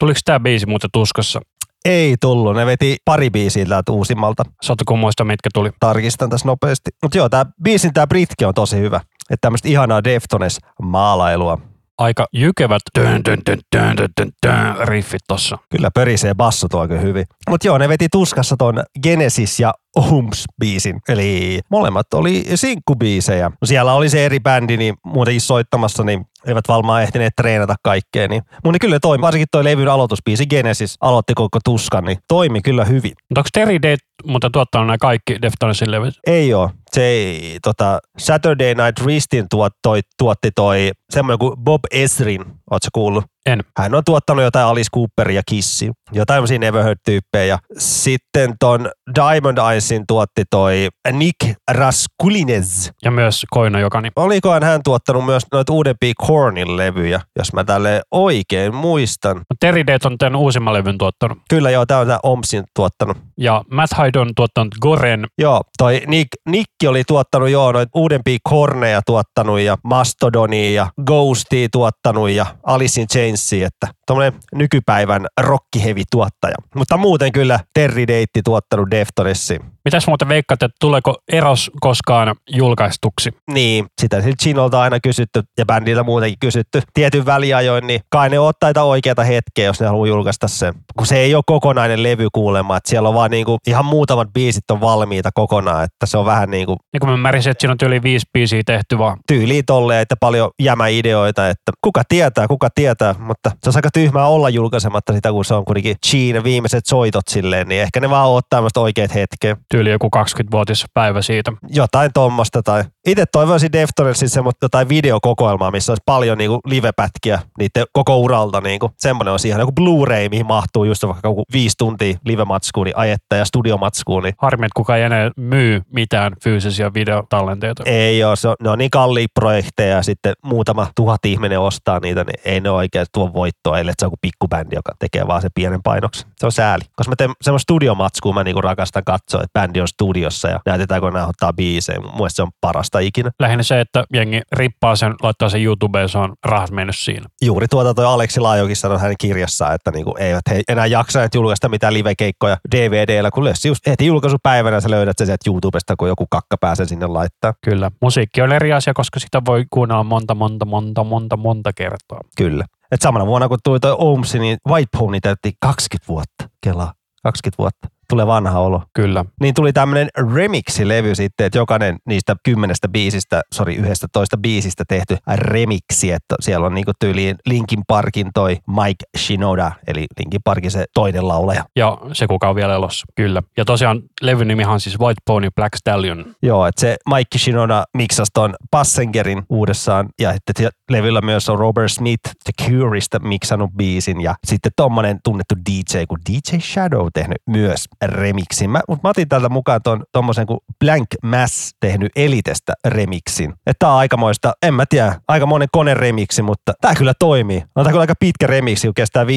Tuliko 0.00 0.20
tämä 0.24 0.40
biisi 0.40 0.66
muuten 0.66 0.90
tuskassa? 0.92 1.40
Ei 1.84 2.16
tullut. 2.20 2.56
Ne 2.56 2.66
veti 2.66 2.96
pari 3.04 3.30
biisiä 3.30 3.66
täältä 3.66 3.92
uusimmalta. 3.92 4.42
Saatko 4.62 4.96
muistaa, 4.96 5.24
mitkä 5.24 5.50
tuli? 5.54 5.70
Tarkistan 5.80 6.30
tässä 6.30 6.48
nopeasti. 6.48 6.90
Mutta 7.02 7.18
joo, 7.18 7.28
tää 7.28 7.46
biisin 7.62 7.92
tää 7.92 8.06
Britke 8.06 8.46
on 8.46 8.54
tosi 8.54 8.76
hyvä. 8.76 9.00
Että 9.30 9.40
tämmöistä 9.40 9.68
ihanaa 9.68 10.04
Deftones-maalailua. 10.04 11.58
Aika 11.98 12.26
jykevät 12.32 12.82
dön, 12.98 13.24
dön, 13.24 13.38
dön, 13.46 13.58
dön, 13.76 13.96
dön, 13.96 14.08
dön, 14.20 14.32
dön, 14.46 14.88
riffit 14.88 15.22
tossa. 15.28 15.58
Kyllä 15.70 15.90
pörisee 15.94 16.34
basso 16.34 16.68
tuo 16.68 16.88
hyvin. 16.88 17.24
Mutta 17.50 17.66
joo, 17.66 17.78
ne 17.78 17.88
veti 17.88 18.06
tuskassa 18.12 18.56
ton 18.56 18.82
Genesis 19.02 19.60
ja 19.60 19.74
Ohms-biisin. 19.98 21.00
Eli 21.08 21.60
molemmat 21.70 22.14
oli 22.14 22.44
sinkkubiisejä. 22.54 23.50
Siellä 23.64 23.94
oli 23.94 24.08
se 24.08 24.24
eri 24.24 24.40
bändi, 24.40 24.76
niin 24.76 24.94
muutenkin 25.04 25.40
soittamassa, 25.40 26.04
niin 26.04 26.24
eivät 26.46 26.68
valmaan 26.68 27.02
ehtineet 27.02 27.36
treenata 27.36 27.74
kaikkea. 27.82 28.28
Niin. 28.28 28.42
Mutta 28.64 28.78
kyllä 28.78 29.00
toimi. 29.00 29.22
Varsinkin 29.22 29.48
toi 29.50 29.64
levyn 29.64 29.88
aloitusbiisi 29.88 30.46
Genesis 30.46 30.96
aloitti 31.00 31.34
koko 31.34 31.58
tuskan, 31.64 32.04
niin 32.04 32.18
toimi 32.28 32.62
kyllä 32.62 32.84
hyvin. 32.84 33.12
Mutta 33.28 33.40
onko 33.40 33.48
Terry 33.52 33.82
Date 33.82 34.04
mutta 34.26 34.50
tuottanut 34.50 34.86
nämä 34.86 34.98
kaikki 34.98 35.42
Deftonesin 35.42 35.90
levyt? 35.90 36.14
Ei 36.26 36.54
oo. 36.54 36.70
Se 36.92 37.02
ei, 37.02 37.58
tota, 37.62 37.98
Saturday 38.18 38.74
Night 38.74 39.00
Wristin 39.00 39.46
tuot, 39.50 39.72
toi, 39.82 40.00
tuotti 40.18 40.50
toi 40.54 40.90
semmoinen 41.14 41.38
kuin 41.38 41.56
Bob 41.64 41.80
Esrin. 41.90 42.44
Ootko 42.70 42.88
kuullut? 42.92 43.24
En. 43.46 43.64
Hän 43.78 43.94
on 43.94 44.02
tuottanut 44.04 44.44
jotain 44.44 44.66
Alice 44.66 44.88
Cooperia, 44.94 45.42
Kissi, 45.48 45.90
jotain 46.12 46.36
tämmöisiä 46.36 46.58
Neverheard-tyyppejä. 46.58 47.58
Sitten 47.78 48.54
ton 48.60 48.90
Diamond 49.14 49.58
Eyesin 49.72 50.04
tuotti 50.08 50.42
toi 50.50 50.88
Nick 51.12 51.36
Raskulinez. 51.70 52.90
Ja 53.02 53.10
myös 53.10 53.46
Koina 53.50 53.80
Jokani. 53.80 54.10
Olikohan 54.16 54.62
hän 54.62 54.80
tuottanut 54.84 55.24
myös 55.24 55.42
noita 55.52 55.72
uudempia 55.72 56.12
Kornin 56.16 56.76
levyjä, 56.76 57.20
jos 57.38 57.52
mä 57.52 57.64
tälle 57.64 58.02
oikein 58.10 58.74
muistan. 58.74 59.40
Terry 59.60 59.86
Date 59.86 60.08
on 60.08 60.18
tämän 60.18 60.36
uusimman 60.36 60.74
levyn 60.74 60.98
tuottanut. 60.98 61.38
Kyllä 61.48 61.70
joo, 61.70 61.86
tää 61.86 61.98
on 61.98 62.06
tää 62.06 62.18
Omsin 62.22 62.64
tuottanut. 62.76 63.16
Ja 63.38 63.64
Matt 63.70 63.92
Hyde 63.98 64.18
on 64.18 64.30
tuottanut 64.36 64.74
Goren. 64.80 65.26
Joo, 65.38 65.60
toi 65.78 66.02
Nick, 66.06 66.28
Nickki 66.48 66.86
oli 66.86 67.04
tuottanut 67.04 67.48
joo 67.48 67.72
noita 67.72 67.90
uudempia 67.94 68.38
Korneja 68.42 69.00
tuottanut 69.06 69.60
ja 69.60 69.76
Mastodonia 69.84 70.70
ja 70.70 70.86
Ghostia 71.06 71.68
tuottanut 71.72 72.30
ja 72.30 72.46
Alice 72.62 73.00
in 73.00 73.06
Chainsia, 73.08 73.66
että 73.66 73.86
tommonen 74.06 74.32
nykypäivän 74.54 75.26
rockihevi 75.40 76.02
tuottaja. 76.10 76.54
Mutta 76.74 76.96
muuten 76.96 77.32
kyllä 77.32 77.60
Terry 77.74 78.06
Deitti 78.06 78.42
tuottanut 78.44 78.90
Deftonessi. 78.90 79.60
Mitäs 79.84 80.06
muuten 80.06 80.28
veikkaat, 80.28 80.62
että 80.62 80.76
tuleeko 80.80 81.16
Eros 81.32 81.70
koskaan 81.80 82.34
julkaistuksi? 82.50 83.30
Niin, 83.50 83.86
sitä 84.00 84.22
siltä 84.22 84.36
Chinolta 84.42 84.80
aina 84.80 85.00
kysytty 85.00 85.42
ja 85.58 85.66
bändiltä 85.66 86.02
muutenkin 86.02 86.38
kysytty 86.40 86.82
tietyn 86.94 87.26
väliajoin, 87.26 87.86
niin 87.86 88.00
kai 88.10 88.28
ne 88.28 88.38
ottaa 88.38 88.68
tätä 88.68 88.82
oikeata 88.82 89.24
hetkeä, 89.24 89.64
jos 89.64 89.80
ne 89.80 89.86
haluaa 89.86 90.06
julkaista 90.06 90.48
sen. 90.48 90.74
Kun 90.96 91.06
se 91.06 91.16
ei 91.16 91.34
ole 91.34 91.42
kokonainen 91.46 92.02
levy 92.02 92.28
kuulemma, 92.32 92.76
että 92.76 92.90
siellä 92.90 93.08
on 93.08 93.14
vaan 93.14 93.30
niinku, 93.30 93.58
ihan 93.66 93.84
muutamat 93.84 94.28
biisit 94.32 94.70
on 94.70 94.80
valmiita 94.80 95.30
kokonaan, 95.34 95.84
että 95.84 96.06
se 96.06 96.18
on 96.18 96.26
vähän 96.26 96.50
niinku 96.50 96.76
Niin 96.92 97.00
kun 97.00 97.08
mä 97.08 97.16
märisin, 97.16 97.50
että 97.50 97.60
siinä 97.60 97.72
on 97.72 97.88
yli 97.88 98.02
viisi 98.02 98.26
biisiä 98.32 98.62
tehty 98.66 98.98
vaan. 98.98 99.18
tyyliin 99.28 99.64
tolleen, 99.66 100.00
että 100.00 100.16
paljon 100.20 100.50
jämäideoita, 100.62 101.48
että 101.48 101.72
kuka 101.80 102.02
tietää, 102.08 102.48
kuka 102.48 102.68
tietää, 102.74 103.14
mutta 103.18 103.50
se 103.62 103.70
on 103.70 103.76
aika 103.76 103.90
tyhmää 103.90 104.26
olla 104.26 104.50
julkaisematta 104.50 105.12
sitä, 105.12 105.32
kun 105.32 105.44
se 105.44 105.54
on 105.54 105.64
kuitenkin 105.64 105.96
Gene 106.10 106.44
viimeiset 106.44 106.86
soitot 106.86 107.28
silleen, 107.28 107.68
niin 107.68 107.82
ehkä 107.82 108.00
ne 108.00 108.10
vaan 108.10 108.30
ottaa 108.30 108.56
tämmöistä 108.58 108.80
oikeat 108.80 109.14
hetkeä. 109.14 109.56
Tyyli 109.74 109.90
joku 109.90 110.10
20-vuotis 110.16 110.84
päivä 110.94 111.22
siitä. 111.22 111.52
Jotain 111.68 112.10
tuommoista 112.14 112.62
tai 112.62 112.84
itse 113.06 113.24
toivoisin 113.32 113.72
Deftonesin 113.72 114.28
semmoista 114.28 114.64
jotain 114.64 114.88
videokokoelmaa, 114.88 115.70
missä 115.70 115.92
olisi 115.92 116.02
paljon 116.06 116.38
niinku 116.38 116.60
livepätkiä 116.66 117.40
niiden 117.58 117.84
koko 117.92 118.18
uralta. 118.18 118.60
Niinku. 118.60 118.90
Semmoinen 118.98 119.32
on 119.32 119.38
siihen 119.38 119.60
joku 119.60 119.72
Blu-ray, 119.80 120.28
mihin 120.30 120.46
mahtuu 120.46 120.84
just 120.84 121.02
vaikka 121.02 121.28
joku 121.28 121.42
viisi 121.52 121.74
tuntia 121.78 122.18
livematskua, 122.24 122.84
niin 122.84 122.98
ajetta 122.98 123.36
ja 123.36 123.44
studiomatskua, 123.44 124.20
niin 124.20 124.34
Harmi, 124.38 124.66
että 124.66 124.76
kukaan 124.76 124.98
ei 124.98 125.04
enää 125.04 125.30
myy 125.36 125.82
mitään 125.92 126.32
fyysisiä 126.44 126.94
videotallenteita. 126.94 127.82
ei 127.86 128.24
ole, 128.24 128.36
se 128.36 128.48
on, 128.48 128.54
ne 128.62 128.70
on 128.70 128.78
niin 128.78 128.90
kalliita 128.90 129.32
projekteja 129.40 129.96
ja 129.96 130.02
sitten 130.02 130.34
muutama 130.44 130.86
tuhat 130.96 131.24
ihminen 131.26 131.60
ostaa 131.60 132.00
niitä, 132.00 132.24
niin 132.24 132.40
ei 132.44 132.60
ne 132.60 132.70
oikein 132.70 133.06
tuo 133.14 133.32
voittoa, 133.32 133.78
ellei 133.78 133.94
se 133.98 134.04
on 134.04 134.06
joku 134.06 134.18
pikkubändi, 134.20 134.76
joka 134.76 134.92
tekee 134.98 135.26
vaan 135.26 135.42
se 135.42 135.48
pienen 135.54 135.82
painoksen. 135.82 136.30
Se 136.36 136.46
on 136.46 136.52
sääli. 136.52 136.84
Koska 136.96 137.10
mä 137.10 137.16
teen 137.16 137.30
semmoista 137.42 137.64
studiomatskua, 137.64 138.32
mä 138.32 138.44
niinku 138.44 138.60
rakastan 138.60 139.04
katsoa, 139.06 139.42
että 139.42 139.63
bändi 139.64 139.80
on 139.80 139.88
studiossa 139.88 140.48
ja 140.48 140.60
näytetään, 140.66 141.00
kun 141.00 141.12
ne 141.12 141.22
ottaa 141.22 141.52
biisejä. 141.52 142.00
Mun 142.00 142.14
mielestä 142.14 142.36
se 142.36 142.42
on 142.42 142.50
parasta 142.60 142.98
ikinä. 142.98 143.30
Lähinnä 143.40 143.62
se, 143.62 143.80
että 143.80 144.04
jengi 144.12 144.40
rippaa 144.52 144.96
sen, 144.96 145.14
laittaa 145.22 145.48
sen 145.48 145.62
YouTubeen, 145.62 146.08
se 146.08 146.18
on 146.18 146.32
rahat 146.44 146.70
mennyt 146.70 146.96
siinä. 146.96 147.26
Juuri 147.42 147.68
tuota 147.68 147.94
toi 147.94 148.04
Aleksi 148.04 148.40
Laajokin 148.40 148.76
sanoi 148.76 148.98
hänen 149.00 149.16
kirjassaan, 149.20 149.74
että 149.74 149.90
niinku 149.90 150.14
eivät 150.18 150.42
he 150.50 150.62
enää 150.68 150.86
jaksaneet 150.86 151.34
julkaista 151.34 151.68
mitään 151.68 151.94
livekeikkoja 151.94 152.56
DVDllä, 152.76 153.30
kun 153.30 153.44
lössi 153.44 153.68
just 153.68 153.86
heti 153.86 154.06
julkaisupäivänä 154.06 154.80
sä 154.80 154.90
löydät 154.90 155.18
sen 155.18 155.26
sieltä 155.26 155.50
YouTubesta, 155.50 155.94
kun 155.96 156.08
joku 156.08 156.26
kakka 156.30 156.56
pääsee 156.60 156.86
sinne 156.86 157.06
laittaa. 157.06 157.54
Kyllä. 157.64 157.90
Musiikki 158.02 158.42
on 158.42 158.52
eri 158.52 158.72
asia, 158.72 158.94
koska 158.94 159.20
sitä 159.20 159.42
voi 159.46 159.64
kuunnella 159.70 160.04
monta, 160.04 160.34
monta, 160.34 160.64
monta, 160.64 161.04
monta, 161.04 161.36
monta 161.36 161.72
kertaa. 161.72 162.20
Kyllä. 162.36 162.64
Et 162.92 163.02
samana 163.02 163.26
vuonna 163.26 163.48
kun 163.48 163.58
tuli 163.64 163.80
toi 163.80 163.96
Omsi, 163.98 164.38
niin 164.38 164.56
White 164.68 164.98
Pony 164.98 165.20
täytti 165.20 165.52
20 165.60 166.08
vuotta. 166.08 166.48
Kelaa. 166.64 166.92
20 167.22 167.58
vuotta. 167.58 167.93
Tulee 168.08 168.26
vanha 168.26 168.60
olo. 168.60 168.82
Kyllä. 168.92 169.24
Niin 169.40 169.54
tuli 169.54 169.72
tämmöinen 169.72 170.08
remixi-levy 170.34 171.14
sitten, 171.14 171.46
että 171.46 171.58
jokainen 171.58 171.96
niistä 172.06 172.36
kymmenestä 172.42 172.88
biisistä, 172.88 173.42
sori 173.54 173.74
yhdestä 173.74 174.06
toista 174.12 174.36
biisistä 174.36 174.84
tehty 174.88 175.16
remixi, 175.34 176.12
että 176.12 176.34
siellä 176.40 176.66
on 176.66 176.74
niinku 176.74 176.92
tyyliin 177.00 177.36
Linkin 177.46 177.82
Parkin 177.86 178.30
toi 178.34 178.56
Mike 178.66 179.04
Shinoda, 179.18 179.72
eli 179.86 180.06
Linkin 180.18 180.40
Parkin 180.44 180.70
se 180.70 180.84
toinen 180.94 181.28
laulaja. 181.28 181.64
Ja 181.76 181.98
se 182.12 182.26
kuka 182.26 182.48
on 182.48 182.56
vielä 182.56 182.74
elossa. 182.74 183.06
Kyllä. 183.14 183.42
Ja 183.56 183.64
tosiaan 183.64 184.02
levyn 184.22 184.48
nimihan 184.48 184.74
on 184.74 184.80
siis 184.80 184.98
White 184.98 185.22
Pony 185.26 185.48
Black 185.56 185.76
Stallion. 185.76 186.24
Joo, 186.42 186.66
että 186.66 186.80
se 186.80 186.96
Mike 187.14 187.38
Shinoda 187.38 187.84
miksasi 187.94 188.30
ton 188.34 188.54
Passengerin 188.70 189.42
uudessaan, 189.48 190.08
ja 190.20 190.32
että 190.32 190.70
levyllä 190.90 191.20
myös 191.20 191.48
on 191.48 191.58
Robert 191.58 191.92
Smith 191.92 192.30
The 192.44 192.66
Cureista 192.68 193.18
miksannut 193.18 193.70
biisin, 193.76 194.20
ja 194.20 194.34
sitten 194.46 194.72
tommonen 194.76 195.18
tunnettu 195.24 195.54
DJ 195.70 195.98
kuin 196.08 196.20
DJ 196.30 196.58
Shadow 196.58 197.06
tehnyt 197.14 197.38
myös 197.46 197.84
remixin. 198.02 198.70
Mä, 198.70 198.80
mut 198.88 199.02
mä 199.02 199.08
otin 199.08 199.28
täältä 199.28 199.48
mukaan 199.48 199.80
ton, 199.84 200.04
tommosen 200.12 200.46
kuin 200.46 200.58
Blank 200.84 201.08
Mass 201.22 201.74
tehnyt 201.80 202.12
Elitestä 202.16 202.72
remixin. 202.84 203.50
Että 203.50 203.78
tää 203.78 203.92
on 203.92 203.98
aikamoista, 203.98 204.52
en 204.62 204.74
mä 204.74 204.84
tiedä, 204.88 205.14
aika 205.28 205.46
monen 205.46 205.68
kone 205.72 205.94
remixi, 205.94 206.42
mutta 206.42 206.72
tää 206.80 206.94
kyllä 206.94 207.14
toimii. 207.18 207.62
On 207.74 207.84
tää 207.84 207.92
kyllä 207.92 208.00
aika 208.00 208.14
pitkä 208.20 208.46
remixi, 208.46 208.86
kun 208.86 208.94
kestää 208.94 209.24
5.20, 209.24 209.28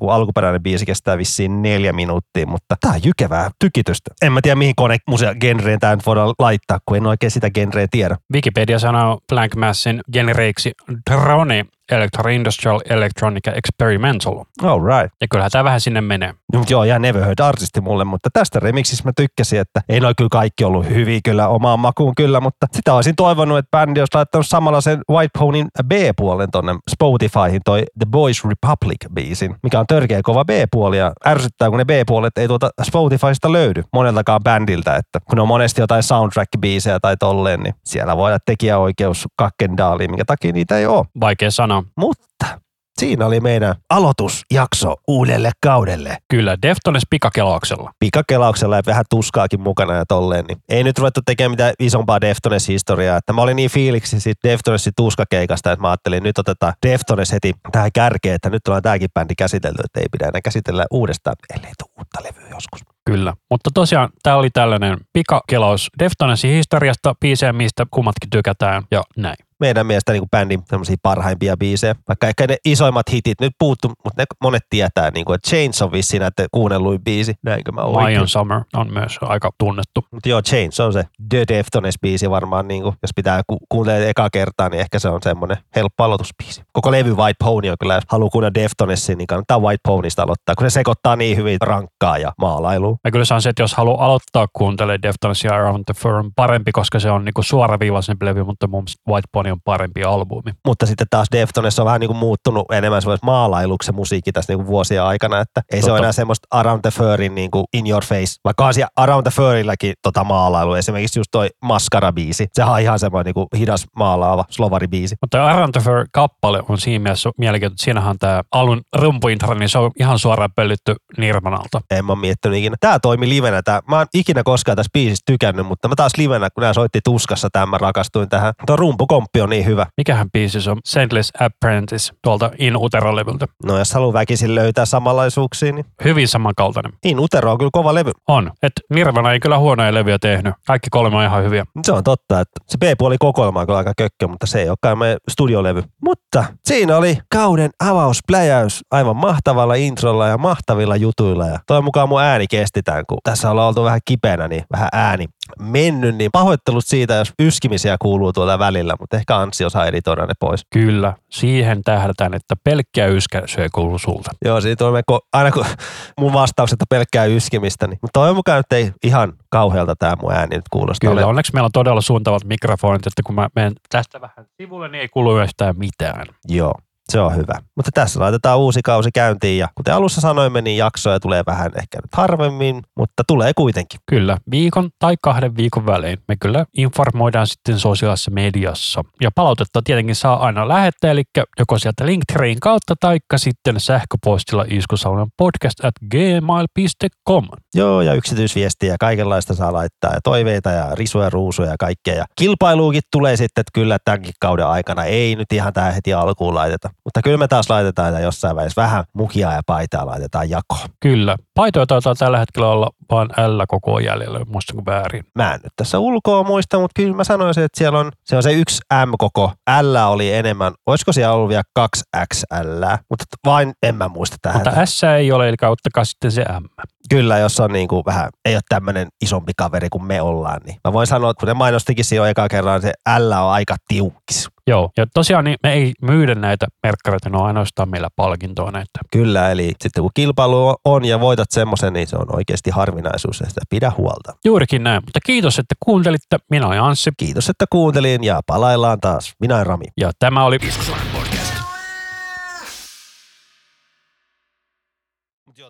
kun 0.00 0.12
alkuperäinen 0.12 0.62
biisi 0.62 0.86
kestää 0.86 1.18
vissiin 1.18 1.62
neljä 1.62 1.92
minuuttia, 1.92 2.46
mutta 2.46 2.76
tää 2.80 2.92
on 2.92 3.00
jykevää 3.04 3.50
tykitystä. 3.58 4.10
En 4.22 4.32
mä 4.32 4.40
tiedä, 4.42 4.54
mihin 4.54 4.74
kone 4.76 4.96
musea 5.08 5.34
genreen 5.34 5.80
tää 5.80 5.96
nyt 5.96 6.06
voidaan 6.06 6.34
laittaa, 6.38 6.78
kun 6.86 6.96
en 6.96 7.06
oikein 7.06 7.30
sitä 7.30 7.50
genreä 7.50 7.86
tiedä. 7.90 8.16
Wikipedia 8.32 8.78
sanoo 8.78 9.18
Blank 9.28 9.56
Massin 9.56 10.00
genereiksi 10.12 10.72
drone 11.10 11.66
Electro 11.90 12.30
Industrial 12.30 12.80
Electronic 12.90 13.48
Experimental. 13.48 14.44
All 14.62 14.80
right. 14.80 15.14
Ja 15.20 15.26
kyllähän 15.30 15.50
tämä 15.50 15.64
vähän 15.64 15.80
sinne 15.80 16.00
menee. 16.00 16.34
Mut 16.52 16.70
joo, 16.70 16.82
ihan 16.82 17.02
never 17.02 17.24
heard 17.24 17.38
artisti 17.38 17.80
mulle, 17.80 18.04
mutta 18.04 18.28
tästä 18.32 18.60
remixissä 18.60 19.04
mä 19.04 19.12
tykkäsin, 19.16 19.60
että 19.60 19.80
ei 19.88 20.00
noin 20.00 20.16
kyllä 20.16 20.28
kaikki 20.32 20.64
ollut 20.64 20.88
hyviä 20.88 21.20
kyllä 21.24 21.48
omaan 21.48 21.80
makuun 21.80 22.14
kyllä, 22.14 22.40
mutta 22.40 22.66
sitä 22.72 22.94
olisin 22.94 23.16
toivonut, 23.16 23.58
että 23.58 23.78
bändi 23.78 24.00
olisi 24.00 24.14
laittanut 24.14 24.46
samalla 24.46 24.80
sen 24.80 25.00
White 25.10 25.30
Ponyn 25.38 25.68
B-puolen 25.84 26.50
tonne 26.50 26.74
Spotifyhin 26.90 27.60
toi 27.64 27.84
The 27.98 28.06
Boys 28.10 28.44
Republic-biisin, 28.44 29.56
mikä 29.62 29.80
on 29.80 29.86
törkeä 29.86 30.20
kova 30.22 30.44
B-puoli 30.44 30.98
ja 30.98 31.12
ärsyttää, 31.26 31.68
kun 31.70 31.78
ne 31.78 31.84
B-puolet 31.84 32.38
ei 32.38 32.48
tuota 32.48 32.70
Spotifysta 32.82 33.52
löydy 33.52 33.82
moneltakaan 33.92 34.40
bändiltä, 34.44 34.96
että 34.96 35.18
kun 35.30 35.38
on 35.38 35.48
monesti 35.48 35.80
jotain 35.80 36.02
soundtrack-biisejä 36.02 36.98
tai 37.02 37.16
tolleen, 37.16 37.60
niin 37.60 37.74
siellä 37.84 38.16
voi 38.16 38.30
olla 38.30 38.38
tekijäoikeus 38.46 39.28
kakkendaaliin, 39.36 40.10
minkä 40.10 40.24
takia 40.24 40.52
niitä 40.52 40.78
ei 40.78 40.86
ole. 40.86 41.06
Vaikea 41.20 41.50
sanoa. 41.50 41.81
Mutta 41.96 42.58
siinä 43.00 43.26
oli 43.26 43.40
meidän 43.40 43.74
aloitusjakso 43.90 44.94
uudelle 45.08 45.50
kaudelle. 45.62 46.16
Kyllä, 46.28 46.56
Deftones 46.62 47.02
pikakelauksella. 47.10 47.90
Pikakelauksella 47.98 48.76
ja 48.76 48.82
vähän 48.86 49.04
tuskaakin 49.10 49.60
mukana 49.60 49.94
ja 49.94 50.04
tolleen, 50.08 50.44
niin 50.44 50.58
ei 50.68 50.84
nyt 50.84 50.98
ruvettu 50.98 51.20
tekemään 51.26 51.50
mitään 51.50 51.72
isompaa 51.78 52.20
Deftones-historiaa. 52.20 53.16
Että 53.16 53.32
mä 53.32 53.42
olin 53.42 53.56
niin 53.56 53.70
fiiliksi 53.70 54.20
siitä 54.20 54.48
Deftonesin 54.48 54.92
tuskakeikasta, 54.96 55.72
että 55.72 55.82
mä 55.82 55.90
ajattelin, 55.90 56.22
nyt 56.22 56.38
otetaan 56.38 56.72
Deftones 56.86 57.32
heti 57.32 57.52
tähän 57.72 57.90
kärkeen, 57.94 58.34
että 58.34 58.50
nyt 58.50 58.68
ollaan 58.68 58.82
tämäkin 58.82 59.10
bändi 59.14 59.34
käsitelty, 59.34 59.82
että 59.84 60.00
ei 60.00 60.06
pidä 60.12 60.28
enää 60.28 60.40
käsitellä 60.40 60.86
uudestaan, 60.90 61.36
ellei 61.56 61.72
tule 61.78 61.90
uutta 61.98 62.22
levyä 62.22 62.48
joskus. 62.50 62.80
Kyllä. 63.06 63.34
Mutta 63.50 63.70
tosiaan 63.74 64.08
tämä 64.22 64.36
oli 64.36 64.50
tällainen 64.50 64.98
pikakelaus 65.12 65.90
Deftonesin 65.98 66.50
historiasta, 66.50 67.14
biisejä, 67.20 67.52
mistä 67.52 67.86
kummatkin 67.90 68.30
tykätään 68.30 68.82
ja 68.90 69.02
näin. 69.16 69.36
Meidän 69.62 69.86
mielestä 69.86 70.12
niin 70.12 70.20
kuin 70.20 70.30
bändin 70.30 70.62
semmoisia 70.66 70.96
parhaimpia 71.02 71.56
biisejä. 71.56 71.94
Vaikka 72.08 72.26
ehkä 72.28 72.46
ne 72.46 72.56
isoimmat 72.64 73.12
hitit 73.12 73.40
nyt 73.40 73.52
puuttu, 73.58 73.88
mutta 73.88 74.22
ne 74.22 74.24
monet 74.42 74.62
tietää, 74.70 75.10
niin 75.10 75.24
kuin, 75.24 75.34
että 75.34 75.50
Chains 75.50 75.82
on 75.82 75.92
vissiin 75.92 76.20
näiden 76.20 76.46
kuunnelluin 76.52 77.04
biisi. 77.04 77.34
Näinkö 77.42 77.72
mä 77.72 77.80
oikein? 77.80 78.06
Lion 78.06 78.28
Summer 78.28 78.60
on 78.74 78.92
myös 78.92 79.18
aika 79.20 79.50
tunnettu. 79.58 80.04
Mutta 80.12 80.28
joo, 80.28 80.42
Chains 80.42 80.80
on 80.80 80.92
se 80.92 81.04
The 81.28 81.44
Deftones-biisi 81.48 82.30
varmaan, 82.30 82.68
niin 82.68 82.82
kuin, 82.82 82.94
jos 83.02 83.10
pitää 83.16 83.42
ku- 83.46 83.58
kuuntelemaan 83.68 84.08
eka 84.08 84.30
kertaa, 84.30 84.68
niin 84.68 84.80
ehkä 84.80 84.98
se 84.98 85.08
on 85.08 85.20
semmoinen 85.22 85.56
helppo 85.76 86.04
aloitusbiisi. 86.04 86.62
Koko 86.72 86.90
levy 86.90 87.14
White 87.14 87.44
Pony 87.44 87.68
on 87.68 87.76
kyllä, 87.80 87.94
jos 87.94 88.04
haluaa 88.08 88.30
kuunnella 88.30 88.54
Deftonesia, 88.54 89.16
niin 89.16 89.26
kannattaa 89.26 89.58
White 89.58 89.80
Ponysta 89.88 90.22
aloittaa, 90.22 90.54
kun 90.54 90.70
se 90.70 90.74
sekoittaa 90.74 91.16
niin 91.16 91.36
hyvin 91.36 91.58
rankkaa 91.60 92.18
ja 92.18 92.32
maalailua. 92.38 92.96
Ja 93.04 93.10
kyllä 93.10 93.24
se 93.24 93.34
on 93.34 93.42
se, 93.42 93.48
että 93.48 93.62
jos 93.62 93.74
haluaa 93.74 94.04
aloittaa 94.04 94.46
kuuntelemaan 94.52 95.02
Deftonesia 95.02 95.54
Around 95.54 95.84
the 95.86 96.08
on 96.08 96.30
parempi, 96.36 96.72
koska 96.72 97.00
se 97.00 97.10
on 97.10 97.24
niinku 97.24 97.42
suoraviivaisempi 97.42 98.26
levy, 98.26 98.44
mutta 98.44 98.66
mun 98.66 98.82
mielestä 98.82 99.02
White 99.08 99.28
Pony 99.32 99.51
on 99.52 99.60
parempi 99.64 100.04
albumi. 100.04 100.52
Mutta 100.66 100.86
sitten 100.86 101.06
taas 101.10 101.28
Deftones 101.32 101.78
on 101.78 101.86
vähän 101.86 102.00
niin 102.00 102.08
kuin 102.08 102.16
muuttunut 102.16 102.72
enemmän 102.72 103.02
semmoisen 103.02 103.26
maalailuksi 103.26 103.86
se 103.86 103.92
musiikki 103.92 104.32
tässä 104.32 104.52
niin 104.52 104.58
kuin 104.58 104.66
vuosien 104.66 105.02
aikana, 105.02 105.40
että 105.40 105.62
ei 105.72 105.80
se 105.80 105.80
Totta. 105.80 105.92
ole 105.92 105.98
enää 105.98 106.12
semmoista 106.12 106.46
Around 106.50 106.80
the 106.82 106.90
Furin 106.90 107.34
niin 107.34 107.50
kuin 107.50 107.64
in 107.72 107.86
your 107.86 108.04
face, 108.04 108.40
vaikka 108.44 108.66
on 108.66 108.74
siellä 108.74 108.90
Around 108.96 109.22
the 109.22 109.30
Furilläkin 109.30 109.94
tota 110.02 110.24
maalailu, 110.24 110.74
esimerkiksi 110.74 111.18
just 111.18 111.28
toi 111.30 111.48
Maskara-biisi, 111.64 112.46
sehän 112.52 112.72
on 112.72 112.80
ihan 112.80 112.98
semmoinen 112.98 113.24
niin 113.24 113.34
kuin 113.34 113.46
hidas 113.58 113.86
maalaava 113.96 114.44
slovaribiisi. 114.48 115.16
Mutta 115.20 115.46
Around 115.46 115.72
the 115.72 115.80
Fur 115.80 116.06
kappale 116.12 116.62
on 116.68 116.78
siinä 116.78 117.02
mielessä 117.02 117.30
mielenkiintoinen, 117.38 117.74
että 117.74 117.84
siinähän 117.84 118.18
tämä 118.18 118.42
alun 118.52 118.80
rumpuintro, 118.96 119.54
niin 119.54 119.68
se 119.68 119.78
on 119.78 119.90
ihan 120.00 120.18
suoraan 120.18 120.50
pöllitty 120.56 120.94
Nirvanalta. 121.16 121.80
En 121.90 122.04
mä 122.04 122.14
miettinyt 122.14 122.58
ikinä. 122.58 122.76
Tää 122.80 122.98
toimi 122.98 123.28
livenä. 123.28 123.62
Tää. 123.62 123.80
Mä 123.88 123.96
oon 123.98 124.06
ikinä 124.14 124.42
koskaan 124.42 124.76
tässä 124.76 124.90
biisistä 124.92 125.22
tykännyt, 125.26 125.66
mutta 125.66 125.88
mä 125.88 125.94
taas 125.96 126.12
livenä, 126.18 126.50
kun 126.50 126.62
nää 126.62 126.72
soitti 126.72 127.00
tuskassa 127.04 127.48
tämän, 127.52 127.68
mä 127.68 127.78
rakastuin 127.78 128.28
tähän. 128.28 128.54
Tuo 128.66 128.76
rumpukomppi 128.76 129.41
on 129.42 129.50
niin 129.50 129.66
hyvä. 129.66 129.86
Mikähän 129.96 130.30
biisi 130.32 130.60
se 130.60 130.70
on? 130.70 130.78
Saintless 130.84 131.32
Apprentice 131.40 132.12
tuolta 132.24 132.50
In 132.58 132.76
Utero-levyltä. 132.76 133.46
No 133.66 133.78
jos 133.78 133.92
haluaa 133.92 134.12
väkisin 134.12 134.54
löytää 134.54 134.84
samanlaisuuksia, 134.84 135.72
niin 135.72 135.84
Hyvin 136.04 136.28
samankaltainen. 136.28 136.92
In 137.04 137.20
Utero 137.20 137.52
on 137.52 137.58
kyllä 137.58 137.70
kova 137.72 137.94
levy. 137.94 138.10
On. 138.28 138.50
Et 138.62 138.72
Nirvana 138.90 139.32
ei 139.32 139.40
kyllä 139.40 139.58
huonoja 139.58 139.94
levyjä 139.94 140.18
tehnyt. 140.18 140.54
Kaikki 140.66 140.90
kolme 140.90 141.16
on 141.16 141.24
ihan 141.24 141.44
hyviä. 141.44 141.64
Se 141.84 141.92
on 141.92 142.04
totta, 142.04 142.40
että 142.40 142.60
se 142.68 142.78
B-puoli 142.78 143.16
kokoelma 143.18 143.60
on 143.60 143.66
kyllä 143.66 143.78
aika 143.78 143.92
kökkö, 143.96 144.28
mutta 144.28 144.46
se 144.46 144.60
ei 144.60 144.68
olekaan 144.68 144.98
meidän 144.98 145.18
studiolevy. 145.30 145.82
Mutta 146.04 146.44
siinä 146.64 146.96
oli 146.96 147.18
kauden 147.34 147.70
avauspläjäys 147.80 148.80
aivan 148.90 149.16
mahtavalla 149.16 149.74
introlla 149.74 150.28
ja 150.28 150.38
mahtavilla 150.38 150.96
jutuilla. 150.96 151.46
Ja 151.46 151.58
toi 151.66 151.82
mukaan 151.82 152.08
mun 152.08 152.22
ääni 152.22 152.46
kesti 152.46 152.82
tämän, 152.82 153.04
kun 153.08 153.18
tässä 153.24 153.50
ollaan 153.50 153.68
oltu 153.68 153.84
vähän 153.84 154.00
kipeänä, 154.04 154.48
niin 154.48 154.64
vähän 154.72 154.88
ääni 154.92 155.26
mennyt, 155.60 156.16
niin 156.16 156.30
pahoittelut 156.32 156.86
siitä, 156.86 157.14
jos 157.14 157.32
yskimisiä 157.38 157.96
kuuluu 158.00 158.32
tuolta 158.32 158.58
välillä, 158.58 158.94
mutta 159.00 159.16
ehkä 159.16 159.36
Anssi 159.36 159.64
osaa 159.64 159.86
editoida 159.86 160.26
ne 160.26 160.34
pois. 160.40 160.66
Kyllä. 160.72 161.14
Siihen 161.30 161.82
tähdätään, 161.84 162.34
että 162.34 162.54
pelkkä 162.64 163.06
yskä 163.06 163.42
syö 163.46 163.68
kuuluu 163.74 163.98
sulta. 163.98 164.30
Joo, 164.44 164.60
siitä 164.60 164.86
on 164.86 165.02
ko- 165.12 165.26
aina 165.32 165.50
kun 165.50 165.64
mun 166.20 166.32
vastaukset 166.32 166.82
on 166.82 166.86
pelkkää 166.88 167.24
yskimistä, 167.24 167.86
niin 167.86 167.98
mutta 168.02 168.20
toivon 168.20 168.36
mukaan 168.36 168.56
nyt 168.58 168.72
ei 168.72 168.92
ihan 169.04 169.32
kauhealta 169.50 169.96
tämä 169.96 170.16
mun 170.22 170.32
ääni 170.32 170.56
nyt 170.56 170.68
kuulostaa. 170.70 171.10
Kyllä, 171.10 171.20
Olen- 171.20 171.28
onneksi 171.28 171.52
meillä 171.52 171.66
on 171.66 171.72
todella 171.72 172.00
suuntavat 172.00 172.44
mikrofonit, 172.44 173.06
että 173.06 173.22
kun 173.26 173.34
mä 173.34 173.48
menen 173.56 173.72
tästä 173.88 174.20
vähän 174.20 174.46
sivulle, 174.56 174.88
niin 174.88 175.00
ei 175.00 175.08
kuulu 175.08 175.40
yhtään 175.40 175.78
mitään. 175.78 176.26
Joo, 176.48 176.74
se 177.12 177.20
on 177.20 177.36
hyvä. 177.36 177.54
Mutta 177.76 177.90
tässä 177.94 178.20
laitetaan 178.20 178.58
uusi 178.58 178.80
kausi 178.84 179.10
käyntiin 179.14 179.58
ja 179.58 179.68
kuten 179.74 179.94
alussa 179.94 180.20
sanoimme, 180.20 180.62
niin 180.62 180.76
jaksoja 180.76 181.20
tulee 181.20 181.42
vähän 181.46 181.70
ehkä 181.76 181.98
nyt 181.98 182.14
harvemmin, 182.14 182.82
mutta 182.96 183.22
tulee 183.26 183.52
kuitenkin. 183.56 184.00
Kyllä, 184.06 184.38
viikon 184.50 184.90
tai 184.98 185.14
kahden 185.22 185.56
viikon 185.56 185.86
välein 185.86 186.18
me 186.28 186.36
kyllä 186.40 186.66
informoidaan 186.76 187.46
sitten 187.46 187.78
sosiaalisessa 187.78 188.30
mediassa. 188.30 189.04
Ja 189.20 189.30
palautetta 189.34 189.80
tietenkin 189.84 190.14
saa 190.14 190.46
aina 190.46 190.68
lähettää, 190.68 191.10
eli 191.10 191.22
joko 191.58 191.78
sieltä 191.78 192.06
Linktrain 192.06 192.60
kautta 192.60 192.94
taikka 193.00 193.38
sitten 193.38 193.80
sähköpostilla 193.80 194.64
iskusaunan 194.68 195.28
podcast 195.36 195.84
at 195.84 195.94
gmail.com. 196.10 197.48
Joo, 197.74 198.00
ja 198.00 198.14
yksityisviestiä 198.14 198.92
ja 198.92 198.96
kaikenlaista 199.00 199.54
saa 199.54 199.72
laittaa 199.72 200.14
ja 200.14 200.20
toiveita 200.24 200.70
ja 200.70 200.94
risuja, 200.94 201.30
ruusuja 201.30 201.70
ja 201.70 201.76
kaikkea. 201.78 202.14
Ja 202.14 202.24
kilpailuukin 202.36 203.02
tulee 203.12 203.36
sitten, 203.36 203.60
että 203.60 203.70
kyllä 203.74 203.98
tämänkin 204.04 204.34
kauden 204.40 204.66
aikana 204.66 205.04
ei 205.04 205.36
nyt 205.36 205.52
ihan 205.52 205.72
tähän 205.72 205.94
heti 205.94 206.14
alkuun 206.14 206.54
laiteta. 206.54 206.90
Mutta 207.04 207.22
kyllä 207.24 207.36
me 207.36 207.48
taas 207.48 207.70
laitetaan 207.70 208.14
ja 208.14 208.20
jossain 208.20 208.56
vaiheessa 208.56 208.82
vähän 208.82 209.04
mukia 209.12 209.52
ja 209.52 209.60
paitaa 209.66 210.06
laitetaan 210.06 210.50
jakoon. 210.50 210.88
Kyllä, 211.00 211.36
paitoja 211.54 211.86
taitaa 211.86 212.14
tällä 212.14 212.38
hetkellä 212.38 212.68
olla 212.68 212.90
vain 213.10 213.28
L 213.28 213.62
koko 213.68 213.98
jäljellä, 213.98 214.40
muistanko 214.46 214.82
väärin. 214.86 215.24
Mä 215.34 215.54
en 215.54 215.60
nyt 215.62 215.72
tässä 215.76 215.98
ulkoa 215.98 216.42
muista, 216.42 216.78
mutta 216.78 217.02
kyllä 217.02 217.16
mä 217.16 217.24
sanoisin, 217.24 217.64
että 217.64 217.78
siellä 217.78 217.98
on 217.98 218.10
se, 218.24 218.36
on 218.36 218.42
se 218.42 218.52
yksi 218.52 218.80
M-koko. 219.06 219.52
L 219.82 219.96
oli 220.08 220.32
enemmän, 220.32 220.72
olisiko 220.86 221.12
siellä 221.12 221.34
ollut 221.34 221.48
vielä 221.48 221.62
kaksi 221.74 222.04
XL, 222.34 222.84
mutta 223.10 223.24
vain 223.46 223.72
en 223.82 223.94
mä 223.94 224.08
muista 224.08 224.36
tähän. 224.42 224.62
Mutta 224.64 224.86
S 224.86 225.04
ei 225.04 225.32
ole, 225.32 225.48
eli 225.48 225.56
ottakaa 225.62 226.04
sitten 226.04 226.32
se 226.32 226.44
M. 226.60 226.64
Kyllä, 227.12 227.38
jos 227.38 227.60
on 227.60 227.72
niin 227.72 227.88
kuin 227.88 228.04
vähän, 228.04 228.30
ei 228.44 228.54
ole 228.54 228.62
tämmöinen 228.68 229.08
isompi 229.24 229.52
kaveri 229.56 229.88
kuin 229.88 230.04
me 230.04 230.22
ollaan, 230.22 230.60
niin 230.66 230.76
mä 230.84 230.92
voin 230.92 231.06
sanoa, 231.06 231.30
että 231.30 231.40
kun 231.40 231.48
ne 231.48 231.54
mainostikin 231.54 232.04
siinä 232.04 232.24
jo 232.24 232.30
eka 232.30 232.48
kerran, 232.48 232.82
se 232.82 232.92
L 233.18 233.32
on 233.32 233.50
aika 233.52 233.76
tiukkis. 233.88 234.48
Joo, 234.66 234.90
ja 234.96 235.06
tosiaan 235.14 235.44
niin 235.44 235.56
me 235.62 235.72
ei 235.72 235.92
myydä 236.02 236.34
näitä 236.34 236.66
merkkareita, 236.82 237.30
ne 237.30 237.38
on 237.38 237.46
ainoastaan 237.46 237.88
meillä 237.88 238.08
palkintoa 238.16 238.70
näitä. 238.70 238.98
Kyllä, 239.12 239.50
eli 239.50 239.72
sitten 239.82 240.02
kun 240.02 240.10
kilpailu 240.14 240.74
on 240.84 241.04
ja 241.04 241.20
voitat 241.20 241.50
semmoisen, 241.50 241.92
niin 241.92 242.06
se 242.06 242.16
on 242.16 242.36
oikeasti 242.36 242.70
harvinaisuus 242.70 243.40
ja 243.40 243.48
sitä 243.48 243.60
pidä 243.70 243.92
huolta. 243.96 244.32
Juurikin 244.44 244.84
näin, 244.84 245.02
mutta 245.06 245.20
kiitos, 245.26 245.58
että 245.58 245.74
kuuntelitte. 245.84 246.36
Minä 246.50 246.66
olen 246.66 246.82
Anssi 246.82 247.10
Kiitos, 247.16 247.48
että 247.48 247.64
kuuntelin 247.72 248.24
ja 248.24 248.40
palaillaan 248.46 249.00
taas. 249.00 249.32
Minä 249.40 249.54
olen 249.54 249.66
Rami. 249.66 249.84
ja 249.96 250.10
tämä 250.18 250.44
oli 250.44 250.58
Mutta 250.58 251.11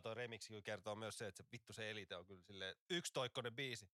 toi 0.02 0.14
remixi 0.14 0.62
kertoo 0.62 0.94
myös 0.94 1.18
se, 1.18 1.26
että 1.26 1.42
se 1.42 1.48
vittu 1.52 1.72
se 1.72 1.90
elite 1.90 2.16
on 2.16 2.26
kyllä 2.26 2.42
sille 2.42 2.76
yksi 2.90 3.12
toikkonen 3.12 3.54
biisi. 3.54 3.90